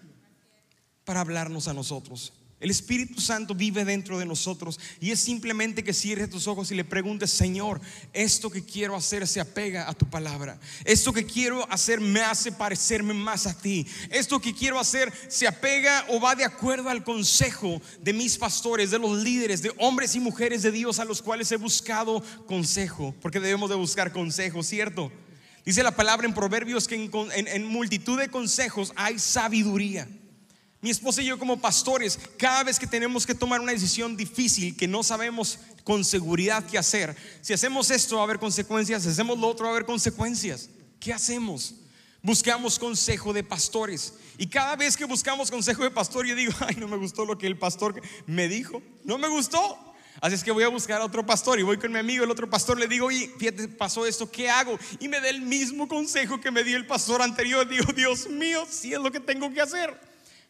para 1.04 1.20
hablarnos 1.20 1.66
a 1.66 1.72
nosotros. 1.72 2.34
El 2.60 2.70
Espíritu 2.70 3.20
Santo 3.20 3.54
vive 3.54 3.84
dentro 3.84 4.18
de 4.18 4.26
nosotros 4.26 4.80
y 5.00 5.12
es 5.12 5.20
simplemente 5.20 5.84
que 5.84 5.94
cierres 5.94 6.28
tus 6.28 6.48
ojos 6.48 6.72
y 6.72 6.74
le 6.74 6.84
preguntes, 6.84 7.30
Señor, 7.30 7.80
esto 8.12 8.50
que 8.50 8.64
quiero 8.64 8.96
hacer 8.96 9.28
se 9.28 9.38
apega 9.38 9.88
a 9.88 9.94
tu 9.94 10.10
palabra. 10.10 10.58
Esto 10.84 11.12
que 11.12 11.24
quiero 11.24 11.70
hacer 11.70 12.00
me 12.00 12.20
hace 12.20 12.50
parecerme 12.50 13.14
más 13.14 13.46
a 13.46 13.56
ti. 13.56 13.86
Esto 14.10 14.40
que 14.40 14.52
quiero 14.52 14.80
hacer 14.80 15.12
se 15.28 15.46
apega 15.46 16.04
o 16.08 16.20
va 16.20 16.34
de 16.34 16.44
acuerdo 16.44 16.88
al 16.88 17.04
consejo 17.04 17.80
de 18.00 18.12
mis 18.12 18.36
pastores, 18.36 18.90
de 18.90 18.98
los 18.98 19.16
líderes, 19.22 19.62
de 19.62 19.72
hombres 19.78 20.16
y 20.16 20.20
mujeres 20.20 20.62
de 20.62 20.72
Dios 20.72 20.98
a 20.98 21.04
los 21.04 21.22
cuales 21.22 21.52
he 21.52 21.56
buscado 21.56 22.24
consejo, 22.46 23.14
porque 23.22 23.38
debemos 23.38 23.70
de 23.70 23.76
buscar 23.76 24.10
consejo, 24.10 24.64
¿cierto? 24.64 25.12
Dice 25.64 25.84
la 25.84 25.94
palabra 25.94 26.26
en 26.26 26.34
Proverbios 26.34 26.88
que 26.88 26.96
en, 26.96 27.46
en 27.46 27.66
multitud 27.66 28.18
de 28.18 28.30
consejos 28.30 28.92
hay 28.96 29.20
sabiduría. 29.20 30.08
Mi 30.80 30.90
esposa 30.90 31.22
y 31.22 31.26
yo 31.26 31.38
como 31.38 31.60
pastores, 31.60 32.18
cada 32.38 32.62
vez 32.62 32.78
que 32.78 32.86
tenemos 32.86 33.26
que 33.26 33.34
tomar 33.34 33.60
una 33.60 33.72
decisión 33.72 34.16
difícil 34.16 34.76
que 34.76 34.86
no 34.86 35.02
sabemos 35.02 35.58
con 35.82 36.04
seguridad 36.04 36.64
qué 36.64 36.78
hacer, 36.78 37.16
si 37.40 37.52
hacemos 37.52 37.90
esto 37.90 38.16
va 38.16 38.22
a 38.22 38.24
haber 38.24 38.38
consecuencias, 38.38 39.02
si 39.02 39.08
hacemos 39.08 39.38
lo 39.38 39.48
otro 39.48 39.64
va 39.64 39.70
a 39.70 39.74
haber 39.74 39.86
consecuencias. 39.86 40.70
¿Qué 41.00 41.12
hacemos? 41.12 41.74
Buscamos 42.22 42.78
consejo 42.78 43.32
de 43.32 43.42
pastores. 43.42 44.14
Y 44.36 44.46
cada 44.46 44.76
vez 44.76 44.96
que 44.96 45.04
buscamos 45.04 45.50
consejo 45.50 45.82
de 45.82 45.90
pastor, 45.90 46.26
yo 46.26 46.36
digo, 46.36 46.52
ay, 46.60 46.76
no 46.76 46.86
me 46.86 46.96
gustó 46.96 47.24
lo 47.24 47.38
que 47.38 47.48
el 47.48 47.58
pastor 47.58 48.00
me 48.26 48.46
dijo. 48.46 48.80
No 49.04 49.18
me 49.18 49.28
gustó. 49.28 49.78
Así 50.20 50.34
es 50.34 50.44
que 50.44 50.50
voy 50.50 50.64
a 50.64 50.68
buscar 50.68 51.00
a 51.00 51.04
otro 51.04 51.24
pastor 51.24 51.60
y 51.60 51.62
voy 51.62 51.78
con 51.78 51.92
mi 51.92 51.98
amigo, 51.98 52.24
el 52.24 52.30
otro 52.30 52.50
pastor, 52.50 52.78
le 52.78 52.88
digo, 52.88 53.06
oye, 53.06 53.32
fíjate, 53.38 53.68
pasó 53.68 54.04
esto, 54.04 54.28
¿qué 54.28 54.50
hago? 54.50 54.76
Y 54.98 55.06
me 55.06 55.20
da 55.20 55.28
el 55.28 55.42
mismo 55.42 55.86
consejo 55.86 56.40
que 56.40 56.50
me 56.50 56.64
dio 56.64 56.76
el 56.76 56.86
pastor 56.86 57.22
anterior. 57.22 57.68
Digo, 57.68 57.92
Dios 57.92 58.28
mío, 58.28 58.66
si 58.68 58.92
es 58.92 59.00
lo 59.00 59.12
que 59.12 59.20
tengo 59.20 59.52
que 59.52 59.60
hacer. 59.60 60.07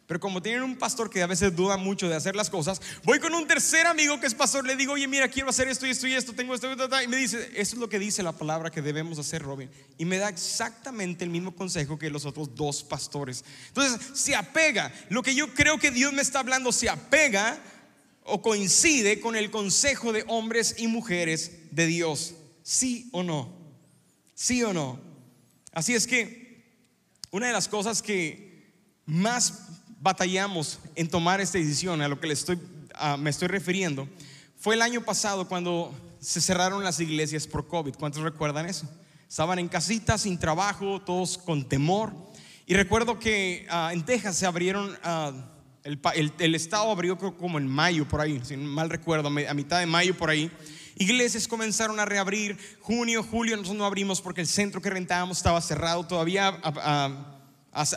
Pero 0.09 0.19
como 0.19 0.41
tienen 0.41 0.63
un 0.63 0.75
pastor 0.75 1.07
que 1.07 1.21
a 1.21 1.27
veces 1.27 1.55
duda 1.55 1.77
mucho 1.77 2.09
de 2.09 2.15
hacer 2.15 2.35
las 2.35 2.49
cosas, 2.49 2.81
voy 3.03 3.19
con 3.19 3.31
un 3.35 3.45
tercer 3.45 3.85
amigo 3.85 4.19
que 4.19 4.25
es 4.25 4.33
pastor, 4.33 4.65
le 4.65 4.75
digo, 4.75 4.93
oye, 4.93 5.07
mira, 5.07 5.27
quiero 5.27 5.49
hacer 5.49 5.67
esto 5.67 5.85
y 5.85 5.91
esto 5.91 6.07
y 6.07 6.15
esto, 6.15 6.33
tengo 6.33 6.55
esto, 6.55 6.67
y 7.03 7.07
me 7.07 7.15
dice, 7.15 7.51
eso 7.53 7.75
es 7.75 7.79
lo 7.79 7.87
que 7.89 7.99
dice 7.99 8.23
la 8.23 8.31
palabra 8.31 8.71
que 8.71 8.81
debemos 8.81 9.19
hacer, 9.19 9.43
Robin. 9.43 9.69
Y 9.99 10.05
me 10.05 10.17
da 10.17 10.27
exactamente 10.27 11.25
el 11.25 11.29
mismo 11.29 11.55
consejo 11.55 11.99
que 11.99 12.09
los 12.09 12.25
otros 12.25 12.55
dos 12.55 12.81
pastores. 12.83 13.45
Entonces, 13.67 13.99
se 14.15 14.35
apega, 14.35 14.91
lo 15.09 15.21
que 15.21 15.35
yo 15.35 15.53
creo 15.53 15.77
que 15.77 15.91
Dios 15.91 16.11
me 16.11 16.23
está 16.23 16.39
hablando, 16.39 16.71
se 16.71 16.89
apega 16.89 17.61
o 18.23 18.41
coincide 18.41 19.19
con 19.19 19.35
el 19.35 19.51
consejo 19.51 20.11
de 20.11 20.25
hombres 20.27 20.73
y 20.79 20.87
mujeres 20.87 21.51
de 21.69 21.85
Dios. 21.85 22.33
¿Sí 22.63 23.09
o 23.11 23.21
no? 23.21 23.55
¿Sí 24.33 24.63
o 24.63 24.73
no? 24.73 24.99
Así 25.71 25.93
es 25.93 26.07
que 26.07 26.65
una 27.29 27.45
de 27.45 27.53
las 27.53 27.67
cosas 27.67 28.01
que 28.01 28.49
más 29.05 29.78
batallamos 30.01 30.79
en 30.95 31.09
tomar 31.09 31.41
esta 31.41 31.57
decisión, 31.57 32.01
a 32.01 32.07
lo 32.07 32.19
que 32.19 32.27
le 32.27 32.33
estoy, 32.33 32.59
me 33.19 33.29
estoy 33.29 33.47
refiriendo, 33.47 34.07
fue 34.57 34.75
el 34.75 34.81
año 34.81 35.01
pasado 35.01 35.47
cuando 35.47 35.93
se 36.19 36.41
cerraron 36.41 36.83
las 36.83 36.99
iglesias 36.99 37.47
por 37.47 37.67
COVID. 37.67 37.95
¿Cuántos 37.95 38.23
recuerdan 38.23 38.65
eso? 38.65 38.87
Estaban 39.27 39.59
en 39.59 39.67
casita, 39.67 40.17
sin 40.17 40.37
trabajo, 40.37 41.01
todos 41.01 41.37
con 41.37 41.67
temor. 41.67 42.13
Y 42.65 42.73
recuerdo 42.73 43.19
que 43.19 43.65
ah, 43.69 43.91
en 43.93 44.03
Texas 44.03 44.35
se 44.35 44.45
abrieron, 44.45 44.97
ah, 45.03 45.31
el, 45.83 46.55
estado 46.55 46.91
abrió 46.91 47.17
como 47.17 47.57
en 47.57 47.67
mayo 47.67 48.07
por 48.07 48.21
ahí, 48.21 48.41
si 48.43 48.57
mal 48.57 48.89
recuerdo, 48.89 49.29
a 49.29 49.53
mitad 49.53 49.79
de 49.79 49.85
mayo 49.85 50.15
por 50.17 50.29
ahí. 50.29 50.51
Iglesias 50.97 51.47
comenzaron 51.47 51.99
a 51.99 52.05
reabrir, 52.05 52.57
junio, 52.81 53.23
julio, 53.23 53.55
nosotros 53.55 53.77
no 53.77 53.85
abrimos 53.85 54.21
porque 54.21 54.41
el 54.41 54.47
centro 54.47 54.81
que 54.81 54.89
rentábamos 54.89 55.37
estaba 55.37 55.61
cerrado, 55.61 56.05
todavía 56.05 56.59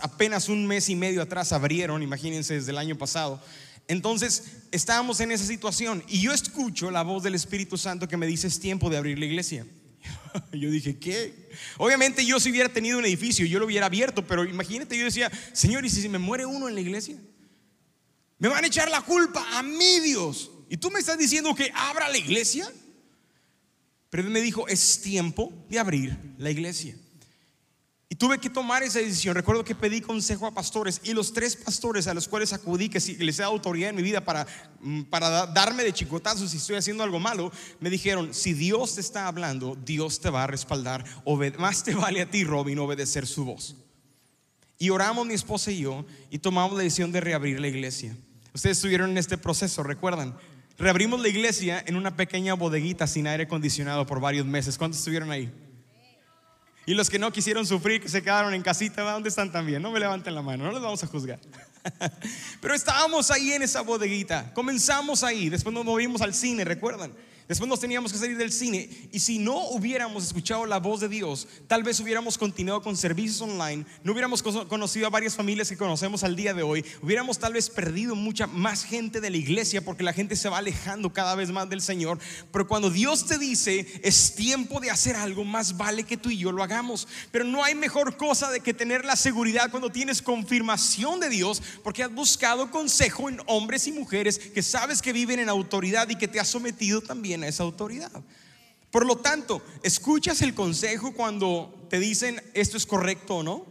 apenas 0.03 0.49
un 0.49 0.67
mes 0.67 0.89
y 0.89 0.95
medio 0.95 1.23
atrás 1.23 1.53
abrieron, 1.53 2.03
imagínense 2.03 2.55
desde 2.55 2.71
el 2.71 2.79
año 2.79 2.97
pasado. 2.97 3.43
Entonces 3.89 4.45
estábamos 4.71 5.21
en 5.21 5.33
esa 5.33 5.45
situación 5.45 6.05
y 6.09 6.21
yo 6.21 6.33
escucho 6.33 6.91
la 6.91 7.03
voz 7.03 7.23
del 7.23 7.35
Espíritu 7.35 7.77
Santo 7.77 8.09
que 8.09 8.17
me 8.17 8.27
dice 8.27 8.47
es 8.47 8.61
tiempo 8.61 8.91
de 8.91 8.97
abrir 8.97 9.19
la 9.19 9.27
iglesia. 9.27 9.67
Yo 10.53 10.71
dije, 10.71 10.99
¿qué? 10.99 11.51
Obviamente 11.77 12.25
yo 12.25 12.41
si 12.41 12.51
hubiera 12.51 12.69
tenido 12.69 12.99
un 12.99 13.05
edificio, 13.05 13.45
yo 13.47 13.59
lo 13.59 13.67
hubiera 13.67 13.87
abierto, 13.87 14.27
pero 14.27 14.45
imagínate, 14.45 14.99
yo 14.99 15.05
decía, 15.05 15.31
Señor, 15.53 15.85
¿y 15.85 15.91
si 15.91 16.09
me 16.09 16.19
muere 16.19 16.47
uno 16.47 16.69
en 16.69 16.75
la 16.75 16.81
iglesia? 16.81 17.17
Me 18.39 18.49
van 18.49 18.65
a 18.65 18.67
echar 18.67 18.91
la 18.91 19.03
culpa 19.03 19.45
a 19.59 19.63
mí, 19.63 20.01
Dios. 20.01 20.51
¿Y 20.69 20.79
tú 20.79 20.91
me 20.91 20.99
estás 20.99 21.19
diciendo 21.19 21.55
que 21.55 21.71
abra 21.75 22.09
la 22.09 22.17
iglesia? 22.17 22.67
Pero 24.11 24.25
él 24.25 24.31
me 24.31 24.41
dijo, 24.41 24.67
es 24.69 25.01
tiempo 25.03 25.53
de 25.69 25.79
abrir 25.79 26.19
la 26.39 26.51
iglesia. 26.51 26.97
Y 28.13 28.15
tuve 28.15 28.37
que 28.37 28.51
tomar 28.51 28.83
esa 28.83 28.99
decisión. 28.99 29.35
Recuerdo 29.35 29.65
que 29.65 29.75
pedí 29.75 30.03
consejo 30.03 30.47
a 30.47 30.51
pastores 30.53 31.01
y 31.03 31.15
los 31.15 31.33
tres 31.33 31.57
pastores 31.57 32.07
a 32.07 32.13
los 32.13 32.29
cuales 32.29 32.53
acudí, 32.53 32.91
que 32.91 32.99
les 32.99 33.39
he 33.39 33.43
autoridad 33.43 33.89
en 33.89 33.97
mi 33.97 34.03
vida 34.03 34.23
para, 34.23 34.47
mm, 34.83 35.05
para 35.05 35.47
darme 35.47 35.83
de 35.83 35.95
chicotazos 35.95 36.51
si 36.51 36.59
estoy 36.59 36.77
haciendo 36.77 37.03
algo 37.05 37.19
malo, 37.19 37.51
me 37.81 37.89
dijeron, 37.89 38.35
si 38.35 38.53
Dios 38.53 38.97
te 38.97 39.01
está 39.01 39.29
hablando, 39.29 39.79
Dios 39.83 40.21
te 40.21 40.29
va 40.29 40.45
a 40.45 40.47
respaldar. 40.47 41.07
más 41.57 41.85
te 41.85 41.95
vale 41.95 42.21
a 42.21 42.31
ti, 42.31 42.45
Robin, 42.45 42.79
obedecer 42.81 43.27
su 43.27 43.47
voz. 43.47 43.77
Y 44.79 44.91
oramos 44.91 45.25
mi 45.25 45.33
esposa 45.33 45.71
y 45.71 45.79
yo 45.79 46.05
y 46.31 46.39
tomamos 46.39 46.77
la 46.77 46.83
decisión 46.83 47.13
de 47.13 47.23
reabrir 47.23 47.61
la 47.61 47.69
iglesia. 47.69 48.15
Ustedes 48.53 48.77
estuvieron 48.77 49.13
en 49.13 49.17
este 49.17 49.39
proceso, 49.39 49.83
recuerdan. 49.83 50.37
Reabrimos 50.77 51.19
la 51.19 51.29
iglesia 51.29 51.83
en 51.87 51.97
una 51.97 52.15
pequeña 52.15 52.53
bodeguita 52.53 53.07
sin 53.07 53.27
aire 53.27 53.45
acondicionado 53.45 54.05
por 54.05 54.21
varios 54.21 54.45
meses. 54.45 54.77
¿Cuántos 54.77 54.99
estuvieron 54.99 55.31
ahí? 55.31 55.51
Y 56.85 56.95
los 56.95 57.09
que 57.09 57.19
no 57.19 57.33
quisieron 57.33 57.65
sufrir, 57.65 58.09
se 58.09 58.23
quedaron 58.23 58.55
en 58.55 58.63
casita, 58.63 59.03
¿dónde 59.03 59.29
están 59.29 59.53
también? 59.53 59.81
No 59.81 59.91
me 59.91 60.01
levanten 60.01 60.35
la 60.35 60.43
mano, 60.43 60.65
no 60.65 60.73
les 60.73 60.83
vamos 60.83 61.03
a 61.05 61.07
juzgar. 61.07 61.39
Pero 62.61 62.75
estábamos 62.75 63.31
ahí 63.31 63.53
en 63.53 63.63
esa 63.63 63.83
bodeguita, 63.83 64.53
comenzamos 64.55 65.23
ahí, 65.23 65.49
después 65.49 65.73
nos 65.73 65.85
movimos 65.85 66.21
al 66.23 66.35
cine, 66.35 66.65
¿recuerdan? 66.65 67.13
Después 67.49 67.69
nos 67.69 67.81
teníamos 67.81 68.13
que 68.13 68.19
salir 68.19 68.37
del 68.37 68.53
cine 68.53 68.89
y 69.11 69.19
si 69.19 69.39
no 69.39 69.69
hubiéramos 69.71 70.25
escuchado 70.25 70.65
la 70.65 70.79
voz 70.79 71.01
de 71.01 71.09
Dios, 71.09 71.49
tal 71.67 71.83
vez 71.83 71.99
hubiéramos 72.01 72.39
continuado 72.39 72.83
con 72.83 72.97
servicios 72.97 73.41
online, 73.41 73.85
no 74.05 74.13
hubiéramos 74.13 74.43
conocido 74.43 75.07
a 75.07 75.11
varias 75.11 75.35
familias 75.35 75.69
que 75.69 75.77
conocemos 75.77 76.23
al 76.23 76.37
día 76.37 76.55
de 76.55 76.63
hoy, 76.63 76.85
hubiéramos 77.03 77.39
tal 77.39 77.55
vez 77.55 77.69
perdido 77.69 78.15
mucha 78.15 78.47
más 78.47 78.85
gente 78.85 79.21
de 79.21 79.31
la 79.31 79.37
iglesia 79.37 79.85
porque 79.85 80.05
la 80.05 80.13
gente 80.13 80.37
se 80.37 80.49
va 80.49 80.59
alejando 80.59 81.13
cada 81.13 81.35
vez 81.35 81.51
más 81.51 81.69
del 81.69 81.83
Señor. 81.83 82.19
Pero 82.53 82.69
cuando 82.69 82.91
Dios 82.91 83.27
te 83.27 83.39
dice 83.39 83.87
es 84.03 84.35
tiempo 84.35 84.81
de 84.81 84.91
hacer 84.91 85.17
algo, 85.17 85.45
más 85.45 85.77
vale 85.77 86.05
que 86.05 86.17
tú 86.17 86.31
y 86.31 86.39
yo 86.39 86.53
lo 86.53 86.63
hagamos. 86.63 87.09
Pero 87.31 87.45
no 87.45 87.65
hay 87.65 87.75
mejor 87.75 88.17
cosa 88.17 88.51
de 88.51 88.61
que 88.61 88.75
tener 88.75 89.05
la 89.05 89.17
seguridad 89.17 89.71
cuando 89.71 89.91
tienes 89.91 90.23
confirmación 90.23 91.21
de 91.21 91.29
Dios 91.29 91.63
porque 91.83 92.03
has 92.03 92.15
buscado 92.15 92.71
consejo 92.71 93.29
en 93.29 93.41
hombres 93.47 93.87
y 93.87 93.93
mujeres 93.93 94.39
que 94.39 94.63
sabes 94.63 95.03
que 95.03 95.13
viven 95.13 95.41
en 95.41 95.49
autoridad 95.49 96.09
y 96.09 96.17
que 96.17 96.29
te 96.29 96.41
has 96.41 96.49
sometido 96.49 97.01
también 97.01 97.32
esa 97.45 97.63
autoridad. 97.63 98.11
Por 98.91 99.07
lo 99.07 99.17
tanto, 99.17 99.65
¿escuchas 99.83 100.43
el 100.43 100.55
consejo 100.55 101.15
cuando 101.15 101.87
te 101.89 101.99
dicen 101.99 102.43
esto 102.53 102.77
es 102.77 102.85
correcto 102.85 103.37
o 103.37 103.43
no? 103.43 103.67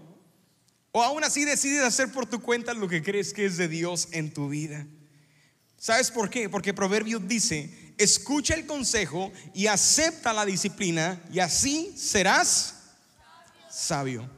¿O 0.91 1.03
aún 1.03 1.23
así 1.23 1.45
decides 1.45 1.83
hacer 1.83 2.11
por 2.11 2.25
tu 2.25 2.41
cuenta 2.41 2.73
lo 2.73 2.87
que 2.87 3.03
crees 3.03 3.31
que 3.33 3.45
es 3.45 3.55
de 3.57 3.67
Dios 3.67 4.09
en 4.11 4.33
tu 4.33 4.49
vida? 4.49 4.87
¿Sabes 5.77 6.11
por 6.11 6.29
qué? 6.29 6.49
Porque 6.49 6.73
Proverbios 6.73 7.27
dice, 7.27 7.93
escucha 7.97 8.55
el 8.55 8.65
consejo 8.65 9.31
y 9.53 9.67
acepta 9.67 10.33
la 10.33 10.45
disciplina 10.45 11.21
y 11.31 11.39
así 11.39 11.93
serás 11.95 12.75
sabio. 13.69 14.29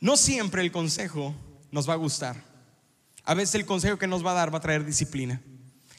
No 0.00 0.16
siempre 0.16 0.62
el 0.62 0.70
consejo 0.70 1.34
nos 1.70 1.88
va 1.88 1.94
a 1.94 1.96
gustar. 1.96 2.44
A 3.24 3.34
veces 3.34 3.54
el 3.56 3.66
consejo 3.66 3.98
que 3.98 4.06
nos 4.06 4.24
va 4.24 4.32
a 4.32 4.34
dar 4.34 4.52
va 4.52 4.58
a 4.58 4.62
traer 4.62 4.84
disciplina. 4.84 5.40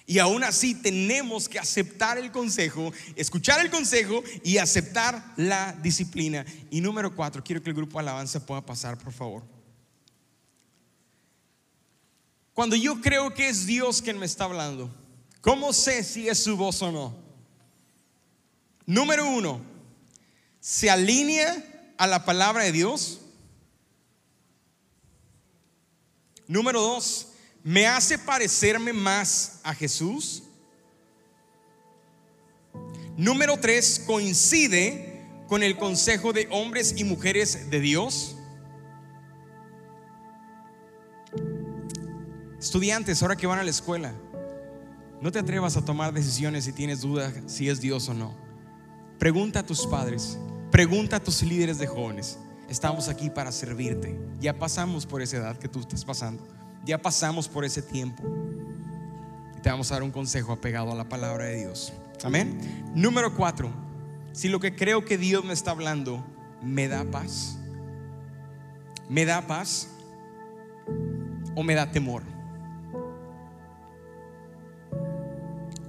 Y 0.10 0.18
aún 0.18 0.44
así 0.44 0.74
tenemos 0.74 1.48
que 1.48 1.60
aceptar 1.60 2.18
el 2.18 2.32
consejo, 2.32 2.92
escuchar 3.16 3.64
el 3.64 3.70
consejo 3.70 4.24
y 4.44 4.58
aceptar 4.58 5.24
la 5.38 5.72
disciplina. 5.84 6.44
Y 6.72 6.82
número 6.82 7.16
cuatro, 7.16 7.44
quiero 7.44 7.62
que 7.62 7.70
el 7.70 7.76
grupo 7.76 8.00
alabanza 8.00 8.44
pueda 8.44 8.66
pasar, 8.66 8.98
por 8.98 9.14
favor. 9.14 9.44
Cuando 12.56 12.76
yo 12.76 13.00
creo 13.02 13.36
que 13.36 13.50
es 13.50 13.68
Dios 13.68 14.02
quien 14.02 14.18
me 14.18 14.26
está 14.26 14.46
hablando, 14.46 14.90
¿cómo 15.42 15.74
sé 15.74 16.04
si 16.04 16.28
es 16.28 16.40
su 16.40 16.58
voz 16.58 16.82
o 16.82 16.92
no? 16.92 17.16
Número 18.88 19.30
uno, 19.30 19.62
¿se 20.60 20.90
alinea 20.90 21.94
a 22.00 22.08
la 22.08 22.26
palabra 22.26 22.64
de 22.64 22.72
Dios? 22.72 23.20
Número 26.48 26.82
dos, 26.82 27.28
me 27.64 27.88
hace 27.88 28.18
parecerme 28.18 28.94
más 28.94 29.60
a 29.64 29.74
Jesús. 29.74 30.44
Número 33.18 33.58
tres, 33.58 34.02
coincide 34.06 35.26
con 35.48 35.64
el 35.64 35.78
consejo 35.78 36.32
de 36.32 36.48
hombres 36.52 36.96
y 36.98 37.04
mujeres 37.04 37.70
de 37.70 37.80
Dios. 37.80 38.36
Estudiantes, 42.60 43.22
ahora 43.22 43.36
que 43.36 43.48
van 43.48 43.60
a 43.60 43.64
la 43.64 43.70
escuela, 43.70 44.14
no 45.22 45.32
te 45.32 45.40
atrevas 45.40 45.76
a 45.76 45.84
tomar 45.84 46.14
decisiones 46.14 46.66
si 46.66 46.72
tienes 46.72 47.02
dudas 47.02 47.34
si 47.48 47.70
es 47.70 47.82
Dios 47.82 48.08
o 48.10 48.14
no. 48.14 48.36
Pregunta 49.18 49.60
a 49.60 49.66
tus 49.66 49.86
padres, 49.86 50.38
pregunta 50.72 51.18
a 51.18 51.24
tus 51.24 51.42
líderes 51.42 51.78
de 51.78 51.88
jóvenes. 51.88 52.38
Estamos 52.70 53.10
aquí 53.10 53.30
para 53.30 53.52
servirte. 53.52 54.18
Ya 54.40 54.58
pasamos 54.58 55.06
por 55.06 55.22
esa 55.22 55.38
edad 55.38 55.58
que 55.58 55.68
tú 55.68 55.80
estás 55.80 56.06
pasando. 56.06 56.59
Ya 56.90 56.98
pasamos 56.98 57.48
por 57.48 57.66
ese 57.66 57.84
tiempo. 57.84 58.24
Y 59.56 59.62
te 59.62 59.70
vamos 59.70 59.92
a 59.92 59.94
dar 59.94 60.02
un 60.02 60.10
consejo 60.10 60.54
apegado 60.54 60.92
a 60.92 60.96
la 60.96 61.08
palabra 61.08 61.46
de 61.46 61.58
Dios. 61.58 61.94
Amén. 62.24 62.60
Número 62.96 63.36
cuatro. 63.36 63.70
Si 64.32 64.50
lo 64.50 64.60
que 64.60 64.76
creo 64.76 65.06
que 65.06 65.16
Dios 65.16 65.46
me 65.46 65.54
está 65.54 65.70
hablando 65.70 66.26
me 66.64 66.88
da 66.88 67.04
paz. 67.04 67.60
¿Me 69.08 69.24
da 69.24 69.46
paz 69.46 69.88
o 71.54 71.62
me 71.62 71.76
da 71.76 71.92
temor? 71.92 72.24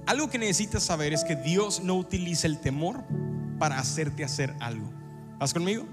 Algo 0.05 0.29
que 0.29 0.37
necesitas 0.37 0.83
saber 0.83 1.13
es 1.13 1.23
que 1.23 1.35
Dios 1.35 1.83
no 1.83 1.95
utiliza 1.95 2.45
el 2.45 2.59
temor 2.59 3.03
para 3.57 3.79
hacerte 3.79 4.23
hacer 4.23 4.55
algo. 4.59 4.87
¿Vas 5.39 5.51
conmigo? 5.51 5.87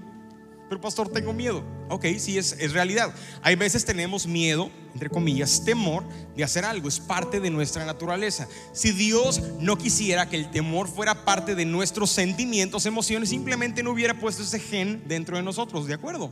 Pero 0.69 0.79
pastor, 0.79 1.09
tengo 1.09 1.33
miedo. 1.33 1.63
Ok, 1.89 2.05
sí, 2.19 2.37
es, 2.37 2.55
es 2.59 2.73
realidad. 2.73 3.11
Hay 3.41 3.55
veces 3.55 3.83
tenemos 3.83 4.27
miedo, 4.27 4.69
entre 4.93 5.09
comillas, 5.09 5.65
temor 5.65 6.03
de 6.37 6.43
hacer 6.43 6.63
algo. 6.63 6.87
Es 6.87 6.99
parte 6.99 7.39
de 7.39 7.49
nuestra 7.49 7.85
naturaleza. 7.85 8.47
Si 8.71 8.91
Dios 8.91 9.41
no 9.59 9.79
quisiera 9.79 10.29
que 10.29 10.35
el 10.35 10.51
temor 10.51 10.87
fuera 10.87 11.25
parte 11.25 11.55
de 11.55 11.65
nuestros 11.65 12.11
sentimientos, 12.11 12.85
emociones, 12.85 13.29
simplemente 13.29 13.81
no 13.81 13.91
hubiera 13.91 14.13
puesto 14.19 14.43
ese 14.43 14.59
gen 14.59 15.03
dentro 15.07 15.37
de 15.37 15.43
nosotros, 15.43 15.87
¿de 15.87 15.95
acuerdo? 15.95 16.31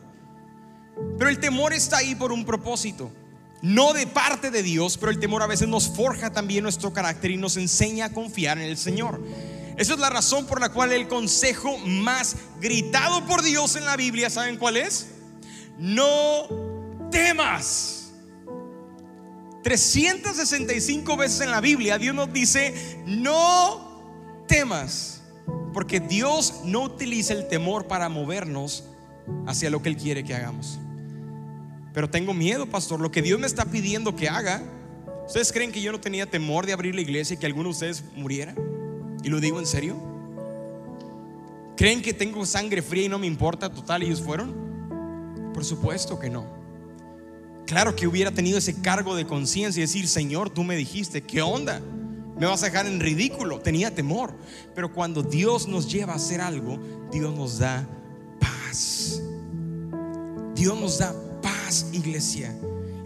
Pero 1.18 1.30
el 1.32 1.40
temor 1.40 1.74
está 1.74 1.98
ahí 1.98 2.14
por 2.14 2.32
un 2.32 2.46
propósito. 2.46 3.12
No 3.64 3.94
de 3.94 4.06
parte 4.06 4.52
de 4.52 4.62
Dios, 4.62 5.00
pero 5.00 5.12
el 5.12 5.20
temor 5.20 5.42
a 5.42 5.48
veces 5.48 5.68
nos 5.68 5.90
forja 5.90 6.32
también 6.32 6.62
nuestro 6.62 6.94
carácter 6.94 7.32
y 7.32 7.38
nos 7.38 7.58
enseña 7.58 8.06
a 8.06 8.14
confiar 8.14 8.60
en 8.60 8.66
el 8.66 8.78
Señor. 8.78 9.20
Esa 9.78 9.94
es 9.94 10.00
la 10.00 10.10
razón 10.10 10.48
por 10.48 10.60
la 10.60 10.70
cual 10.70 10.92
el 10.92 11.08
consejo 11.08 11.78
más 11.78 12.36
gritado 12.60 13.24
por 13.26 13.44
Dios 13.44 13.76
en 13.76 13.86
la 13.86 13.96
Biblia, 13.96 14.30
¿saben 14.32 14.58
cuál 14.58 14.76
es? 14.76 15.08
No 15.78 16.48
temas. 17.12 18.12
365 19.62 21.16
veces 21.18 21.42
en 21.42 21.52
la 21.52 21.62
Biblia 21.62 22.00
Dios 22.00 22.16
nos 22.16 22.34
dice, 22.34 23.04
no 23.06 24.46
temas, 24.48 25.22
porque 25.74 26.00
Dios 26.00 26.62
no 26.64 26.84
utiliza 26.84 27.34
el 27.34 27.48
temor 27.48 27.86
para 27.88 28.10
movernos 28.10 28.86
hacia 29.46 29.70
lo 29.70 29.84
que 29.84 29.90
Él 29.90 29.98
quiere 29.98 30.24
que 30.24 30.34
hagamos. 30.34 30.80
Pero 31.94 32.10
tengo 32.10 32.34
miedo, 32.34 32.66
pastor, 32.66 33.00
lo 33.00 33.12
que 33.12 33.22
Dios 33.22 33.40
me 33.40 33.46
está 33.46 33.66
pidiendo 33.66 34.16
que 34.16 34.30
haga. 34.30 34.64
¿Ustedes 35.28 35.52
creen 35.52 35.72
que 35.72 35.82
yo 35.82 35.92
no 35.92 36.00
tenía 36.00 36.26
temor 36.26 36.66
de 36.66 36.74
abrir 36.74 36.96
la 36.96 37.02
iglesia 37.02 37.36
y 37.36 37.38
que 37.38 37.46
alguno 37.46 37.66
de 37.66 37.74
ustedes 37.74 38.04
muriera? 38.16 38.56
Y 39.24 39.30
lo 39.30 39.40
digo 39.40 39.60
en 39.60 39.66
serio. 39.66 39.96
¿Creen 41.76 42.02
que 42.02 42.14
tengo 42.14 42.46
sangre 42.46 42.82
fría 42.82 43.06
y 43.06 43.10
no 43.10 43.20
me 43.20 43.28
importa 43.28 43.70
total 43.70 44.02
ellos 44.04 44.22
fueron? 44.22 45.52
Por 45.54 45.64
supuesto 45.64 46.20
que 46.20 46.30
no. 46.30 46.46
Claro 47.68 47.96
que 47.96 48.08
hubiera 48.08 48.32
tenido 48.32 48.58
ese 48.58 48.82
cargo 48.82 49.16
de 49.16 49.28
conciencia 49.28 49.80
y 49.80 49.84
decir, 49.84 50.08
Señor, 50.08 50.50
tú 50.50 50.64
me 50.64 50.76
dijiste, 50.76 51.22
¿qué 51.22 51.42
onda? 51.42 51.82
Me 52.40 52.46
vas 52.46 52.64
a 52.64 52.68
dejar 52.68 52.88
en 52.88 53.00
ridículo. 53.00 53.60
Tenía 53.60 53.94
temor. 53.94 54.34
Pero 54.74 54.94
cuando 54.94 55.22
Dios 55.22 55.68
nos 55.68 55.92
lleva 55.92 56.14
a 56.14 56.16
hacer 56.16 56.40
algo, 56.40 56.80
Dios 57.12 57.36
nos 57.36 57.60
da 57.60 57.88
paz. 58.40 59.22
Dios 60.56 60.80
nos 60.80 61.00
da 61.00 61.14
paz, 61.42 61.88
iglesia. 61.92 62.56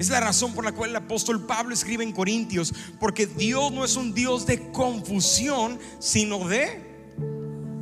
Es 0.01 0.09
la 0.09 0.19
razón 0.19 0.53
por 0.53 0.65
la 0.65 0.71
cual 0.71 0.89
el 0.89 0.95
apóstol 0.95 1.45
Pablo 1.45 1.75
escribe 1.75 2.03
en 2.03 2.11
Corintios, 2.11 2.73
porque 2.99 3.27
Dios 3.27 3.71
no 3.71 3.85
es 3.85 3.95
un 3.95 4.15
Dios 4.15 4.47
de 4.47 4.71
confusión, 4.71 5.77
sino 5.99 6.47
de 6.47 7.05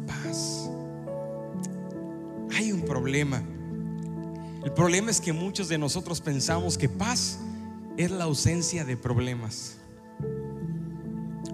paz. 0.05 0.69
Hay 2.57 2.73
un 2.73 2.81
problema. 2.81 3.41
El 4.65 4.73
problema 4.73 5.11
es 5.11 5.21
que 5.21 5.31
muchos 5.31 5.69
de 5.69 5.77
nosotros 5.77 6.19
pensamos 6.19 6.77
que 6.77 6.89
paz 6.89 7.39
es 7.95 8.11
la 8.11 8.25
ausencia 8.25 8.83
de 8.83 8.97
problemas. 8.97 9.77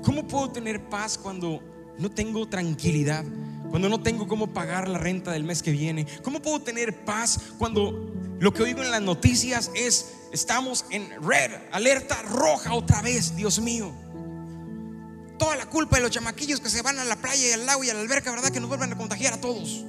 ¿Cómo 0.04 0.28
puedo 0.28 0.50
tener 0.50 0.90
paz 0.90 1.16
cuando 1.16 1.62
no 2.00 2.10
tengo 2.10 2.48
tranquilidad? 2.48 3.24
Cuando 3.76 3.90
no 3.90 4.00
tengo 4.00 4.26
cómo 4.26 4.54
pagar 4.54 4.88
la 4.88 4.98
renta 4.98 5.34
del 5.34 5.44
mes 5.44 5.62
que 5.62 5.72
viene. 5.72 6.08
¿Cómo 6.24 6.42
puedo 6.42 6.62
tener 6.62 7.04
paz 7.04 7.38
cuando 7.58 8.10
lo 8.40 8.54
que 8.54 8.64
oigo 8.64 8.82
en 8.82 8.90
las 8.90 9.02
noticias 9.02 9.70
es, 9.76 10.14
estamos 10.32 10.86
en 10.92 11.22
red, 11.22 11.52
alerta 11.74 12.22
roja 12.22 12.74
otra 12.74 13.02
vez, 13.02 13.36
Dios 13.36 13.60
mío? 13.60 13.92
Toda 15.38 15.58
la 15.58 15.66
culpa 15.66 15.98
de 15.98 16.04
los 16.04 16.12
chamaquillos 16.12 16.62
que 16.62 16.70
se 16.70 16.82
van 16.84 17.00
a 17.00 17.04
la 17.04 17.18
playa 17.18 17.50
y 17.50 17.52
al 17.52 17.66
lago 17.66 17.84
y 17.84 17.90
a 17.90 17.94
la 17.94 18.00
alberca, 18.00 18.32
¿verdad? 18.32 18.50
Que 18.50 18.62
nos 18.62 18.70
vuelvan 18.70 18.94
a 18.94 18.98
contagiar 18.98 19.34
a 19.34 19.42
todos. 19.42 19.84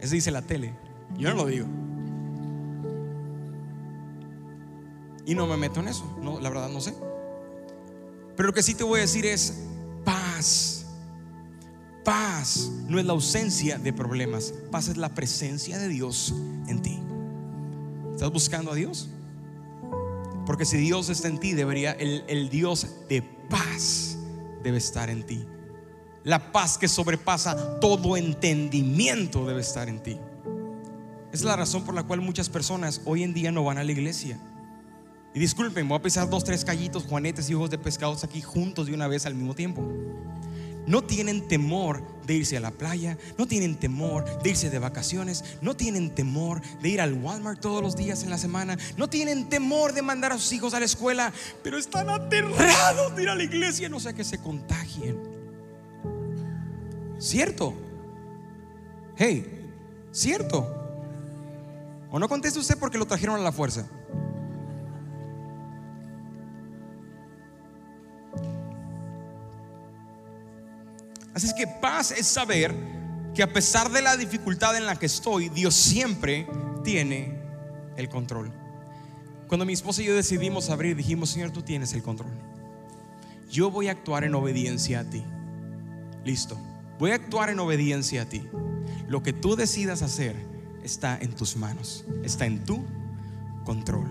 Eso 0.00 0.14
dice 0.14 0.30
la 0.30 0.40
tele. 0.40 0.74
Yo 1.18 1.28
no 1.28 1.34
lo 1.34 1.46
digo. 1.48 1.66
Y 5.26 5.34
no 5.34 5.46
me 5.46 5.58
meto 5.58 5.80
en 5.80 5.88
eso. 5.88 6.10
No, 6.22 6.40
la 6.40 6.48
verdad 6.48 6.70
no 6.70 6.80
sé. 6.80 6.94
Pero 8.34 8.46
lo 8.46 8.54
que 8.54 8.62
sí 8.62 8.74
te 8.74 8.82
voy 8.82 9.00
a 9.00 9.02
decir 9.02 9.26
es 9.26 9.58
paz 10.06 10.75
Paz 12.06 12.70
no 12.86 13.00
es 13.00 13.04
la 13.04 13.14
ausencia 13.14 13.78
de 13.78 13.92
problemas, 13.92 14.54
paz 14.70 14.86
es 14.86 14.96
la 14.96 15.08
presencia 15.08 15.76
de 15.76 15.88
Dios 15.88 16.32
en 16.68 16.80
ti. 16.80 17.00
¿Estás 18.12 18.30
buscando 18.30 18.70
a 18.70 18.76
Dios? 18.76 19.08
Porque 20.46 20.64
si 20.64 20.76
Dios 20.76 21.08
está 21.08 21.26
en 21.26 21.40
ti, 21.40 21.54
debería, 21.54 21.90
el, 21.90 22.22
el 22.28 22.48
Dios 22.48 22.86
de 23.08 23.22
paz 23.50 24.18
debe 24.62 24.78
estar 24.78 25.10
en 25.10 25.26
ti. 25.26 25.44
La 26.22 26.52
paz 26.52 26.78
que 26.78 26.86
sobrepasa 26.86 27.80
todo 27.80 28.16
entendimiento 28.16 29.44
debe 29.44 29.62
estar 29.62 29.88
en 29.88 30.00
ti. 30.00 30.16
Es 31.32 31.42
la 31.42 31.56
razón 31.56 31.82
por 31.82 31.96
la 31.96 32.04
cual 32.04 32.20
muchas 32.20 32.48
personas 32.48 33.00
hoy 33.04 33.24
en 33.24 33.34
día 33.34 33.50
no 33.50 33.64
van 33.64 33.78
a 33.78 33.84
la 33.84 33.90
iglesia. 33.90 34.38
Y 35.34 35.40
disculpen, 35.40 35.88
voy 35.88 35.98
a 35.98 36.02
pisar 36.02 36.30
dos, 36.30 36.44
tres 36.44 36.64
callitos, 36.64 37.02
juanetes 37.02 37.50
y 37.50 37.54
ojos 37.54 37.70
de 37.70 37.78
pescados 37.78 38.22
aquí 38.22 38.42
juntos 38.42 38.86
de 38.86 38.94
una 38.94 39.08
vez 39.08 39.26
al 39.26 39.34
mismo 39.34 39.56
tiempo 39.56 39.82
no 40.86 41.02
tienen 41.02 41.46
temor 41.48 42.02
de 42.26 42.34
irse 42.34 42.56
a 42.56 42.60
la 42.60 42.70
playa, 42.70 43.18
no 43.38 43.46
tienen 43.46 43.76
temor 43.76 44.24
de 44.42 44.50
irse 44.50 44.70
de 44.70 44.78
vacaciones, 44.78 45.44
no 45.60 45.76
tienen 45.76 46.14
temor 46.14 46.60
de 46.80 46.88
ir 46.88 47.00
al 47.00 47.14
Walmart 47.14 47.60
todos 47.60 47.82
los 47.82 47.96
días 47.96 48.22
en 48.22 48.30
la 48.30 48.38
semana, 48.38 48.76
no 48.96 49.08
tienen 49.08 49.48
temor 49.48 49.92
de 49.92 50.02
mandar 50.02 50.32
a 50.32 50.38
sus 50.38 50.52
hijos 50.52 50.74
a 50.74 50.80
la 50.80 50.86
escuela, 50.86 51.32
pero 51.62 51.78
están 51.78 52.10
aterrados 52.10 53.14
de 53.14 53.22
ir 53.22 53.28
a 53.28 53.34
la 53.34 53.44
iglesia, 53.44 53.88
no 53.88 54.00
sea 54.00 54.12
que 54.12 54.24
se 54.24 54.38
contagien. 54.38 55.18
¿Cierto? 57.18 57.74
Hey, 59.16 59.72
¿cierto? 60.12 60.72
¿O 62.10 62.18
no 62.18 62.28
conteste 62.28 62.58
usted 62.58 62.76
porque 62.78 62.98
lo 62.98 63.06
trajeron 63.06 63.40
a 63.40 63.42
la 63.42 63.52
fuerza? 63.52 63.86
Así 71.36 71.48
es 71.48 71.52
que 71.52 71.66
paz 71.66 72.12
es 72.12 72.26
saber 72.26 72.74
que 73.34 73.42
a 73.42 73.52
pesar 73.52 73.90
de 73.90 74.00
la 74.00 74.16
dificultad 74.16 74.74
en 74.74 74.86
la 74.86 74.96
que 74.96 75.04
estoy, 75.04 75.50
Dios 75.50 75.74
siempre 75.74 76.48
tiene 76.82 77.38
el 77.98 78.08
control. 78.08 78.50
Cuando 79.46 79.66
mi 79.66 79.74
esposa 79.74 80.00
y 80.00 80.06
yo 80.06 80.14
decidimos 80.14 80.70
abrir, 80.70 80.96
dijimos, 80.96 81.28
Señor, 81.28 81.50
tú 81.50 81.60
tienes 81.60 81.92
el 81.92 82.02
control. 82.02 82.30
Yo 83.50 83.70
voy 83.70 83.88
a 83.88 83.90
actuar 83.90 84.24
en 84.24 84.34
obediencia 84.34 85.00
a 85.00 85.04
ti. 85.04 85.22
Listo. 86.24 86.58
Voy 86.98 87.10
a 87.10 87.16
actuar 87.16 87.50
en 87.50 87.58
obediencia 87.60 88.22
a 88.22 88.24
ti. 88.24 88.48
Lo 89.06 89.22
que 89.22 89.34
tú 89.34 89.56
decidas 89.56 90.00
hacer 90.00 90.36
está 90.82 91.18
en 91.18 91.34
tus 91.34 91.54
manos, 91.54 92.06
está 92.24 92.46
en 92.46 92.64
tu 92.64 92.82
control. 93.66 94.08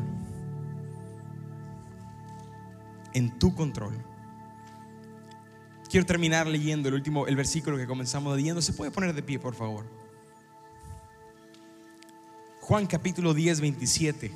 En 3.15 3.39
tu 3.39 3.55
control. 3.55 4.14
Quiero 5.95 6.05
terminar 6.05 6.45
leyendo 6.45 6.89
el 6.89 6.95
último, 6.95 7.25
el 7.25 7.37
versículo 7.37 7.77
que 7.77 7.87
comenzamos 7.87 8.35
leyendo. 8.35 8.61
¿Se 8.61 8.73
puede 8.73 8.91
poner 8.91 9.15
de 9.15 9.23
pie, 9.23 9.39
por 9.39 9.55
favor? 9.55 9.85
Juan 12.59 12.85
capítulo 12.85 13.33
10, 13.33 13.61
27. 13.61 14.29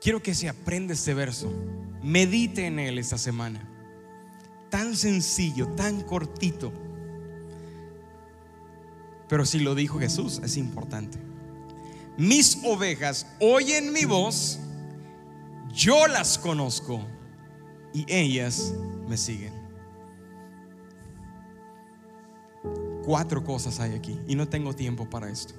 Quiero 0.00 0.22
que 0.22 0.32
se 0.32 0.48
aprenda 0.48 0.94
este 0.94 1.12
verso. 1.12 1.52
Medite 2.00 2.66
en 2.66 2.78
él 2.78 3.00
esta 3.00 3.18
semana. 3.18 3.68
Tan 4.70 4.94
sencillo, 4.94 5.66
tan 5.70 6.02
cortito. 6.02 6.72
Pero 9.28 9.44
si 9.44 9.58
lo 9.58 9.74
dijo 9.74 9.98
Jesús, 9.98 10.40
es 10.44 10.56
importante. 10.56 11.18
Mis 12.16 12.60
ovejas 12.62 13.26
oyen 13.40 13.92
mi 13.92 14.04
voz, 14.04 14.60
yo 15.72 16.06
las 16.06 16.38
conozco 16.38 17.04
y 17.92 18.04
ellas 18.08 18.74
me 19.06 19.16
siguen. 19.16 19.52
Cuatro 23.04 23.42
cosas 23.42 23.80
hay 23.80 23.94
aquí 23.94 24.20
y 24.26 24.34
no 24.34 24.48
tengo 24.48 24.74
tiempo 24.74 25.08
para 25.08 25.30
esto. 25.30 25.54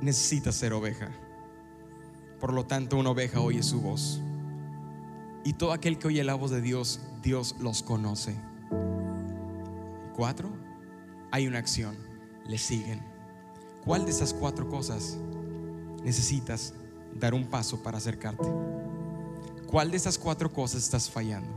Necesitas 0.00 0.56
ser 0.56 0.72
oveja. 0.72 1.10
Por 2.40 2.52
lo 2.52 2.66
tanto, 2.66 2.96
una 2.96 3.10
oveja 3.10 3.40
oye 3.40 3.62
su 3.62 3.80
voz. 3.80 4.20
Y 5.44 5.52
todo 5.52 5.72
aquel 5.72 5.98
que 5.98 6.08
oye 6.08 6.24
la 6.24 6.34
voz 6.34 6.50
de 6.50 6.60
Dios, 6.60 7.00
Dios 7.22 7.54
los 7.60 7.84
conoce. 7.84 8.34
Cuatro, 10.16 10.50
hay 11.30 11.46
una 11.46 11.58
acción. 11.58 11.96
Le 12.48 12.58
siguen. 12.58 13.00
¿Cuál 13.84 14.04
de 14.04 14.10
esas 14.10 14.34
cuatro 14.34 14.68
cosas 14.68 15.18
necesitas 16.02 16.74
dar 17.14 17.34
un 17.34 17.46
paso 17.46 17.80
para 17.80 17.98
acercarte? 17.98 18.48
¿Cuál 19.72 19.90
de 19.90 19.96
esas 19.96 20.18
cuatro 20.18 20.52
cosas 20.52 20.82
estás 20.82 21.08
fallando? 21.08 21.48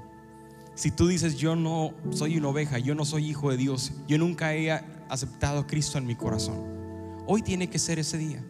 Si 0.74 0.90
tú 0.90 1.06
dices, 1.06 1.36
yo 1.36 1.58
no 1.58 1.94
soy 2.12 2.38
una 2.38 2.48
oveja, 2.48 2.80
yo 2.80 2.96
no 2.96 3.04
soy 3.04 3.30
hijo 3.30 3.52
de 3.52 3.58
Dios, 3.58 3.92
yo 4.08 4.18
nunca 4.18 4.56
he 4.56 4.72
aceptado 5.10 5.60
a 5.60 5.68
Cristo 5.68 5.98
en 5.98 6.08
mi 6.08 6.16
corazón, 6.16 6.58
hoy 7.28 7.42
tiene 7.42 7.70
que 7.70 7.78
ser 7.78 8.00
ese 8.00 8.18
día. 8.18 8.42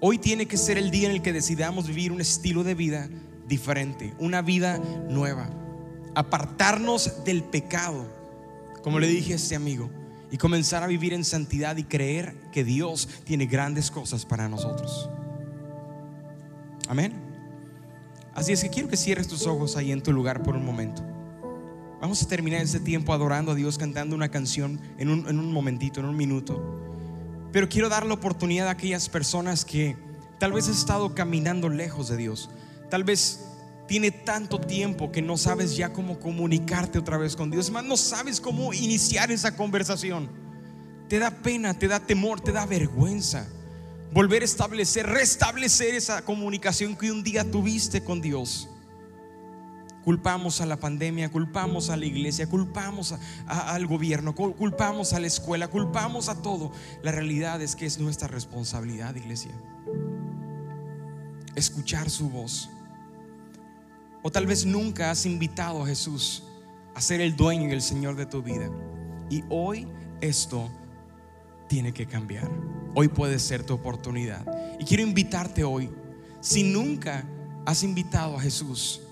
Hoy 0.00 0.18
tiene 0.18 0.46
que 0.46 0.56
ser 0.56 0.78
el 0.78 0.90
día 0.90 1.08
en 1.08 1.14
el 1.14 1.22
que 1.22 1.32
decidamos 1.32 1.86
vivir 1.86 2.10
un 2.10 2.20
estilo 2.20 2.64
de 2.64 2.74
vida 2.74 3.08
diferente, 3.46 4.14
una 4.18 4.42
vida 4.42 4.78
nueva. 5.08 5.48
Apartarnos 6.16 7.22
del 7.22 7.44
pecado, 7.44 8.04
como 8.82 8.98
le 8.98 9.06
dije 9.06 9.34
a 9.34 9.36
este 9.36 9.54
amigo, 9.54 9.90
y 10.32 10.38
comenzar 10.38 10.82
a 10.82 10.88
vivir 10.88 11.12
en 11.12 11.24
santidad 11.24 11.76
y 11.76 11.84
creer 11.84 12.34
que 12.50 12.64
Dios 12.64 13.08
tiene 13.22 13.46
grandes 13.46 13.92
cosas 13.92 14.26
para 14.26 14.48
nosotros. 14.48 15.08
Amén. 16.88 17.29
Así 18.34 18.52
es 18.52 18.62
que 18.62 18.70
quiero 18.70 18.88
que 18.88 18.96
cierres 18.96 19.28
tus 19.28 19.46
ojos 19.46 19.76
ahí 19.76 19.92
en 19.92 20.02
tu 20.02 20.12
lugar 20.12 20.42
por 20.42 20.56
un 20.56 20.64
momento. 20.64 21.02
Vamos 22.00 22.22
a 22.22 22.28
terminar 22.28 22.62
este 22.62 22.80
tiempo 22.80 23.12
adorando 23.12 23.52
a 23.52 23.54
Dios, 23.54 23.76
cantando 23.76 24.16
una 24.16 24.30
canción 24.30 24.80
en 24.98 25.10
un, 25.10 25.28
en 25.28 25.38
un 25.38 25.52
momentito, 25.52 26.00
en 26.00 26.06
un 26.06 26.16
minuto. 26.16 26.80
Pero 27.52 27.68
quiero 27.68 27.88
dar 27.88 28.06
la 28.06 28.14
oportunidad 28.14 28.68
a 28.68 28.72
aquellas 28.72 29.08
personas 29.08 29.64
que 29.64 29.96
tal 30.38 30.52
vez 30.52 30.68
has 30.68 30.78
estado 30.78 31.14
caminando 31.14 31.68
lejos 31.68 32.08
de 32.08 32.16
Dios. 32.16 32.48
Tal 32.88 33.04
vez 33.04 33.46
tiene 33.86 34.12
tanto 34.12 34.60
tiempo 34.60 35.10
que 35.10 35.20
no 35.20 35.36
sabes 35.36 35.76
ya 35.76 35.92
cómo 35.92 36.20
comunicarte 36.20 36.98
otra 36.98 37.18
vez 37.18 37.34
con 37.34 37.50
Dios. 37.50 37.70
Más 37.70 37.84
no 37.84 37.96
sabes 37.96 38.40
cómo 38.40 38.72
iniciar 38.72 39.32
esa 39.32 39.56
conversación. 39.56 40.30
Te 41.08 41.18
da 41.18 41.32
pena, 41.32 41.74
te 41.74 41.88
da 41.88 41.98
temor, 41.98 42.40
te 42.40 42.52
da 42.52 42.66
vergüenza. 42.66 43.48
Volver 44.12 44.42
a 44.42 44.44
establecer, 44.44 45.06
restablecer 45.06 45.94
esa 45.94 46.22
comunicación 46.22 46.96
que 46.96 47.10
un 47.10 47.22
día 47.22 47.48
tuviste 47.48 48.02
con 48.02 48.20
Dios. 48.20 48.68
Culpamos 50.04 50.60
a 50.60 50.66
la 50.66 50.78
pandemia, 50.78 51.30
culpamos 51.30 51.90
a 51.90 51.96
la 51.96 52.06
iglesia, 52.06 52.48
culpamos 52.48 53.14
al 53.46 53.86
gobierno, 53.86 54.34
culpamos 54.34 55.12
a 55.12 55.20
la 55.20 55.26
escuela, 55.26 55.68
culpamos 55.68 56.28
a 56.28 56.40
todo. 56.40 56.72
La 57.02 57.12
realidad 57.12 57.60
es 57.60 57.76
que 57.76 57.84
es 57.86 57.98
nuestra 57.98 58.26
responsabilidad, 58.26 59.14
iglesia. 59.14 59.52
Escuchar 61.54 62.08
su 62.08 62.30
voz. 62.30 62.70
O 64.22 64.30
tal 64.30 64.46
vez 64.46 64.64
nunca 64.64 65.10
has 65.10 65.26
invitado 65.26 65.82
a 65.82 65.86
Jesús 65.86 66.44
a 66.94 67.00
ser 67.00 67.20
el 67.20 67.36
dueño 67.36 67.68
y 67.68 67.72
el 67.72 67.82
Señor 67.82 68.16
de 68.16 68.26
tu 68.26 68.42
vida. 68.42 68.70
Y 69.28 69.44
hoy 69.50 69.86
esto 70.22 70.70
tiene 71.70 71.94
que 71.94 72.04
cambiar. 72.04 72.50
Hoy 72.96 73.06
puede 73.06 73.38
ser 73.38 73.62
tu 73.62 73.74
oportunidad. 73.74 74.44
Y 74.80 74.84
quiero 74.84 75.04
invitarte 75.04 75.62
hoy, 75.62 75.88
si 76.40 76.64
nunca 76.64 77.24
has 77.64 77.84
invitado 77.84 78.36
a 78.36 78.40
Jesús, 78.40 79.02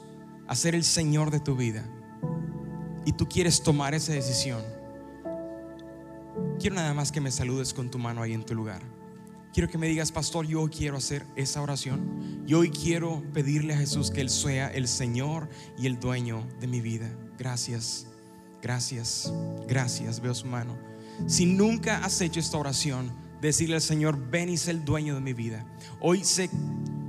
a 0.48 0.56
ser 0.56 0.74
el 0.74 0.82
Señor 0.82 1.30
de 1.30 1.38
tu 1.38 1.54
vida 1.54 1.88
y 3.04 3.12
tú 3.12 3.28
quieres 3.28 3.62
tomar 3.62 3.94
esa 3.94 4.12
decisión, 4.12 4.60
quiero 6.58 6.74
nada 6.74 6.92
más 6.94 7.12
que 7.12 7.20
me 7.20 7.30
saludes 7.30 7.72
con 7.72 7.92
tu 7.92 7.98
mano 8.00 8.22
ahí 8.22 8.32
en 8.32 8.44
tu 8.44 8.56
lugar. 8.56 8.82
Quiero 9.52 9.68
que 9.68 9.78
me 9.78 9.86
digas, 9.86 10.10
pastor, 10.10 10.44
yo 10.44 10.68
quiero 10.68 10.96
hacer 10.96 11.24
esa 11.36 11.62
oración. 11.62 12.44
Yo 12.44 12.58
hoy 12.58 12.70
quiero 12.70 13.22
pedirle 13.32 13.74
a 13.74 13.78
Jesús 13.78 14.10
que 14.10 14.20
Él 14.20 14.30
sea 14.30 14.66
el 14.66 14.88
Señor 14.88 15.48
y 15.78 15.86
el 15.86 16.00
dueño 16.00 16.44
de 16.58 16.66
mi 16.66 16.80
vida. 16.80 17.08
Gracias, 17.38 18.08
gracias, 18.60 19.32
gracias. 19.68 20.18
Veo 20.18 20.34
su 20.34 20.46
mano. 20.46 20.88
Si 21.26 21.46
nunca 21.46 22.04
has 22.04 22.20
hecho 22.20 22.40
esta 22.40 22.58
oración, 22.58 23.12
decirle 23.40 23.76
al 23.76 23.82
Señor, 23.82 24.18
ven 24.30 24.48
y 24.48 24.56
sé 24.56 24.70
el 24.70 24.84
dueño 24.84 25.14
de 25.14 25.20
mi 25.20 25.32
vida. 25.32 25.64
Hoy 26.00 26.24
sé 26.24 26.50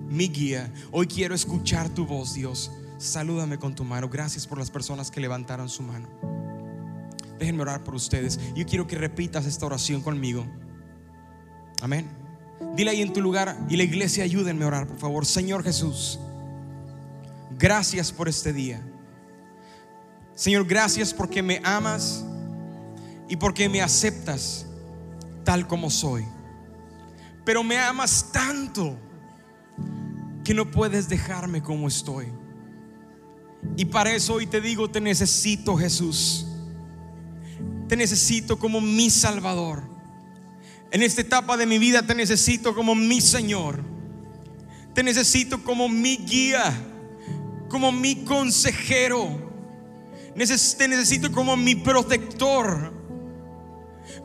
mi 0.09 0.27
guía. 0.27 0.71
Hoy 0.91 1.07
quiero 1.07 1.35
escuchar 1.35 1.89
tu 1.89 2.05
voz, 2.05 2.33
Dios. 2.33 2.71
Salúdame 2.97 3.57
con 3.57 3.75
tu 3.75 3.83
mano. 3.83 4.09
Gracias 4.09 4.45
por 4.45 4.57
las 4.57 4.71
personas 4.71 5.11
que 5.11 5.21
levantaron 5.21 5.69
su 5.69 5.83
mano. 5.83 6.07
Déjenme 7.37 7.61
orar 7.61 7.83
por 7.83 7.95
ustedes. 7.95 8.39
Yo 8.55 8.65
quiero 8.65 8.87
que 8.87 8.97
repitas 8.97 9.45
esta 9.45 9.65
oración 9.65 10.01
conmigo. 10.01 10.45
Amén. 11.81 12.09
Dile 12.75 12.91
ahí 12.91 13.01
en 13.01 13.13
tu 13.13 13.21
lugar 13.21 13.57
y 13.69 13.77
la 13.77 13.83
iglesia 13.83 14.23
ayúdenme 14.23 14.65
a 14.65 14.67
orar, 14.67 14.87
por 14.87 14.97
favor. 14.97 15.25
Señor 15.25 15.63
Jesús, 15.63 16.19
gracias 17.57 18.11
por 18.11 18.27
este 18.27 18.51
día. 18.51 18.81
Señor, 20.35 20.65
gracias 20.65 21.13
porque 21.13 21.41
me 21.41 21.61
amas 21.63 22.25
y 23.29 23.37
porque 23.37 23.69
me 23.69 23.81
aceptas 23.81 24.65
tal 25.45 25.67
como 25.67 25.89
soy. 25.89 26.25
Pero 27.45 27.63
me 27.63 27.77
amas 27.77 28.31
tanto 28.31 28.97
que 30.43 30.53
no 30.53 30.69
puedes 30.69 31.07
dejarme 31.07 31.61
como 31.61 31.87
estoy. 31.87 32.27
Y 33.77 33.85
para 33.85 34.13
eso 34.13 34.33
hoy 34.33 34.47
te 34.47 34.59
digo, 34.59 34.89
te 34.89 34.99
necesito 34.99 35.77
Jesús. 35.77 36.47
Te 37.87 37.95
necesito 37.95 38.57
como 38.57 38.81
mi 38.81 39.09
Salvador. 39.09 39.83
En 40.91 41.03
esta 41.03 41.21
etapa 41.21 41.55
de 41.55 41.65
mi 41.65 41.77
vida 41.77 42.01
te 42.01 42.15
necesito 42.15 42.73
como 42.73 42.95
mi 42.95 43.21
Señor. 43.21 43.83
Te 44.93 45.03
necesito 45.03 45.63
como 45.63 45.87
mi 45.87 46.17
guía, 46.17 46.73
como 47.69 47.91
mi 47.91 48.23
consejero. 48.23 49.49
Te 50.35 50.87
necesito 50.87 51.31
como 51.31 51.55
mi 51.57 51.75
protector, 51.75 52.98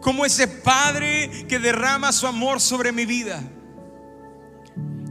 como 0.00 0.24
ese 0.24 0.48
Padre 0.48 1.46
que 1.48 1.58
derrama 1.58 2.12
su 2.12 2.26
amor 2.26 2.60
sobre 2.60 2.92
mi 2.92 3.06
vida. 3.06 3.42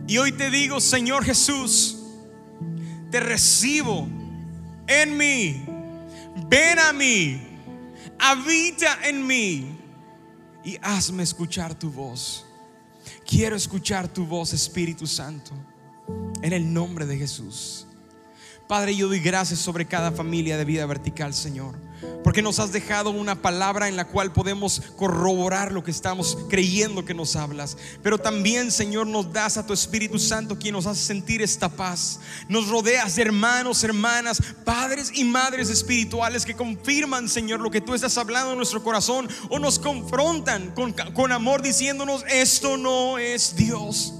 Y 0.07 0.17
hoy 0.17 0.32
te 0.32 0.49
digo, 0.49 0.80
Señor 0.80 1.24
Jesús, 1.24 1.99
te 3.09 3.19
recibo 3.19 4.07
en 4.88 5.17
mí. 5.17 5.65
Ven 6.47 6.80
a 6.80 6.93
mí, 6.93 7.41
habita 8.19 9.07
en 9.07 9.26
mí 9.26 9.80
y 10.63 10.78
hazme 10.82 11.24
escuchar 11.24 11.74
tu 11.76 11.91
voz. 11.91 12.45
Quiero 13.26 13.55
escuchar 13.55 14.07
tu 14.07 14.26
voz, 14.26 14.53
Espíritu 14.53 15.07
Santo, 15.07 15.53
en 16.41 16.53
el 16.53 16.71
nombre 16.71 17.05
de 17.05 17.17
Jesús. 17.17 17.88
Padre, 18.67 18.95
yo 18.95 19.07
doy 19.07 19.19
gracias 19.19 19.59
sobre 19.59 19.86
cada 19.86 20.11
familia 20.11 20.57
de 20.57 20.65
vida 20.65 20.86
vertical, 20.86 21.34
Señor. 21.34 21.76
Porque 22.24 22.41
nos 22.41 22.60
has 22.60 22.72
dejado 22.72 23.10
una 23.10 23.41
palabra 23.41 23.89
en 23.89 23.97
la 23.97 24.08
cual 24.08 24.32
podemos 24.32 24.82
corroborar 24.95 25.72
lo 25.72 25.84
que 25.84 25.91
estamos 25.91 26.38
creyendo 26.49 27.04
que 27.04 27.14
nos 27.14 27.36
hablas. 27.36 27.78
Pero 28.01 28.18
también, 28.18 28.72
Señor, 28.72 29.08
nos 29.08 29.34
das 29.34 29.58
a 29.58 29.66
tu 29.66 29.74
Espíritu 29.74 30.18
Santo 30.18 30.58
quien 30.58 30.74
nos 30.74 30.86
hace 30.86 31.01
sentir 31.01 31.41
esta 31.41 31.68
paz. 31.68 32.20
Nos 32.47 32.70
rodeas 32.70 33.16
de 33.16 33.24
hermanos, 33.24 33.84
hermanas, 33.84 34.41
padres 34.64 35.12
y 35.14 35.26
madres 35.26 35.70
espirituales 35.70 36.45
que 36.45 36.56
confirman, 36.56 37.28
Señor, 37.28 37.60
lo 37.60 37.72
que 37.72 37.82
tú 37.82 37.93
estás 37.93 38.18
hablando 38.18 38.51
en 38.51 38.58
nuestro 38.58 38.82
corazón 38.82 39.28
o 39.49 39.60
nos 39.60 39.78
confrontan 39.78 40.72
con, 40.72 40.93
con 41.14 41.32
amor 41.32 41.62
diciéndonos, 41.62 42.24
esto 42.30 42.78
no 42.78 43.18
es 43.18 43.56
Dios. 43.56 44.14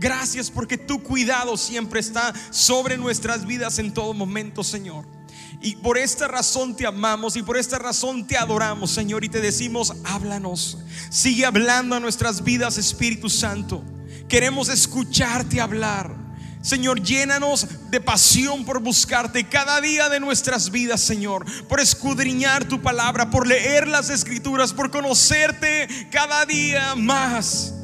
Gracias 0.00 0.50
porque 0.50 0.78
tu 0.78 1.02
cuidado 1.02 1.58
siempre 1.58 2.00
está 2.00 2.32
sobre 2.50 2.96
nuestras 2.96 3.44
vidas 3.44 3.78
en 3.78 3.92
todo 3.92 4.14
momento, 4.14 4.64
Señor. 4.64 5.19
Y 5.62 5.76
por 5.76 5.98
esta 5.98 6.26
razón 6.26 6.74
te 6.74 6.86
amamos 6.86 7.36
y 7.36 7.42
por 7.42 7.56
esta 7.58 7.78
razón 7.78 8.26
te 8.26 8.38
adoramos, 8.38 8.90
Señor, 8.90 9.24
y 9.24 9.28
te 9.28 9.40
decimos, 9.40 9.92
háblanos. 10.04 10.78
Sigue 11.10 11.44
hablando 11.44 11.96
a 11.96 12.00
nuestras 12.00 12.42
vidas, 12.42 12.78
Espíritu 12.78 13.28
Santo. 13.28 13.84
Queremos 14.26 14.70
escucharte 14.70 15.60
hablar. 15.60 16.16
Señor, 16.62 17.02
llénanos 17.02 17.66
de 17.90 18.00
pasión 18.00 18.64
por 18.64 18.80
buscarte 18.80 19.48
cada 19.48 19.80
día 19.80 20.08
de 20.08 20.20
nuestras 20.20 20.70
vidas, 20.70 21.00
Señor, 21.00 21.44
por 21.68 21.80
escudriñar 21.80 22.66
tu 22.66 22.80
palabra, 22.80 23.30
por 23.30 23.46
leer 23.46 23.88
las 23.88 24.10
escrituras, 24.10 24.72
por 24.72 24.90
conocerte 24.90 25.88
cada 26.10 26.44
día 26.46 26.94
más. 26.96 27.74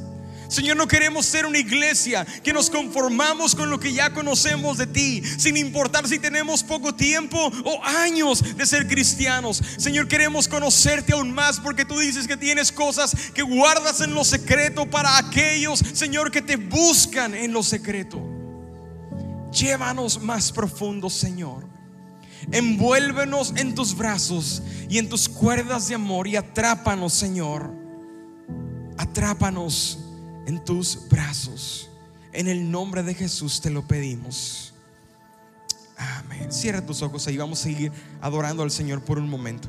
Señor, 0.48 0.76
no 0.76 0.86
queremos 0.86 1.26
ser 1.26 1.46
una 1.46 1.58
iglesia 1.58 2.24
que 2.42 2.52
nos 2.52 2.70
conformamos 2.70 3.54
con 3.54 3.70
lo 3.70 3.80
que 3.80 3.92
ya 3.92 4.12
conocemos 4.12 4.78
de 4.78 4.86
ti, 4.86 5.22
sin 5.38 5.56
importar 5.56 6.06
si 6.06 6.18
tenemos 6.18 6.62
poco 6.62 6.94
tiempo 6.94 7.50
o 7.64 7.84
años 7.84 8.56
de 8.56 8.66
ser 8.66 8.86
cristianos. 8.86 9.62
Señor, 9.76 10.08
queremos 10.08 10.48
conocerte 10.48 11.12
aún 11.12 11.32
más 11.32 11.58
porque 11.60 11.84
tú 11.84 11.98
dices 11.98 12.26
que 12.26 12.36
tienes 12.36 12.70
cosas 12.70 13.14
que 13.34 13.42
guardas 13.42 14.00
en 14.00 14.14
lo 14.14 14.24
secreto 14.24 14.88
para 14.88 15.18
aquellos, 15.18 15.80
Señor, 15.92 16.30
que 16.30 16.42
te 16.42 16.56
buscan 16.56 17.34
en 17.34 17.52
lo 17.52 17.62
secreto. 17.62 18.22
Llévanos 19.52 20.20
más 20.20 20.52
profundo, 20.52 21.10
Señor. 21.10 21.66
Envuélvenos 22.52 23.54
en 23.56 23.74
tus 23.74 23.96
brazos 23.96 24.62
y 24.88 24.98
en 24.98 25.08
tus 25.08 25.28
cuerdas 25.28 25.88
de 25.88 25.96
amor 25.96 26.28
y 26.28 26.36
atrápanos, 26.36 27.12
Señor. 27.12 27.72
Atrápanos 28.96 30.05
en 30.46 30.64
tus 30.64 31.08
brazos. 31.08 31.90
En 32.32 32.48
el 32.48 32.70
nombre 32.70 33.02
de 33.02 33.14
Jesús 33.14 33.60
te 33.60 33.70
lo 33.70 33.86
pedimos. 33.86 34.72
Amén. 35.96 36.52
Cierra 36.52 36.84
tus 36.84 37.02
ojos 37.02 37.26
y 37.28 37.36
vamos 37.36 37.60
a 37.60 37.62
seguir 37.64 37.92
adorando 38.20 38.62
al 38.62 38.70
Señor 38.70 39.02
por 39.02 39.18
un 39.18 39.28
momento. 39.28 39.68